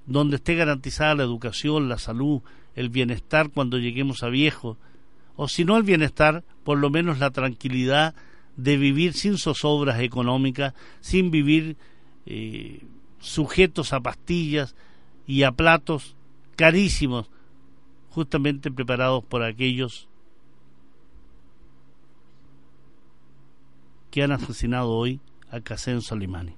donde 0.04 0.36
esté 0.36 0.56
garantizada 0.56 1.14
la 1.14 1.22
educación, 1.22 1.88
la 1.88 1.98
salud, 1.98 2.42
el 2.74 2.88
bienestar 2.88 3.50
cuando 3.50 3.78
lleguemos 3.78 4.24
a 4.24 4.28
viejos, 4.28 4.78
o 5.36 5.46
si 5.46 5.64
no 5.64 5.76
el 5.76 5.84
bienestar, 5.84 6.42
por 6.64 6.78
lo 6.78 6.90
menos 6.90 7.20
la 7.20 7.30
tranquilidad 7.30 8.16
de 8.56 8.76
vivir 8.76 9.12
sin 9.12 9.38
zozobras 9.38 10.00
económicas, 10.00 10.74
sin 11.00 11.30
vivir 11.30 11.76
eh, 12.26 12.82
sujetos 13.20 13.92
a 13.92 14.00
pastillas 14.00 14.74
y 15.26 15.42
a 15.42 15.52
platos 15.52 16.16
carísimos, 16.56 17.28
justamente 18.10 18.70
preparados 18.70 19.24
por 19.24 19.42
aquellos 19.42 20.08
que 24.10 24.22
han 24.22 24.32
asesinado 24.32 24.90
hoy 24.90 25.20
a 25.50 25.60
Qasem 25.60 26.00
Soleimani. 26.00 26.54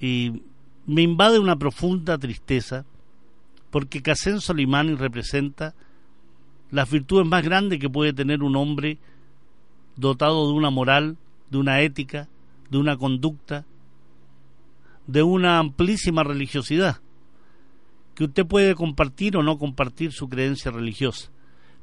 Y 0.00 0.42
me 0.86 1.02
invade 1.02 1.38
una 1.38 1.56
profunda 1.56 2.16
tristeza 2.18 2.84
porque 3.70 4.02
Qasem 4.02 4.40
Soleimani 4.40 4.94
representa 4.94 5.74
las 6.70 6.90
virtudes 6.90 7.26
más 7.26 7.42
grandes 7.42 7.80
que 7.80 7.90
puede 7.90 8.12
tener 8.12 8.42
un 8.42 8.56
hombre 8.56 8.98
dotado 9.96 10.46
de 10.46 10.52
una 10.52 10.70
moral, 10.70 11.16
de 11.50 11.58
una 11.58 11.80
ética, 11.80 12.28
de 12.70 12.78
una 12.78 12.96
conducta, 12.96 13.64
de 15.08 15.22
una 15.22 15.58
amplísima 15.58 16.22
religiosidad, 16.22 17.00
que 18.14 18.24
usted 18.24 18.46
puede 18.46 18.74
compartir 18.74 19.36
o 19.38 19.42
no 19.42 19.58
compartir 19.58 20.12
su 20.12 20.28
creencia 20.28 20.70
religiosa, 20.70 21.30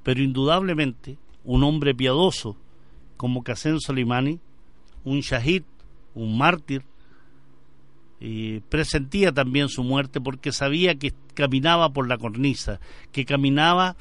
pero 0.04 0.22
indudablemente 0.22 1.18
un 1.44 1.64
hombre 1.64 1.96
piadoso, 1.96 2.56
como 3.18 3.44
Qasem 3.44 3.80
Soleimani, 3.80 4.40
un 5.04 5.22
shahid, 5.22 5.64
un 6.14 6.38
mártir, 6.38 6.84
y 8.20 8.60
presentía 8.62 9.32
también 9.32 9.70
su 9.70 9.84
muerte 9.84 10.22
porque 10.22 10.52
sabía 10.52 10.96
que 10.96 11.12
caminaba 11.34 11.90
por 11.90 12.08
la 12.08 12.20
cornisa, 12.20 12.80
que 13.12 13.26
caminaba 13.26 13.96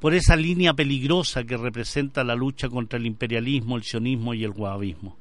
por 0.00 0.14
esa 0.14 0.36
línea 0.36 0.72
peligrosa 0.74 1.44
que 1.44 1.56
representa 1.56 2.22
la 2.22 2.36
lucha 2.36 2.68
contra 2.68 2.98
el 2.98 3.06
imperialismo, 3.06 3.76
el 3.76 3.82
sionismo 3.82 4.34
y 4.34 4.44
el 4.44 4.50
wahabismo. 4.50 5.16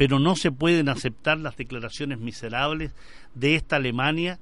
Pero 0.00 0.18
no 0.18 0.34
se 0.34 0.50
pueden 0.50 0.88
aceptar 0.88 1.36
las 1.36 1.58
declaraciones 1.58 2.20
miserables 2.20 2.92
de 3.34 3.54
esta 3.54 3.76
Alemania 3.76 4.38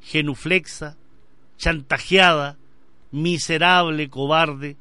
genuflexa, 0.00 0.96
chantajeada, 1.58 2.56
miserable, 3.10 4.08
cobarde, 4.08 4.78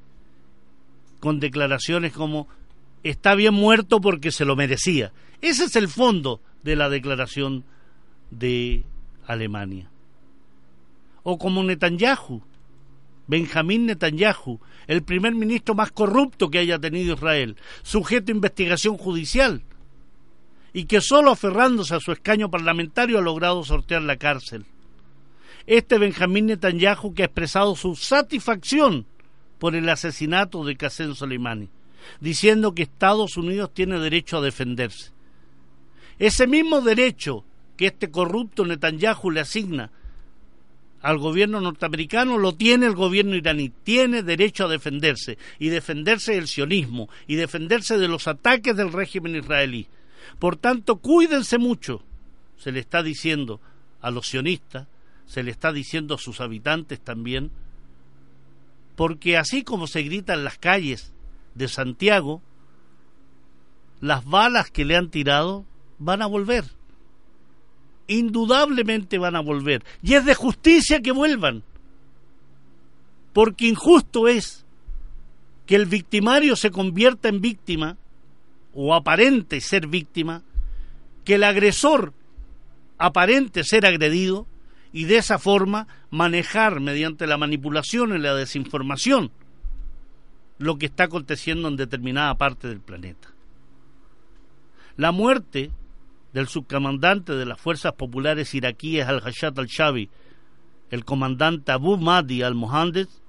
con 1.20 1.42
declaraciones 1.42 2.14
como 2.14 2.48
está 3.04 3.36
bien 3.36 3.54
muerto 3.54 4.00
porque 4.00 4.32
se 4.32 4.46
lo 4.46 4.56
merecía. 4.56 5.12
Ese 5.42 5.66
es 5.66 5.76
el 5.76 5.90
fondo 5.90 6.40
de 6.64 6.78
la 6.78 6.88
declaración 6.88 7.66
de 8.30 8.86
Alemania. 9.28 9.92
O 11.24 11.38
como 11.38 11.62
Netanyahu, 11.62 12.42
Benjamín 13.28 13.86
Netanyahu, 13.86 14.62
el 14.88 15.04
primer 15.04 15.36
ministro 15.36 15.76
más 15.76 15.92
corrupto 15.92 16.50
que 16.50 16.60
haya 16.60 16.80
tenido 16.80 17.16
Israel, 17.16 17.58
sujeto 17.84 18.32
a 18.32 18.36
investigación 18.36 18.98
judicial, 18.98 19.62
y 20.74 20.86
que 20.86 21.02
solo 21.02 21.32
aferrándose 21.32 21.96
a 21.96 22.00
su 22.00 22.12
escaño 22.12 22.50
parlamentario 22.50 23.18
ha 23.18 23.22
logrado 23.22 23.64
sortear 23.64 24.02
la 24.02 24.18
cárcel. 24.18 24.66
Este 25.68 25.98
Benjamín 25.98 26.48
Netanyahu 26.48 27.14
que 27.14 27.24
ha 27.24 27.26
expresado 27.26 27.76
su 27.76 27.96
satisfacción 27.96 29.06
por 29.60 29.76
el 29.76 29.88
asesinato 29.90 30.64
de 30.64 30.76
Qasem 30.76 31.14
Soleimani, 31.14 31.70
diciendo 32.20 32.74
que 32.74 32.84
Estados 32.84 33.38
Unidos 33.38 33.72
tiene 33.74 34.00
derecho 34.00 34.38
a 34.38 34.42
defenderse. 34.42 35.12
Ese 36.18 36.48
mismo 36.48 36.82
derecho 36.82 37.44
que 37.78 37.88
este 37.88 38.10
corrupto 38.10 38.66
Netanyahu 38.66 39.32
le 39.32 39.42
asigna 39.42 39.92
al 41.02 41.18
gobierno 41.18 41.60
norteamericano 41.60 42.38
lo 42.38 42.54
tiene 42.54 42.86
el 42.86 42.94
gobierno 42.94 43.36
iraní. 43.36 43.70
Tiene 43.84 44.22
derecho 44.22 44.66
a 44.66 44.70
defenderse 44.70 45.38
y 45.58 45.70
defenderse 45.70 46.34
del 46.34 46.48
sionismo 46.48 47.10
y 47.28 47.36
defenderse 47.36 47.98
de 47.98 48.08
los 48.08 48.28
ataques 48.28 48.76
del 48.76 48.94
régimen 48.94 49.36
israelí. 49.36 49.88
Por 50.40 50.56
tanto, 50.56 50.98
cuídense 50.98 51.58
mucho, 51.58 52.04
se 52.58 52.72
le 52.72 52.80
está 52.80 53.04
diciendo 53.04 53.60
a 54.02 54.12
los 54.12 54.28
sionistas, 54.28 54.88
se 55.26 55.44
le 55.44 55.52
está 55.52 55.72
diciendo 55.72 56.16
a 56.16 56.18
sus 56.18 56.42
habitantes 56.42 57.00
también, 57.00 57.52
porque 58.96 59.38
así 59.38 59.64
como 59.64 59.88
se 59.88 60.04
grita 60.04 60.34
en 60.34 60.44
las 60.44 60.58
calles 60.58 61.14
de 61.56 61.68
Santiago, 61.68 62.42
las 64.00 64.26
balas 64.26 64.72
que 64.72 64.86
le 64.86 64.96
han 64.96 65.10
tirado 65.10 65.66
van 66.00 66.22
a 66.22 66.26
volver. 66.26 66.66
Indudablemente 68.08 69.18
van 69.18 69.36
a 69.36 69.42
volver. 69.42 69.84
Y 70.02 70.16
es 70.16 70.26
de 70.26 70.36
justicia 70.36 71.02
que 71.02 71.12
vuelvan. 71.12 71.64
Porque 73.32 73.68
injusto 73.68 74.28
es 74.28 74.66
que 75.66 75.76
el 75.76 75.86
victimario 75.86 76.56
se 76.56 76.72
convierta 76.72 77.30
en 77.30 77.40
víctima 77.40 77.98
o 78.74 78.94
aparente 78.94 79.62
ser 79.62 79.88
víctima, 79.88 80.44
que 81.26 81.36
el 81.36 81.44
agresor 81.44 82.14
aparente 82.98 83.64
ser 83.64 83.86
agredido 83.86 84.48
y 84.94 85.06
de 85.06 85.18
esa 85.18 85.40
forma 85.40 85.88
manejar 86.10 86.80
mediante 86.80 87.28
la 87.28 87.38
manipulación 87.38 88.16
y 88.16 88.20
la 88.20 88.36
desinformación 88.36 89.32
lo 90.62 90.78
que 90.78 90.86
está 90.86 91.06
aconteciendo 91.06 91.68
en 91.68 91.76
determinada 91.76 92.36
parte 92.36 92.68
del 92.68 92.82
planeta. 92.82 93.30
La 94.96 95.12
muerte 95.12 95.72
del 96.34 96.48
subcomandante 96.48 97.34
de 97.34 97.46
las 97.46 97.60
fuerzas 97.60 97.94
populares 97.94 98.54
iraquíes 98.54 99.08
al-Hashat 99.08 99.58
al-Shabi, 99.58 100.10
el 100.92 101.04
comandante 101.04 101.72
Abu 101.72 101.98
Mahdi 101.98 102.44
al-Mohandes, 102.44 103.24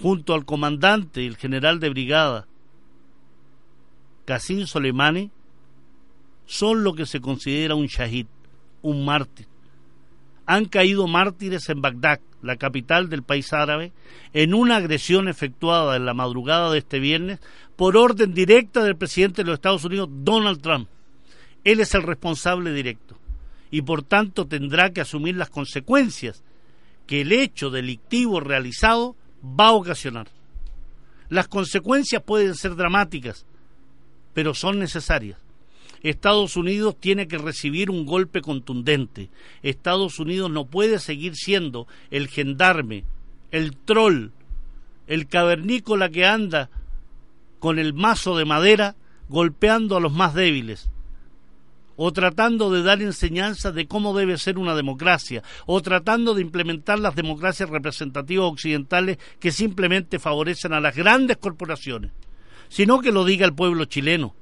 junto 0.00 0.34
al 0.34 0.44
comandante 0.44 1.22
y 1.22 1.26
el 1.26 1.36
general 1.36 1.80
de 1.80 1.90
brigada 1.90 2.46
Qasim 4.30 4.64
Soleimani 4.64 5.28
son 6.46 6.84
lo 6.84 6.94
que 6.94 7.04
se 7.04 7.20
considera 7.20 7.74
un 7.74 7.86
shahid, 7.86 8.26
un 8.80 9.04
mártir. 9.04 9.48
Han 10.46 10.66
caído 10.66 11.08
mártires 11.08 11.68
en 11.68 11.82
Bagdad, 11.82 12.20
la 12.40 12.54
capital 12.54 13.08
del 13.08 13.24
país 13.24 13.52
árabe, 13.52 13.92
en 14.32 14.54
una 14.54 14.76
agresión 14.76 15.26
efectuada 15.26 15.96
en 15.96 16.06
la 16.06 16.14
madrugada 16.14 16.70
de 16.70 16.78
este 16.78 17.00
viernes 17.00 17.40
por 17.74 17.96
orden 17.96 18.32
directa 18.32 18.84
del 18.84 18.96
presidente 18.96 19.42
de 19.42 19.46
los 19.46 19.54
Estados 19.54 19.84
Unidos, 19.84 20.08
Donald 20.12 20.60
Trump. 20.60 20.88
Él 21.64 21.80
es 21.80 21.92
el 21.96 22.04
responsable 22.04 22.72
directo 22.72 23.18
y 23.72 23.82
por 23.82 24.04
tanto 24.04 24.46
tendrá 24.46 24.90
que 24.90 25.00
asumir 25.00 25.34
las 25.34 25.50
consecuencias 25.50 26.44
que 27.08 27.22
el 27.22 27.32
hecho 27.32 27.70
delictivo 27.70 28.38
realizado 28.38 29.16
va 29.42 29.70
a 29.70 29.72
ocasionar. 29.72 30.28
Las 31.28 31.48
consecuencias 31.48 32.22
pueden 32.22 32.54
ser 32.54 32.76
dramáticas, 32.76 33.44
pero 34.34 34.54
son 34.54 34.78
necesarias. 34.78 35.38
Estados 36.02 36.56
Unidos 36.56 36.96
tiene 36.98 37.28
que 37.28 37.38
recibir 37.38 37.90
un 37.90 38.06
golpe 38.06 38.40
contundente. 38.40 39.28
Estados 39.62 40.18
Unidos 40.18 40.50
no 40.50 40.64
puede 40.66 40.98
seguir 40.98 41.36
siendo 41.36 41.86
el 42.10 42.28
gendarme, 42.28 43.04
el 43.50 43.76
troll, 43.76 44.30
el 45.06 45.26
cavernícola 45.26 46.08
que 46.08 46.24
anda 46.24 46.70
con 47.58 47.78
el 47.78 47.92
mazo 47.92 48.36
de 48.36 48.46
madera 48.46 48.96
golpeando 49.28 49.96
a 49.96 50.00
los 50.00 50.12
más 50.12 50.34
débiles 50.34 50.88
o 52.02 52.12
tratando 52.14 52.72
de 52.72 52.82
dar 52.82 53.02
enseñanzas 53.02 53.74
de 53.74 53.86
cómo 53.86 54.16
debe 54.16 54.38
ser 54.38 54.56
una 54.56 54.74
democracia, 54.74 55.42
o 55.66 55.82
tratando 55.82 56.32
de 56.32 56.40
implementar 56.40 56.98
las 56.98 57.14
democracias 57.14 57.68
representativas 57.68 58.46
occidentales 58.46 59.18
que 59.38 59.52
simplemente 59.52 60.18
favorecen 60.18 60.72
a 60.72 60.80
las 60.80 60.96
grandes 60.96 61.36
corporaciones 61.36 62.10
sino 62.70 63.00
que 63.00 63.12
lo 63.12 63.24
diga 63.24 63.44
el 63.44 63.52
pueblo 63.52 63.84
chileno, 63.84 64.34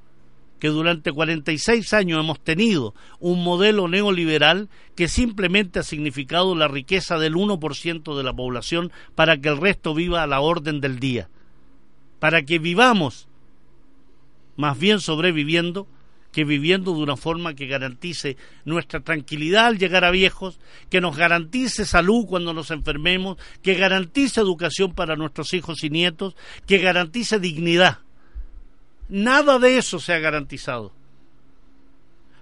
que 0.61 0.69
durante 0.69 1.11
46 1.11 1.93
años 1.95 2.21
hemos 2.21 2.41
tenido 2.41 2.95
un 3.19 3.43
modelo 3.43 3.89
neoliberal 3.89 4.69
que 4.95 5.09
simplemente 5.09 5.81
ha 5.81 5.83
significado 5.83 6.55
la 6.55 6.69
riqueza 6.69 7.19
del 7.19 7.35
1% 7.35 8.17
de 8.17 8.23
la 8.23 8.35
población 8.35 8.93
para 9.15 9.39
que 9.39 9.49
el 9.49 9.57
resto 9.57 9.95
viva 9.95 10.23
a 10.23 10.27
la 10.27 10.41
orden 10.41 10.81
del 10.81 11.01
día, 11.01 11.29
para 12.21 12.43
que 12.43 12.59
vivamos 12.59 13.29
más 14.57 14.79
bien 14.79 15.01
sobreviviendo 15.01 15.89
que 16.33 16.45
viviendo 16.45 16.93
de 16.95 17.03
una 17.03 17.17
forma 17.17 17.55
que 17.55 17.67
garantice 17.67 18.37
nuestra 18.67 19.01
tranquilidad 19.01 19.67
al 19.67 19.79
llegar 19.79 20.05
a 20.05 20.11
viejos, 20.11 20.61
que 20.91 21.01
nos 21.01 21.17
garantice 21.17 21.87
salud 21.87 22.27
cuando 22.27 22.53
nos 22.53 22.71
enfermemos, 22.71 23.39
que 23.63 23.75
garantice 23.75 24.41
educación 24.41 24.93
para 24.93 25.17
nuestros 25.17 25.55
hijos 25.55 25.83
y 25.83 25.89
nietos, 25.89 26.37
que 26.67 26.79
garantice 26.79 27.41
dignidad 27.41 28.01
Nada 29.09 29.59
de 29.59 29.79
eso 29.79 29.99
se 29.99 30.13
ha 30.13 30.19
garantizado. 30.19 30.93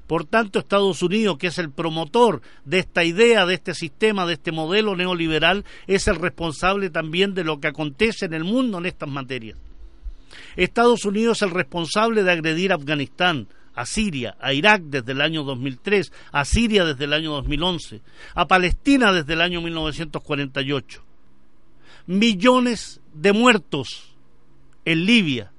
Por 0.06 0.24
tanto, 0.24 0.60
Estados 0.60 1.02
Unidos, 1.02 1.36
que 1.36 1.48
es 1.48 1.58
el 1.58 1.70
promotor 1.70 2.40
de 2.64 2.78
esta 2.78 3.02
idea, 3.02 3.44
de 3.44 3.54
este 3.54 3.74
sistema, 3.74 4.24
de 4.24 4.34
este 4.34 4.52
modelo 4.52 4.94
neoliberal, 4.94 5.64
es 5.88 6.06
el 6.06 6.16
responsable 6.16 6.90
también 6.90 7.34
de 7.34 7.42
lo 7.42 7.58
que 7.58 7.68
acontece 7.68 8.26
en 8.26 8.34
el 8.34 8.44
mundo 8.44 8.78
en 8.78 8.86
estas 8.86 9.08
materias. 9.08 9.58
Estados 10.54 11.04
Unidos 11.04 11.38
es 11.38 11.42
el 11.42 11.50
responsable 11.50 12.22
de 12.22 12.30
agredir 12.30 12.72
a 12.72 12.76
Afganistán, 12.76 13.48
a 13.74 13.84
Siria, 13.84 14.36
a 14.40 14.52
Irak 14.52 14.82
desde 14.82 15.12
el 15.12 15.20
año 15.20 15.42
2003, 15.42 16.12
a 16.32 16.44
Siria 16.44 16.84
desde 16.84 17.04
el 17.04 17.12
año 17.12 17.32
2011, 17.32 18.00
a 18.34 18.46
Palestina 18.46 19.12
desde 19.12 19.32
el 19.32 19.40
año 19.40 19.60
1948. 19.60 21.02
Millones 22.06 23.00
de 23.12 23.32
muertos 23.32 24.14
en 24.84 25.04
Libia, 25.04 25.52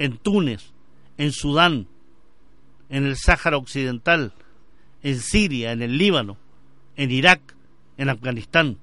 en 0.00 0.16
Túnez, 0.16 0.72
en 1.18 1.30
Sudán, 1.30 1.86
en 2.88 3.04
el 3.04 3.16
Sáhara 3.16 3.58
Occidental, 3.58 4.32
en 5.02 5.20
Siria, 5.20 5.72
en 5.72 5.82
el 5.82 5.98
Líbano, 5.98 6.38
en 6.96 7.10
Irak, 7.10 7.40
en 7.98 8.08
Afganistán. 8.08 8.78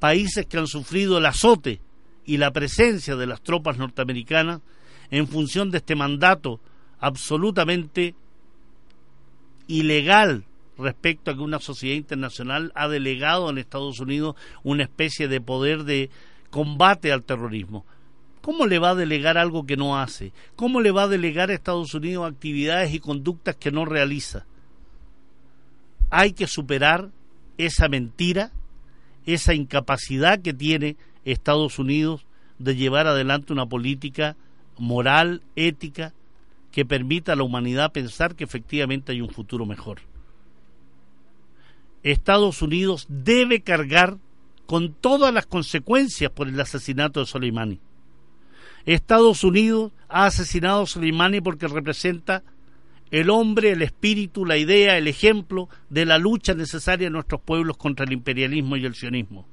Países 0.00 0.46
que 0.46 0.58
han 0.58 0.66
sufrido 0.66 1.16
el 1.16 1.26
azote 1.26 1.80
y 2.26 2.38
la 2.38 2.50
presencia 2.50 3.14
de 3.14 3.26
las 3.28 3.40
tropas 3.40 3.78
norteamericanas 3.78 4.60
en 5.12 5.28
función 5.28 5.70
de 5.70 5.78
este 5.78 5.94
mandato 5.94 6.60
absolutamente 6.98 8.16
ilegal 9.68 10.44
respecto 10.76 11.30
a 11.30 11.34
que 11.34 11.40
una 11.40 11.60
sociedad 11.60 11.94
internacional 11.94 12.72
ha 12.74 12.88
delegado 12.88 13.48
en 13.48 13.58
Estados 13.58 14.00
Unidos 14.00 14.34
una 14.64 14.82
especie 14.82 15.28
de 15.28 15.40
poder 15.40 15.84
de 15.84 16.10
combate 16.50 17.12
al 17.12 17.22
terrorismo. 17.22 17.86
¿Cómo 18.42 18.66
le 18.66 18.80
va 18.80 18.90
a 18.90 18.94
delegar 18.96 19.38
algo 19.38 19.64
que 19.66 19.76
no 19.76 19.98
hace? 19.98 20.32
¿Cómo 20.56 20.80
le 20.80 20.90
va 20.90 21.04
a 21.04 21.08
delegar 21.08 21.50
a 21.50 21.54
Estados 21.54 21.94
Unidos 21.94 22.28
actividades 22.28 22.92
y 22.92 22.98
conductas 22.98 23.54
que 23.54 23.70
no 23.70 23.84
realiza? 23.84 24.46
Hay 26.10 26.32
que 26.32 26.48
superar 26.48 27.10
esa 27.56 27.88
mentira, 27.88 28.50
esa 29.26 29.54
incapacidad 29.54 30.42
que 30.42 30.52
tiene 30.52 30.96
Estados 31.24 31.78
Unidos 31.78 32.26
de 32.58 32.74
llevar 32.74 33.06
adelante 33.06 33.52
una 33.52 33.66
política 33.66 34.36
moral, 34.76 35.42
ética, 35.54 36.12
que 36.72 36.84
permita 36.84 37.34
a 37.34 37.36
la 37.36 37.44
humanidad 37.44 37.92
pensar 37.92 38.34
que 38.34 38.44
efectivamente 38.44 39.12
hay 39.12 39.20
un 39.20 39.30
futuro 39.30 39.66
mejor. 39.66 40.00
Estados 42.02 42.60
Unidos 42.60 43.06
debe 43.08 43.62
cargar 43.62 44.18
con 44.66 44.94
todas 44.94 45.32
las 45.32 45.46
consecuencias 45.46 46.32
por 46.32 46.48
el 46.48 46.60
asesinato 46.60 47.20
de 47.20 47.26
Soleimani. 47.26 47.78
Estados 48.86 49.44
Unidos 49.44 49.92
ha 50.08 50.26
asesinado 50.26 50.82
a 50.82 50.86
Soleimani 50.86 51.40
porque 51.40 51.68
representa 51.68 52.42
el 53.10 53.28
hombre, 53.30 53.72
el 53.72 53.82
espíritu, 53.82 54.44
la 54.46 54.56
idea, 54.56 54.96
el 54.96 55.06
ejemplo 55.06 55.68
de 55.90 56.06
la 56.06 56.18
lucha 56.18 56.54
necesaria 56.54 57.06
de 57.06 57.10
nuestros 57.10 57.40
pueblos 57.42 57.76
contra 57.76 58.06
el 58.06 58.12
imperialismo 58.12 58.76
y 58.76 58.86
el 58.86 58.94
sionismo. 58.94 59.46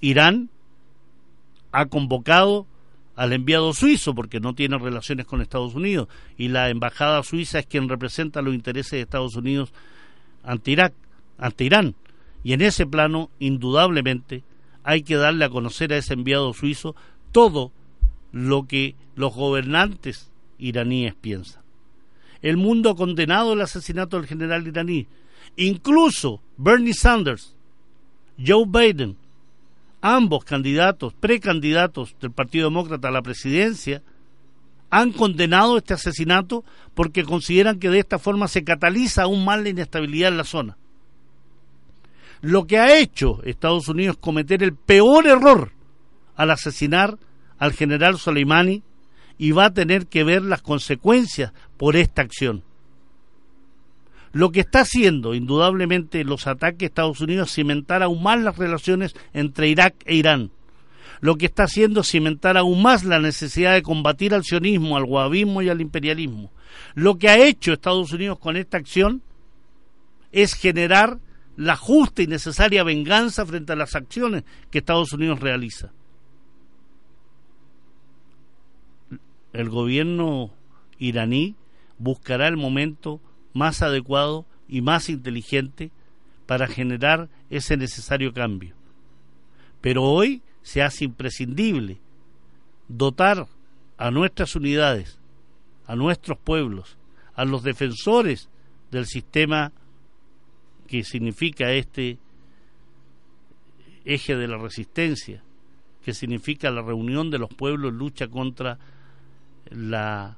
Irán 0.00 0.48
ha 1.72 1.86
convocado 1.86 2.66
al 3.14 3.34
enviado 3.34 3.74
suizo 3.74 4.14
porque 4.14 4.40
no 4.40 4.54
tiene 4.54 4.78
relaciones 4.78 5.26
con 5.26 5.42
Estados 5.42 5.74
Unidos 5.74 6.08
y 6.38 6.48
la 6.48 6.70
embajada 6.70 7.22
suiza 7.22 7.58
es 7.58 7.66
quien 7.66 7.88
representa 7.88 8.40
los 8.40 8.54
intereses 8.54 8.92
de 8.92 9.00
Estados 9.02 9.36
Unidos 9.36 9.72
ante 10.42 10.70
Irak, 10.70 10.94
ante 11.36 11.64
Irán 11.64 11.94
Y 12.42 12.54
en 12.54 12.62
ese 12.62 12.86
plano, 12.86 13.30
indudablemente, 13.38 14.42
hay 14.82 15.02
que 15.02 15.16
darle 15.16 15.44
a 15.44 15.50
conocer 15.50 15.92
a 15.92 15.98
ese 15.98 16.14
enviado 16.14 16.54
suizo 16.54 16.96
todo 17.32 17.72
lo 18.32 18.66
que 18.66 18.94
los 19.16 19.34
gobernantes 19.34 20.30
iraníes 20.58 21.14
piensan. 21.14 21.62
El 22.42 22.56
mundo 22.56 22.90
ha 22.90 22.96
condenado 22.96 23.52
el 23.52 23.60
asesinato 23.60 24.16
del 24.16 24.26
general 24.26 24.66
iraní. 24.66 25.06
Incluso 25.56 26.40
Bernie 26.56 26.94
Sanders, 26.94 27.54
Joe 28.38 28.64
Biden, 28.66 29.16
ambos 30.00 30.44
candidatos, 30.44 31.12
precandidatos 31.14 32.16
del 32.20 32.30
Partido 32.30 32.68
Demócrata 32.68 33.08
a 33.08 33.12
la 33.12 33.22
presidencia, 33.22 34.02
han 34.90 35.12
condenado 35.12 35.76
este 35.76 35.94
asesinato 35.94 36.64
porque 36.94 37.24
consideran 37.24 37.78
que 37.78 37.90
de 37.90 38.00
esta 38.00 38.18
forma 38.18 38.48
se 38.48 38.64
cataliza 38.64 39.22
aún 39.22 39.44
más 39.44 39.62
la 39.62 39.68
inestabilidad 39.68 40.30
en 40.30 40.36
la 40.36 40.44
zona. 40.44 40.76
Lo 42.40 42.66
que 42.66 42.78
ha 42.78 42.98
hecho 42.98 43.42
Estados 43.44 43.88
Unidos 43.88 44.16
cometer 44.18 44.62
el 44.62 44.74
peor 44.74 45.26
error 45.26 45.72
al 46.40 46.50
asesinar 46.50 47.18
al 47.58 47.74
general 47.74 48.16
Soleimani 48.16 48.82
y 49.36 49.50
va 49.52 49.66
a 49.66 49.74
tener 49.74 50.06
que 50.06 50.24
ver 50.24 50.40
las 50.40 50.62
consecuencias 50.62 51.52
por 51.76 51.96
esta 51.96 52.22
acción. 52.22 52.62
Lo 54.32 54.50
que 54.50 54.60
está 54.60 54.80
haciendo, 54.80 55.34
indudablemente, 55.34 56.24
los 56.24 56.46
ataques 56.46 56.78
de 56.78 56.86
Estados 56.86 57.20
Unidos 57.20 57.52
cimentar 57.52 58.02
aún 58.02 58.22
más 58.22 58.40
las 58.40 58.56
relaciones 58.56 59.14
entre 59.34 59.68
Irak 59.68 59.94
e 60.06 60.14
Irán. 60.14 60.50
Lo 61.20 61.36
que 61.36 61.44
está 61.44 61.64
haciendo 61.64 62.00
es 62.00 62.10
cimentar 62.10 62.56
aún 62.56 62.80
más 62.80 63.04
la 63.04 63.18
necesidad 63.18 63.74
de 63.74 63.82
combatir 63.82 64.32
al 64.32 64.44
sionismo, 64.44 64.96
al 64.96 65.04
wahabismo 65.04 65.60
y 65.60 65.68
al 65.68 65.82
imperialismo. 65.82 66.50
Lo 66.94 67.18
que 67.18 67.28
ha 67.28 67.36
hecho 67.36 67.74
Estados 67.74 68.12
Unidos 68.14 68.38
con 68.38 68.56
esta 68.56 68.78
acción 68.78 69.20
es 70.32 70.54
generar 70.54 71.18
la 71.58 71.76
justa 71.76 72.22
y 72.22 72.26
necesaria 72.26 72.82
venganza 72.82 73.44
frente 73.44 73.74
a 73.74 73.76
las 73.76 73.94
acciones 73.94 74.44
que 74.70 74.78
Estados 74.78 75.12
Unidos 75.12 75.40
realiza. 75.40 75.92
El 79.52 79.68
gobierno 79.68 80.50
iraní 80.98 81.56
buscará 81.98 82.48
el 82.48 82.56
momento 82.56 83.20
más 83.52 83.82
adecuado 83.82 84.46
y 84.68 84.80
más 84.80 85.08
inteligente 85.08 85.90
para 86.46 86.66
generar 86.66 87.28
ese 87.50 87.76
necesario 87.76 88.32
cambio. 88.32 88.74
Pero 89.80 90.04
hoy 90.04 90.42
se 90.62 90.82
hace 90.82 91.04
imprescindible 91.04 91.98
dotar 92.88 93.46
a 93.96 94.10
nuestras 94.10 94.56
unidades, 94.56 95.18
a 95.86 95.96
nuestros 95.96 96.38
pueblos, 96.38 96.96
a 97.34 97.44
los 97.44 97.62
defensores 97.62 98.48
del 98.90 99.06
sistema 99.06 99.72
que 100.86 101.04
significa 101.04 101.72
este 101.72 102.18
eje 104.04 104.36
de 104.36 104.48
la 104.48 104.58
resistencia, 104.58 105.42
que 106.04 106.14
significa 106.14 106.70
la 106.70 106.82
reunión 106.82 107.30
de 107.30 107.38
los 107.38 107.50
pueblos 107.50 107.92
lucha 107.92 108.28
contra 108.28 108.78
la 109.70 110.36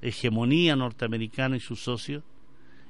hegemonía 0.00 0.76
norteamericana 0.76 1.56
y 1.56 1.60
sus 1.60 1.82
socios, 1.82 2.24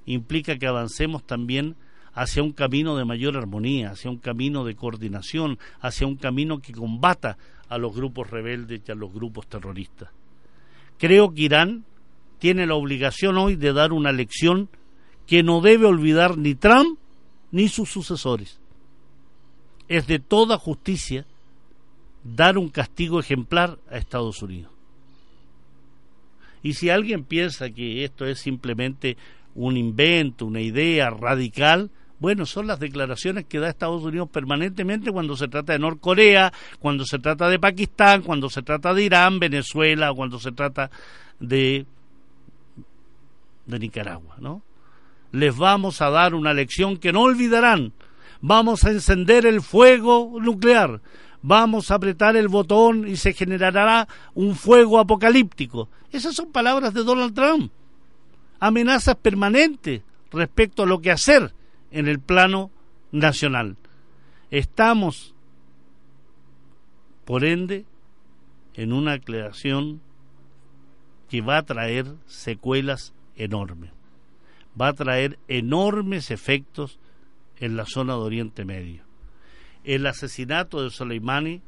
implica 0.07 0.57
que 0.59 0.67
avancemos 0.67 1.25
también 1.25 1.77
hacia 2.15 2.43
un 2.43 2.53
camino 2.53 2.97
de 2.97 3.05
mayor 3.05 3.37
armonía, 3.37 3.91
hacia 3.91 4.11
un 4.11 4.19
camino 4.19 4.65
de 4.65 4.75
coordinación, 4.75 5.59
hacia 5.81 6.07
un 6.07 6.17
camino 6.17 6.61
que 6.61 6.73
combata 6.73 7.39
a 7.69 7.79
los 7.79 7.95
grupos 7.95 8.31
rebeldes 8.31 8.83
y 8.87 8.93
a 8.93 8.95
los 8.95 9.13
grupos 9.13 9.47
terroristas. 9.47 10.11
Creo 10.99 11.33
que 11.33 11.43
Irán 11.43 11.85
tiene 12.39 12.67
la 12.67 12.75
obligación 12.75 13.39
hoy 13.39 13.57
de 13.57 13.73
dar 13.73 13.93
una 13.93 14.13
lección 14.13 14.69
que 15.27 15.43
no 15.43 15.61
debe 15.61 15.87
olvidar 15.87 16.37
ni 16.37 16.55
Trump 16.55 16.99
ni 17.51 17.69
sus 17.69 17.91
sucesores. 17.91 18.61
Es 19.89 20.07
de 20.07 20.19
toda 20.19 20.59
justicia 20.59 21.27
dar 22.25 22.59
un 22.59 22.69
castigo 22.69 23.21
ejemplar 23.21 23.79
a 23.91 23.99
Estados 23.99 24.43
Unidos. 24.43 24.72
Y 26.63 26.75
si 26.75 26.91
alguien 26.91 27.25
piensa 27.25 27.71
que 27.71 28.05
esto 28.05 28.27
es 28.27 28.39
simplemente 28.39 29.17
un 29.55 29.77
invento, 29.77 30.47
una 30.47 30.61
idea 30.61 31.11
radical, 31.11 31.91
bueno, 32.23 32.47
son 32.47 32.69
las 32.69 32.79
declaraciones 32.79 33.47
que 33.47 33.59
da 33.59 33.69
Estados 33.69 34.05
Unidos 34.05 34.29
permanentemente 34.31 35.11
cuando 35.11 35.37
se 35.37 35.49
trata 35.49 35.73
de 35.73 35.81
Norcorea, 35.81 36.53
cuando 36.79 37.05
se 37.05 37.19
trata 37.19 37.49
de 37.49 37.59
Pakistán, 37.59 38.23
cuando 38.23 38.49
se 38.49 38.63
trata 38.63 38.95
de 38.95 39.03
Irán, 39.03 39.41
Venezuela, 39.41 40.13
cuando 40.15 40.39
se 40.39 40.53
trata 40.53 40.89
de, 41.41 41.85
de 43.67 43.79
Nicaragua, 43.81 44.37
¿no? 44.39 44.63
Les 45.33 45.57
vamos 45.57 46.01
a 46.01 46.11
dar 46.11 46.37
una 46.37 46.55
lección 46.55 46.97
que 46.97 47.13
no 47.13 47.23
olvidarán. 47.23 47.93
Vamos 48.41 48.85
a 48.85 48.91
encender 48.91 49.45
el 49.45 49.61
fuego 49.61 50.39
nuclear. 50.41 51.01
Vamos 51.43 51.91
a 51.91 51.97
apretar 51.97 52.37
el 52.37 52.49
botón 52.49 53.07
y 53.07 53.17
se 53.17 53.33
generará 53.33 54.09
un 54.35 54.55
fuego 54.55 54.99
apocalíptico. 54.99 55.89
Esas 56.11 56.35
son 56.35 56.53
palabras 56.53 56.95
de 56.95 57.03
Donald 57.03 57.35
Trump 57.35 57.73
amenazas 58.63 59.17
permanentes 59.17 60.03
respecto 60.31 60.85
a 60.85 60.87
lo 60.87 61.01
que 61.01 61.11
hacer 61.11 61.53
en 61.91 62.07
el 62.07 62.21
plano 62.21 62.71
nacional. 63.11 63.77
Estamos, 64.53 65.35
por 67.25 67.45
ende, 67.45 67.87
en 68.75 68.93
una 68.93 69.15
aclaración 69.15 70.01
que 71.29 71.41
va 71.41 71.59
a 71.59 71.65
traer 71.65 72.07
secuelas 72.27 73.15
enormes, 73.35 73.91
va 74.81 74.89
a 74.89 74.93
traer 74.93 75.41
enormes 75.49 76.31
efectos 76.31 77.01
en 77.59 77.75
la 77.77 77.85
zona 77.85 78.13
de 78.13 78.21
Oriente 78.21 78.65
Medio. 78.65 79.03
El 79.85 80.07
asesinato 80.07 80.83
de 80.83 80.91
Soleimani 80.91 81.61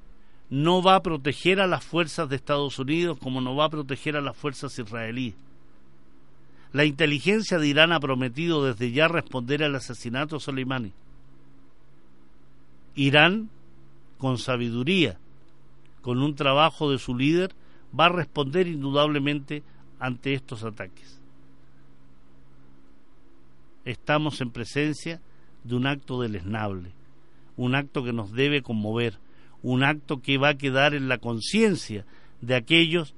no 0.50 0.82
va 0.82 0.96
a 0.96 1.02
proteger 1.02 1.60
a 1.60 1.66
las 1.66 1.84
fuerzas 1.84 2.28
de 2.28 2.36
Estados 2.36 2.78
Unidos 2.78 3.18
como 3.18 3.40
no 3.40 3.56
va 3.56 3.66
a 3.66 3.70
proteger 3.70 4.16
a 4.16 4.20
las 4.20 4.36
fuerzas 4.36 4.78
israelíes. 4.78 5.34
La 6.72 6.84
inteligencia 6.84 7.58
de 7.58 7.68
Irán 7.68 7.92
ha 7.92 8.00
prometido 8.00 8.64
desde 8.64 8.90
ya 8.92 9.08
responder 9.08 9.62
al 9.62 9.76
asesinato 9.76 10.36
de 10.36 10.40
Soleimani. 10.40 10.92
Irán, 12.96 13.48
con 14.18 14.38
sabiduría, 14.38 15.18
con 16.02 16.20
un 16.20 16.34
trabajo 16.34 16.90
de 16.90 16.98
su 16.98 17.16
líder, 17.16 17.54
va 17.98 18.06
a 18.06 18.10
responder 18.10 18.66
indudablemente 18.66 19.62
ante 19.98 20.34
estos 20.34 20.64
ataques. 20.64 21.20
Estamos 23.84 24.40
en 24.40 24.50
presencia 24.50 25.20
de 25.62 25.76
un 25.76 25.86
acto 25.86 26.20
deleznable, 26.20 26.90
un 27.57 27.74
acto 27.74 28.05
que 28.05 28.12
nos 28.12 28.32
debe 28.32 28.62
conmover, 28.62 29.18
un 29.62 29.82
acto 29.82 30.20
que 30.20 30.38
va 30.38 30.50
a 30.50 30.59
quedar 30.59 30.94
en 30.94 31.09
la 31.09 31.18
conciencia 31.18 32.05
de 32.40 32.55
aquellos 32.55 33.14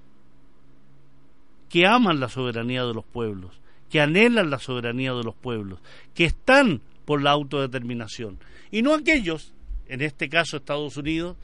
que 1.69 1.87
aman 1.87 2.21
la 2.21 2.29
soberanía 2.29 2.85
de 2.85 2.95
los 2.95 3.05
pueblos, 3.05 3.61
que 3.91 4.01
anhelan 4.01 4.51
la 4.51 4.59
soberanía 4.59 5.13
de 5.15 5.25
los 5.25 5.35
pueblos, 5.35 5.81
que 6.15 6.25
están 6.25 6.81
por 7.05 7.23
la 7.23 7.31
autodeterminación, 7.33 8.39
y 8.71 8.83
no 8.83 8.95
aquellos, 8.95 9.53
en 9.89 10.03
este 10.03 10.29
caso 10.29 10.57
Estados 10.57 10.97
Unidos, 10.97 11.37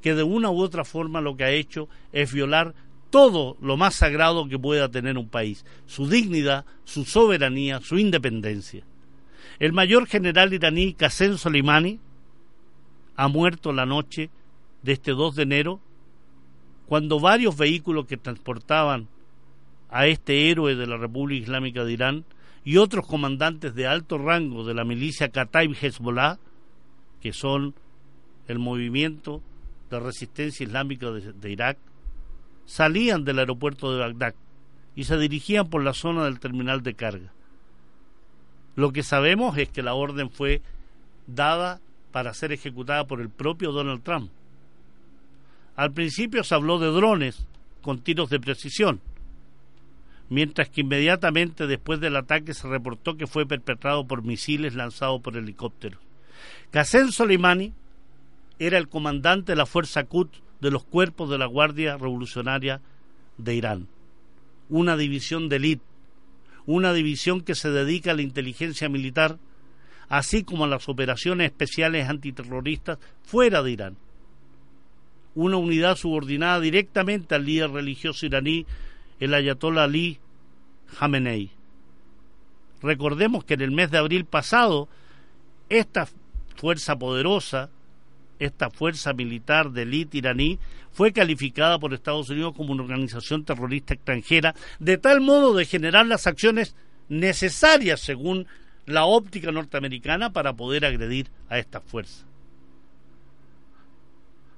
que 0.00 0.14
de 0.14 0.22
una 0.22 0.50
u 0.50 0.60
otra 0.60 0.84
forma 0.84 1.20
lo 1.20 1.36
que 1.36 1.44
ha 1.44 1.50
hecho 1.50 1.88
es 2.12 2.32
violar 2.32 2.74
todo 3.10 3.56
lo 3.60 3.76
más 3.76 3.96
sagrado 3.96 4.48
que 4.48 4.58
pueda 4.58 4.88
tener 4.88 5.18
un 5.18 5.28
país, 5.28 5.64
su 5.86 6.08
dignidad, 6.08 6.64
su 6.84 7.04
soberanía, 7.04 7.80
su 7.80 7.98
independencia. 7.98 8.84
El 9.58 9.72
mayor 9.72 10.06
general 10.06 10.54
iraní 10.54 10.94
Qasem 10.94 11.36
Soleimani 11.36 11.98
ha 13.20 13.28
muerto 13.28 13.74
la 13.74 13.84
noche 13.84 14.30
de 14.82 14.92
este 14.92 15.10
2 15.10 15.36
de 15.36 15.42
enero 15.42 15.78
cuando 16.86 17.20
varios 17.20 17.54
vehículos 17.54 18.06
que 18.06 18.16
transportaban 18.16 19.08
a 19.90 20.06
este 20.06 20.50
héroe 20.50 20.74
de 20.74 20.86
la 20.86 20.96
República 20.96 21.42
Islámica 21.42 21.84
de 21.84 21.92
Irán 21.92 22.24
y 22.64 22.78
otros 22.78 23.06
comandantes 23.06 23.74
de 23.74 23.86
alto 23.86 24.16
rango 24.16 24.64
de 24.64 24.72
la 24.72 24.86
milicia 24.86 25.28
Kataib 25.28 25.76
Hezbollah, 25.78 26.38
que 27.20 27.34
son 27.34 27.74
el 28.48 28.58
movimiento 28.58 29.42
de 29.90 30.00
resistencia 30.00 30.64
islámica 30.64 31.10
de, 31.10 31.34
de, 31.34 31.50
Irak, 31.50 31.76
salían 32.64 33.26
del 33.26 33.40
aeropuerto 33.40 33.92
de 33.92 34.00
Bagdad 34.00 34.34
y 34.96 35.04
se 35.04 35.18
dirigían 35.18 35.68
por 35.68 35.84
la 35.84 35.92
zona 35.92 36.24
del 36.24 36.40
terminal 36.40 36.82
de 36.82 36.94
carga. 36.94 37.34
Lo 38.76 38.92
que 38.92 39.02
sabemos 39.02 39.58
es 39.58 39.68
que 39.68 39.82
la 39.82 39.92
orden 39.92 40.30
fue 40.30 40.62
dada 41.26 41.82
para 42.12 42.34
ser 42.34 42.52
ejecutada 42.52 43.06
por 43.06 43.20
el 43.20 43.30
propio 43.30 43.72
Donald 43.72 44.02
Trump. 44.02 44.30
Al 45.76 45.92
principio 45.92 46.44
se 46.44 46.54
habló 46.54 46.78
de 46.78 46.88
drones 46.88 47.46
con 47.82 48.00
tiros 48.00 48.30
de 48.30 48.40
precisión, 48.40 49.00
mientras 50.28 50.68
que 50.68 50.82
inmediatamente 50.82 51.66
después 51.66 52.00
del 52.00 52.16
ataque 52.16 52.54
se 52.54 52.68
reportó 52.68 53.16
que 53.16 53.26
fue 53.26 53.46
perpetrado 53.46 54.06
por 54.06 54.22
misiles 54.22 54.74
lanzados 54.74 55.20
por 55.20 55.36
helicópteros. 55.36 56.00
Qasem 56.70 57.10
Soleimani 57.10 57.72
era 58.58 58.78
el 58.78 58.88
comandante 58.88 59.52
de 59.52 59.56
la 59.56 59.66
fuerza 59.66 60.04
Quds 60.04 60.42
de 60.60 60.70
los 60.70 60.84
cuerpos 60.84 61.30
de 61.30 61.38
la 61.38 61.46
Guardia 61.46 61.96
Revolucionaria 61.96 62.80
de 63.38 63.54
Irán, 63.54 63.88
una 64.68 64.96
división 64.96 65.48
de 65.48 65.56
élite, 65.56 65.84
una 66.66 66.92
división 66.92 67.40
que 67.40 67.54
se 67.54 67.70
dedica 67.70 68.12
a 68.12 68.14
la 68.14 68.22
inteligencia 68.22 68.88
militar, 68.88 69.38
así 70.10 70.42
como 70.42 70.66
las 70.66 70.88
operaciones 70.88 71.46
especiales 71.46 72.08
antiterroristas 72.08 72.98
fuera 73.22 73.62
de 73.62 73.70
Irán. 73.70 73.96
Una 75.36 75.56
unidad 75.56 75.96
subordinada 75.96 76.58
directamente 76.58 77.36
al 77.36 77.46
líder 77.46 77.70
religioso 77.70 78.26
iraní, 78.26 78.66
el 79.20 79.32
ayatollah 79.32 79.84
Ali 79.84 80.18
Khamenei. 80.98 81.50
Recordemos 82.82 83.44
que 83.44 83.54
en 83.54 83.60
el 83.60 83.70
mes 83.70 83.92
de 83.92 83.98
abril 83.98 84.24
pasado, 84.24 84.88
esta 85.68 86.08
fuerza 86.56 86.98
poderosa, 86.98 87.70
esta 88.40 88.68
fuerza 88.68 89.12
militar 89.12 89.70
de 89.70 89.82
élite 89.82 90.18
iraní, 90.18 90.58
fue 90.90 91.12
calificada 91.12 91.78
por 91.78 91.94
Estados 91.94 92.30
Unidos 92.30 92.54
como 92.56 92.72
una 92.72 92.82
organización 92.82 93.44
terrorista 93.44 93.94
extranjera, 93.94 94.56
de 94.80 94.98
tal 94.98 95.20
modo 95.20 95.54
de 95.54 95.66
generar 95.66 96.06
las 96.06 96.26
acciones 96.26 96.74
necesarias, 97.08 98.00
según 98.00 98.48
la 98.86 99.04
óptica 99.04 99.52
norteamericana, 99.52 100.32
para 100.32 100.54
poder 100.54 100.84
agredir 100.84 101.28
a 101.48 101.58
esta 101.58 101.80
fuerza. 101.80 102.26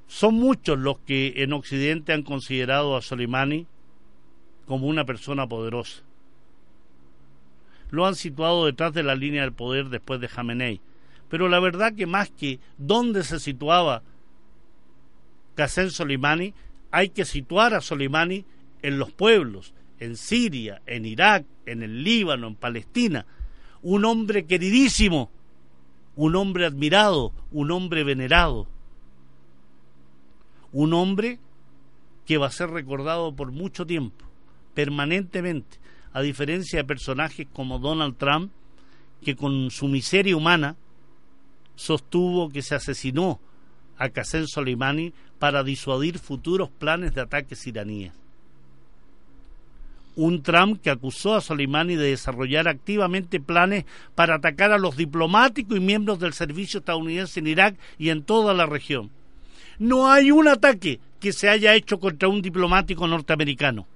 Son 0.06 0.34
muchos 0.34 0.78
los 0.78 0.98
que 0.98 1.34
en 1.42 1.52
Occidente 1.52 2.12
han 2.12 2.22
considerado 2.22 2.96
a 2.96 3.02
Soleimani 3.02 3.66
como 4.66 4.86
una 4.86 5.04
persona 5.04 5.46
poderosa. 5.46 6.02
Lo 7.90 8.06
han 8.06 8.14
situado 8.14 8.66
detrás 8.66 8.92
de 8.92 9.02
la 9.02 9.14
línea 9.14 9.42
del 9.42 9.52
poder 9.52 9.88
después 9.88 10.20
de 10.20 10.28
Jamenei. 10.28 10.80
Pero 11.28 11.48
la 11.48 11.60
verdad 11.60 11.94
que 11.94 12.06
más 12.06 12.30
que 12.30 12.60
dónde 12.76 13.22
se 13.24 13.40
situaba 13.40 14.02
Qasem 15.54 15.90
Soleimani, 15.90 16.54
hay 16.90 17.08
que 17.08 17.24
situar 17.24 17.74
a 17.74 17.80
Soleimani 17.80 18.44
en 18.82 18.98
los 18.98 19.12
pueblos, 19.12 19.72
en 19.98 20.16
Siria, 20.16 20.82
en 20.86 21.06
Irak, 21.06 21.44
en 21.66 21.82
el 21.82 22.04
Líbano, 22.04 22.48
en 22.48 22.54
Palestina. 22.54 23.24
Un 23.82 24.04
hombre 24.04 24.46
queridísimo, 24.46 25.30
un 26.16 26.36
hombre 26.36 26.66
admirado, 26.66 27.32
un 27.50 27.70
hombre 27.70 28.04
venerado. 28.04 28.66
Un 30.72 30.94
hombre 30.94 31.38
que 32.24 32.38
va 32.38 32.46
a 32.46 32.52
ser 32.52 32.70
recordado 32.70 33.34
por 33.34 33.50
mucho 33.50 33.84
tiempo, 33.86 34.24
permanentemente, 34.74 35.78
a 36.12 36.22
diferencia 36.22 36.78
de 36.78 36.84
personajes 36.84 37.46
como 37.52 37.78
Donald 37.78 38.16
Trump, 38.16 38.52
que 39.22 39.36
con 39.36 39.70
su 39.70 39.88
miseria 39.88 40.36
humana 40.36 40.76
sostuvo 41.74 42.48
que 42.48 42.62
se 42.62 42.74
asesinó 42.74 43.40
a 43.98 44.08
Qasem 44.08 44.46
Soleimani 44.46 45.12
para 45.38 45.62
disuadir 45.62 46.18
futuros 46.18 46.70
planes 46.70 47.14
de 47.14 47.20
ataques 47.20 47.66
iraníes. 47.66 48.12
Un 50.14 50.42
Trump 50.42 50.80
que 50.82 50.90
acusó 50.90 51.34
a 51.34 51.40
Soleimani 51.40 51.96
de 51.96 52.10
desarrollar 52.10 52.68
activamente 52.68 53.40
planes 53.40 53.84
para 54.14 54.36
atacar 54.36 54.72
a 54.72 54.78
los 54.78 54.96
diplomáticos 54.96 55.76
y 55.76 55.80
miembros 55.80 56.18
del 56.18 56.34
servicio 56.34 56.80
estadounidense 56.80 57.40
en 57.40 57.46
Irak 57.46 57.76
y 57.98 58.10
en 58.10 58.22
toda 58.22 58.52
la 58.52 58.66
región. 58.66 59.10
No 59.78 60.10
hay 60.10 60.30
un 60.30 60.48
ataque 60.48 61.00
que 61.18 61.32
se 61.32 61.48
haya 61.48 61.74
hecho 61.74 61.98
contra 61.98 62.28
un 62.28 62.42
diplomático 62.42 63.06
norteamericano. 63.06 63.86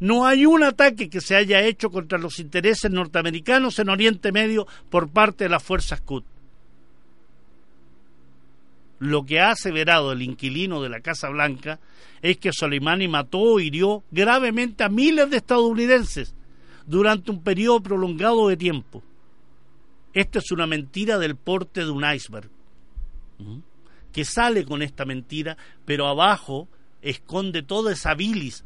No 0.00 0.26
hay 0.26 0.46
un 0.46 0.62
ataque 0.62 1.10
que 1.10 1.20
se 1.20 1.36
haya 1.36 1.62
hecho 1.62 1.90
contra 1.90 2.18
los 2.18 2.38
intereses 2.38 2.90
norteamericanos 2.90 3.78
en 3.78 3.88
Oriente 3.88 4.32
Medio 4.32 4.66
por 4.90 5.08
parte 5.10 5.44
de 5.44 5.50
las 5.50 5.62
fuerzas 5.62 6.00
Quds 6.00 6.24
lo 9.02 9.26
que 9.26 9.40
ha 9.40 9.50
aseverado 9.50 10.12
el 10.12 10.22
inquilino 10.22 10.80
de 10.80 10.88
la 10.88 11.00
Casa 11.00 11.28
Blanca 11.28 11.80
es 12.22 12.38
que 12.38 12.52
Soleimani 12.52 13.08
mató 13.08 13.40
o 13.40 13.58
hirió 13.58 14.04
gravemente 14.12 14.84
a 14.84 14.88
miles 14.88 15.28
de 15.28 15.38
estadounidenses 15.38 16.36
durante 16.86 17.32
un 17.32 17.42
periodo 17.42 17.80
prolongado 17.80 18.46
de 18.46 18.56
tiempo. 18.56 19.02
Esta 20.12 20.38
es 20.38 20.52
una 20.52 20.68
mentira 20.68 21.18
del 21.18 21.34
porte 21.34 21.84
de 21.84 21.90
un 21.90 22.04
iceberg, 22.04 22.48
que 24.12 24.24
sale 24.24 24.64
con 24.64 24.82
esta 24.82 25.04
mentira, 25.04 25.56
pero 25.84 26.06
abajo 26.06 26.68
esconde 27.00 27.64
toda 27.64 27.92
esa 27.92 28.14
bilis 28.14 28.64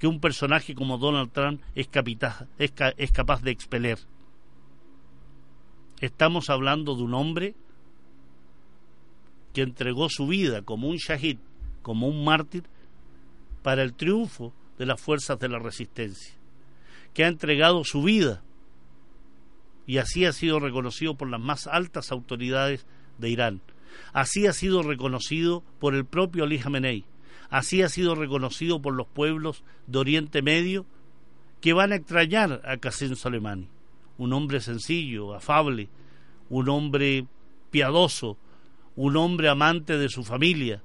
que 0.00 0.08
un 0.08 0.18
personaje 0.18 0.74
como 0.74 0.98
Donald 0.98 1.30
Trump 1.30 1.62
es, 1.76 1.88
es 2.58 3.12
capaz 3.12 3.42
de 3.42 3.52
expeler. 3.52 4.00
Estamos 6.00 6.50
hablando 6.50 6.96
de 6.96 7.02
un 7.04 7.14
hombre 7.14 7.54
que 9.54 9.62
entregó 9.62 10.10
su 10.10 10.26
vida 10.26 10.60
como 10.60 10.88
un 10.88 10.96
shahid, 10.96 11.38
como 11.80 12.08
un 12.08 12.24
mártir, 12.24 12.64
para 13.62 13.82
el 13.82 13.94
triunfo 13.94 14.52
de 14.76 14.84
las 14.84 15.00
fuerzas 15.00 15.38
de 15.38 15.48
la 15.48 15.58
resistencia, 15.58 16.34
que 17.14 17.24
ha 17.24 17.28
entregado 17.28 17.84
su 17.84 18.02
vida 18.02 18.42
y 19.86 19.98
así 19.98 20.24
ha 20.26 20.32
sido 20.32 20.60
reconocido 20.60 21.14
por 21.14 21.30
las 21.30 21.40
más 21.40 21.66
altas 21.66 22.10
autoridades 22.10 22.86
de 23.18 23.30
Irán. 23.30 23.62
Así 24.12 24.46
ha 24.46 24.52
sido 24.52 24.82
reconocido 24.82 25.62
por 25.78 25.94
el 25.94 26.04
propio 26.04 26.44
Ali 26.44 26.58
Khamenei. 26.58 27.04
Así 27.48 27.82
ha 27.82 27.88
sido 27.88 28.14
reconocido 28.14 28.82
por 28.82 28.94
los 28.94 29.06
pueblos 29.06 29.62
de 29.86 29.98
Oriente 29.98 30.42
Medio 30.42 30.86
que 31.60 31.72
van 31.72 31.92
a 31.92 31.96
extrañar 31.96 32.60
a 32.64 32.76
Qasem 32.76 33.14
Soleimani, 33.14 33.68
un 34.18 34.32
hombre 34.32 34.60
sencillo, 34.60 35.34
afable, 35.34 35.88
un 36.50 36.68
hombre 36.68 37.26
piadoso, 37.70 38.36
un 38.96 39.16
hombre 39.16 39.48
amante 39.48 39.98
de 39.98 40.08
su 40.08 40.24
familia, 40.24 40.82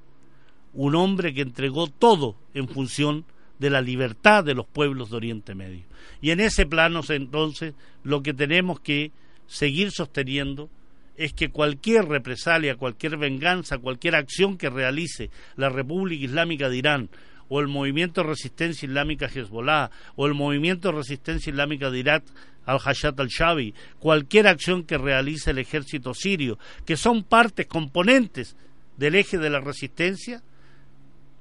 un 0.73 0.95
hombre 0.95 1.33
que 1.33 1.41
entregó 1.41 1.87
todo 1.87 2.35
en 2.53 2.67
función 2.67 3.25
de 3.59 3.69
la 3.69 3.81
libertad 3.81 4.43
de 4.43 4.55
los 4.55 4.65
pueblos 4.65 5.09
de 5.09 5.17
Oriente 5.17 5.55
Medio. 5.55 5.83
Y 6.21 6.31
en 6.31 6.39
ese 6.39 6.65
plano 6.65 7.01
entonces 7.09 7.73
lo 8.03 8.23
que 8.23 8.33
tenemos 8.33 8.79
que 8.79 9.11
seguir 9.47 9.91
sosteniendo 9.91 10.69
es 11.17 11.33
que 11.33 11.49
cualquier 11.49 12.05
represalia, 12.05 12.77
cualquier 12.77 13.17
venganza, 13.17 13.77
cualquier 13.77 14.15
acción 14.15 14.57
que 14.57 14.69
realice 14.69 15.29
la 15.57 15.69
República 15.69 16.23
Islámica 16.23 16.69
de 16.69 16.77
Irán 16.77 17.09
o 17.49 17.59
el 17.59 17.67
movimiento 17.67 18.21
de 18.21 18.29
resistencia 18.29 18.87
islámica 18.87 19.25
Hezbollah 19.25 19.91
o 20.15 20.27
el 20.27 20.33
movimiento 20.33 20.89
de 20.89 20.97
resistencia 20.97 21.49
islámica 21.49 21.89
de 21.89 21.99
Irak 21.99 22.23
al-Hashad 22.69 23.19
al-Shabi, 23.19 23.73
cualquier 23.99 24.47
acción 24.47 24.83
que 24.83 24.97
realice 24.97 25.51
el 25.51 25.57
ejército 25.57 26.13
sirio, 26.13 26.59
que 26.85 26.97
son 26.97 27.23
partes, 27.23 27.67
componentes 27.67 28.55
del 28.97 29.15
eje 29.15 29.37
de 29.37 29.49
la 29.49 29.59
resistencia, 29.59 30.43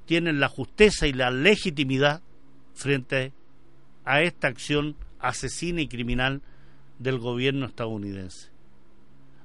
tienen 0.05 0.39
la 0.39 0.49
justeza 0.49 1.07
y 1.07 1.13
la 1.13 1.29
legitimidad 1.29 2.21
frente 2.73 3.31
a 4.05 4.21
esta 4.21 4.47
acción 4.47 4.95
asesina 5.19 5.81
y 5.81 5.87
criminal 5.87 6.41
del 6.97 7.19
gobierno 7.19 7.67
estadounidense. 7.67 8.49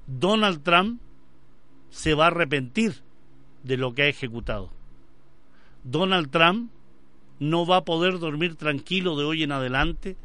Donald 0.06 0.62
Trump 0.62 1.00
se 1.90 2.14
va 2.14 2.24
a 2.24 2.28
arrepentir 2.28 3.02
de 3.62 3.76
lo 3.76 3.94
que 3.94 4.02
ha 4.02 4.08
ejecutado. 4.08 4.70
Donald 5.82 6.30
Trump 6.30 6.70
no 7.38 7.66
va 7.66 7.78
a 7.78 7.84
poder 7.84 8.18
dormir 8.18 8.56
tranquilo 8.56 9.16
de 9.16 9.24
hoy 9.24 9.42
en 9.42 9.52
adelante 9.52 10.16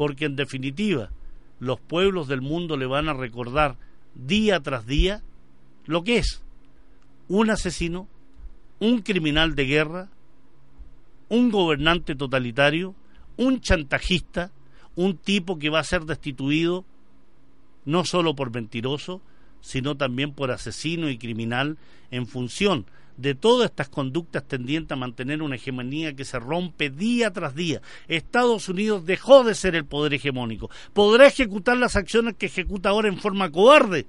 porque 0.00 0.24
en 0.24 0.34
definitiva 0.34 1.10
los 1.58 1.78
pueblos 1.78 2.26
del 2.26 2.40
mundo 2.40 2.78
le 2.78 2.86
van 2.86 3.10
a 3.10 3.12
recordar 3.12 3.76
día 4.14 4.58
tras 4.60 4.86
día 4.86 5.22
lo 5.84 6.04
que 6.04 6.16
es 6.16 6.42
un 7.28 7.50
asesino, 7.50 8.08
un 8.78 9.02
criminal 9.02 9.54
de 9.54 9.66
guerra, 9.66 10.08
un 11.28 11.50
gobernante 11.50 12.14
totalitario, 12.14 12.94
un 13.36 13.60
chantajista, 13.60 14.52
un 14.96 15.18
tipo 15.18 15.58
que 15.58 15.68
va 15.68 15.80
a 15.80 15.84
ser 15.84 16.06
destituido 16.06 16.86
no 17.84 18.06
solo 18.06 18.34
por 18.34 18.50
mentiroso, 18.50 19.20
sino 19.60 19.98
también 19.98 20.32
por 20.32 20.50
asesino 20.50 21.10
y 21.10 21.18
criminal 21.18 21.76
en 22.10 22.26
función 22.26 22.86
de 23.20 23.34
todas 23.34 23.70
estas 23.70 23.88
conductas 23.88 24.44
tendientes 24.44 24.92
a 24.92 24.98
mantener 24.98 25.42
una 25.42 25.56
hegemonía 25.56 26.14
que 26.14 26.24
se 26.24 26.38
rompe 26.38 26.88
día 26.88 27.30
tras 27.32 27.54
día. 27.54 27.82
Estados 28.08 28.68
Unidos 28.68 29.04
dejó 29.04 29.44
de 29.44 29.54
ser 29.54 29.74
el 29.74 29.84
poder 29.84 30.14
hegemónico. 30.14 30.70
Podrá 30.94 31.26
ejecutar 31.26 31.76
las 31.76 31.96
acciones 31.96 32.36
que 32.36 32.46
ejecuta 32.46 32.88
ahora 32.88 33.08
en 33.08 33.18
forma 33.18 33.50
cobarde, 33.50 34.06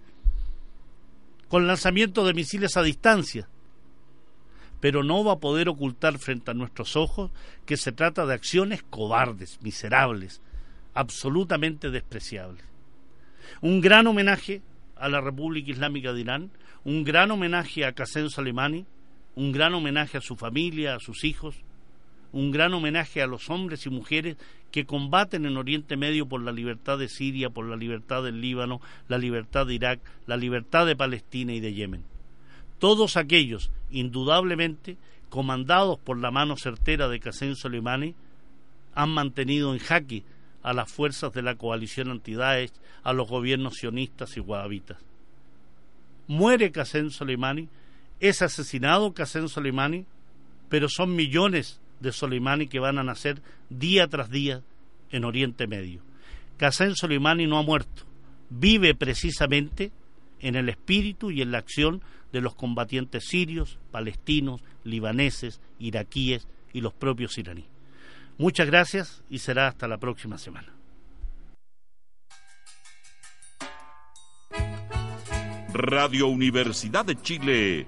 con 1.49 1.68
lanzamiento 1.68 2.26
de 2.26 2.34
misiles 2.34 2.78
a 2.78 2.84
distancia, 2.84 3.49
pero 4.80 5.03
no 5.03 5.24
va 5.26 5.34
a 5.34 5.39
poder 5.39 5.68
ocultar 5.68 6.18
frente 6.18 6.51
a 6.51 6.53
nuestros 6.53 6.95
ojos 6.95 7.32
que 7.66 7.76
se 7.76 7.91
trata 7.91 8.26
de 8.26 8.34
acciones 8.34 8.82
cobardes, 8.84 9.62
miserables, 9.62 10.41
absolutamente 10.93 11.91
despreciables. 11.91 12.64
Un 13.62 13.82
gran 13.82 14.07
homenaje 14.07 14.62
a 14.95 15.09
la 15.09 15.20
República 15.20 15.72
Islámica 15.72 16.14
de 16.14 16.22
Irán, 16.22 16.51
un 16.86 17.03
gran 17.03 17.30
homenaje 17.32 17.86
a 17.86 17.91
Qasem 17.91 18.30
Soleimani, 18.30 18.86
un 19.36 19.51
gran 19.51 19.73
homenaje 19.73 20.17
a 20.17 20.21
su 20.21 20.36
familia, 20.36 20.95
a 20.95 20.99
sus 20.99 21.23
hijos, 21.23 21.55
un 22.32 22.51
gran 22.51 22.73
homenaje 22.73 23.21
a 23.21 23.27
los 23.27 23.49
hombres 23.49 23.86
y 23.86 23.89
mujeres 23.89 24.38
que 24.71 24.86
combaten 24.86 25.45
en 25.45 25.57
Oriente 25.57 25.97
Medio 25.97 26.27
por 26.27 26.41
la 26.41 26.51
libertad 26.51 26.97
de 26.97 27.09
Siria, 27.09 27.49
por 27.49 27.65
la 27.65 27.75
libertad 27.75 28.23
del 28.23 28.39
Líbano, 28.41 28.82
la 29.07 29.17
libertad 29.17 29.67
de 29.67 29.73
Irak, 29.73 29.99
la 30.27 30.38
libertad 30.38 30.86
de 30.86 30.95
Palestina 30.95 31.53
y 31.53 31.59
de 31.59 31.73
Yemen. 31.73 32.03
Todos 32.79 33.17
aquellos, 33.17 33.69
indudablemente, 33.91 34.97
comandados 35.29 35.99
por 35.99 36.17
la 36.17 36.32
mano 36.32 36.55
certera 36.57 37.07
de 37.09 37.19
Qasem 37.19 37.55
Soleimani, 37.55 38.15
han 38.95 39.09
mantenido 39.09 39.73
en 39.73 39.79
jaque 39.79 40.23
a 40.63 40.73
las 40.73 40.91
fuerzas 40.91 41.34
de 41.34 41.41
la 41.41 41.55
coalición 41.55 42.09
anti-Daesh, 42.11 42.71
a 43.03 43.13
los 43.13 43.27
gobiernos 43.27 43.75
sionistas 43.75 44.38
y 44.38 44.39
guadavitas. 44.39 44.97
Muere 46.27 46.71
Qasem 46.71 47.09
Soleimani, 47.09 47.67
es 48.22 48.41
asesinado 48.43 49.13
Qasem 49.13 49.49
Soleimani, 49.49 50.05
pero 50.69 50.88
son 50.88 51.15
millones 51.15 51.82
de 51.99 52.11
Soleimani 52.11 52.67
que 52.67 52.80
van 52.80 52.99
a 52.99 53.03
nacer 53.03 53.41
día 53.69 54.07
tras 54.07 54.30
día 54.30 54.61
en 55.09 55.26
Oriente 55.26 55.67
Medio. 55.67 56.01
Qasem 56.57 56.93
Soleimani 56.95 57.47
no 57.47 57.57
ha 57.57 57.63
muerto, 57.63 58.03
vive 58.49 58.93
precisamente 58.93 59.91
en 60.39 60.55
el 60.55 60.69
espíritu 60.69 61.32
y 61.32 61.41
en 61.41 61.51
la 61.51 61.57
acción 61.57 62.01
de 62.32 62.41
los 62.41 62.55
combatientes 62.55 63.26
sirios, 63.28 63.80
palestinos, 63.91 64.63
libaneses, 64.84 65.59
iraquíes 65.80 66.47
y 66.74 66.82
los 66.82 66.93
propios 66.93 67.38
iraníes. 67.39 67.67
Muchas 68.38 68.67
gracias 68.67 69.24
y 69.30 69.39
será 69.39 69.67
hasta 69.67 69.88
la 69.88 69.97
próxima 69.97 70.38
semana. 70.38 70.74
Radio 75.74 76.28
Universidad 76.28 77.05
de 77.05 77.15
Chile 77.22 77.88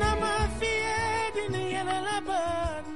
na 0.00 0.10
mafia 0.22 0.96
dini 1.34 1.62
yelele 1.74 2.16
bana 2.28 2.89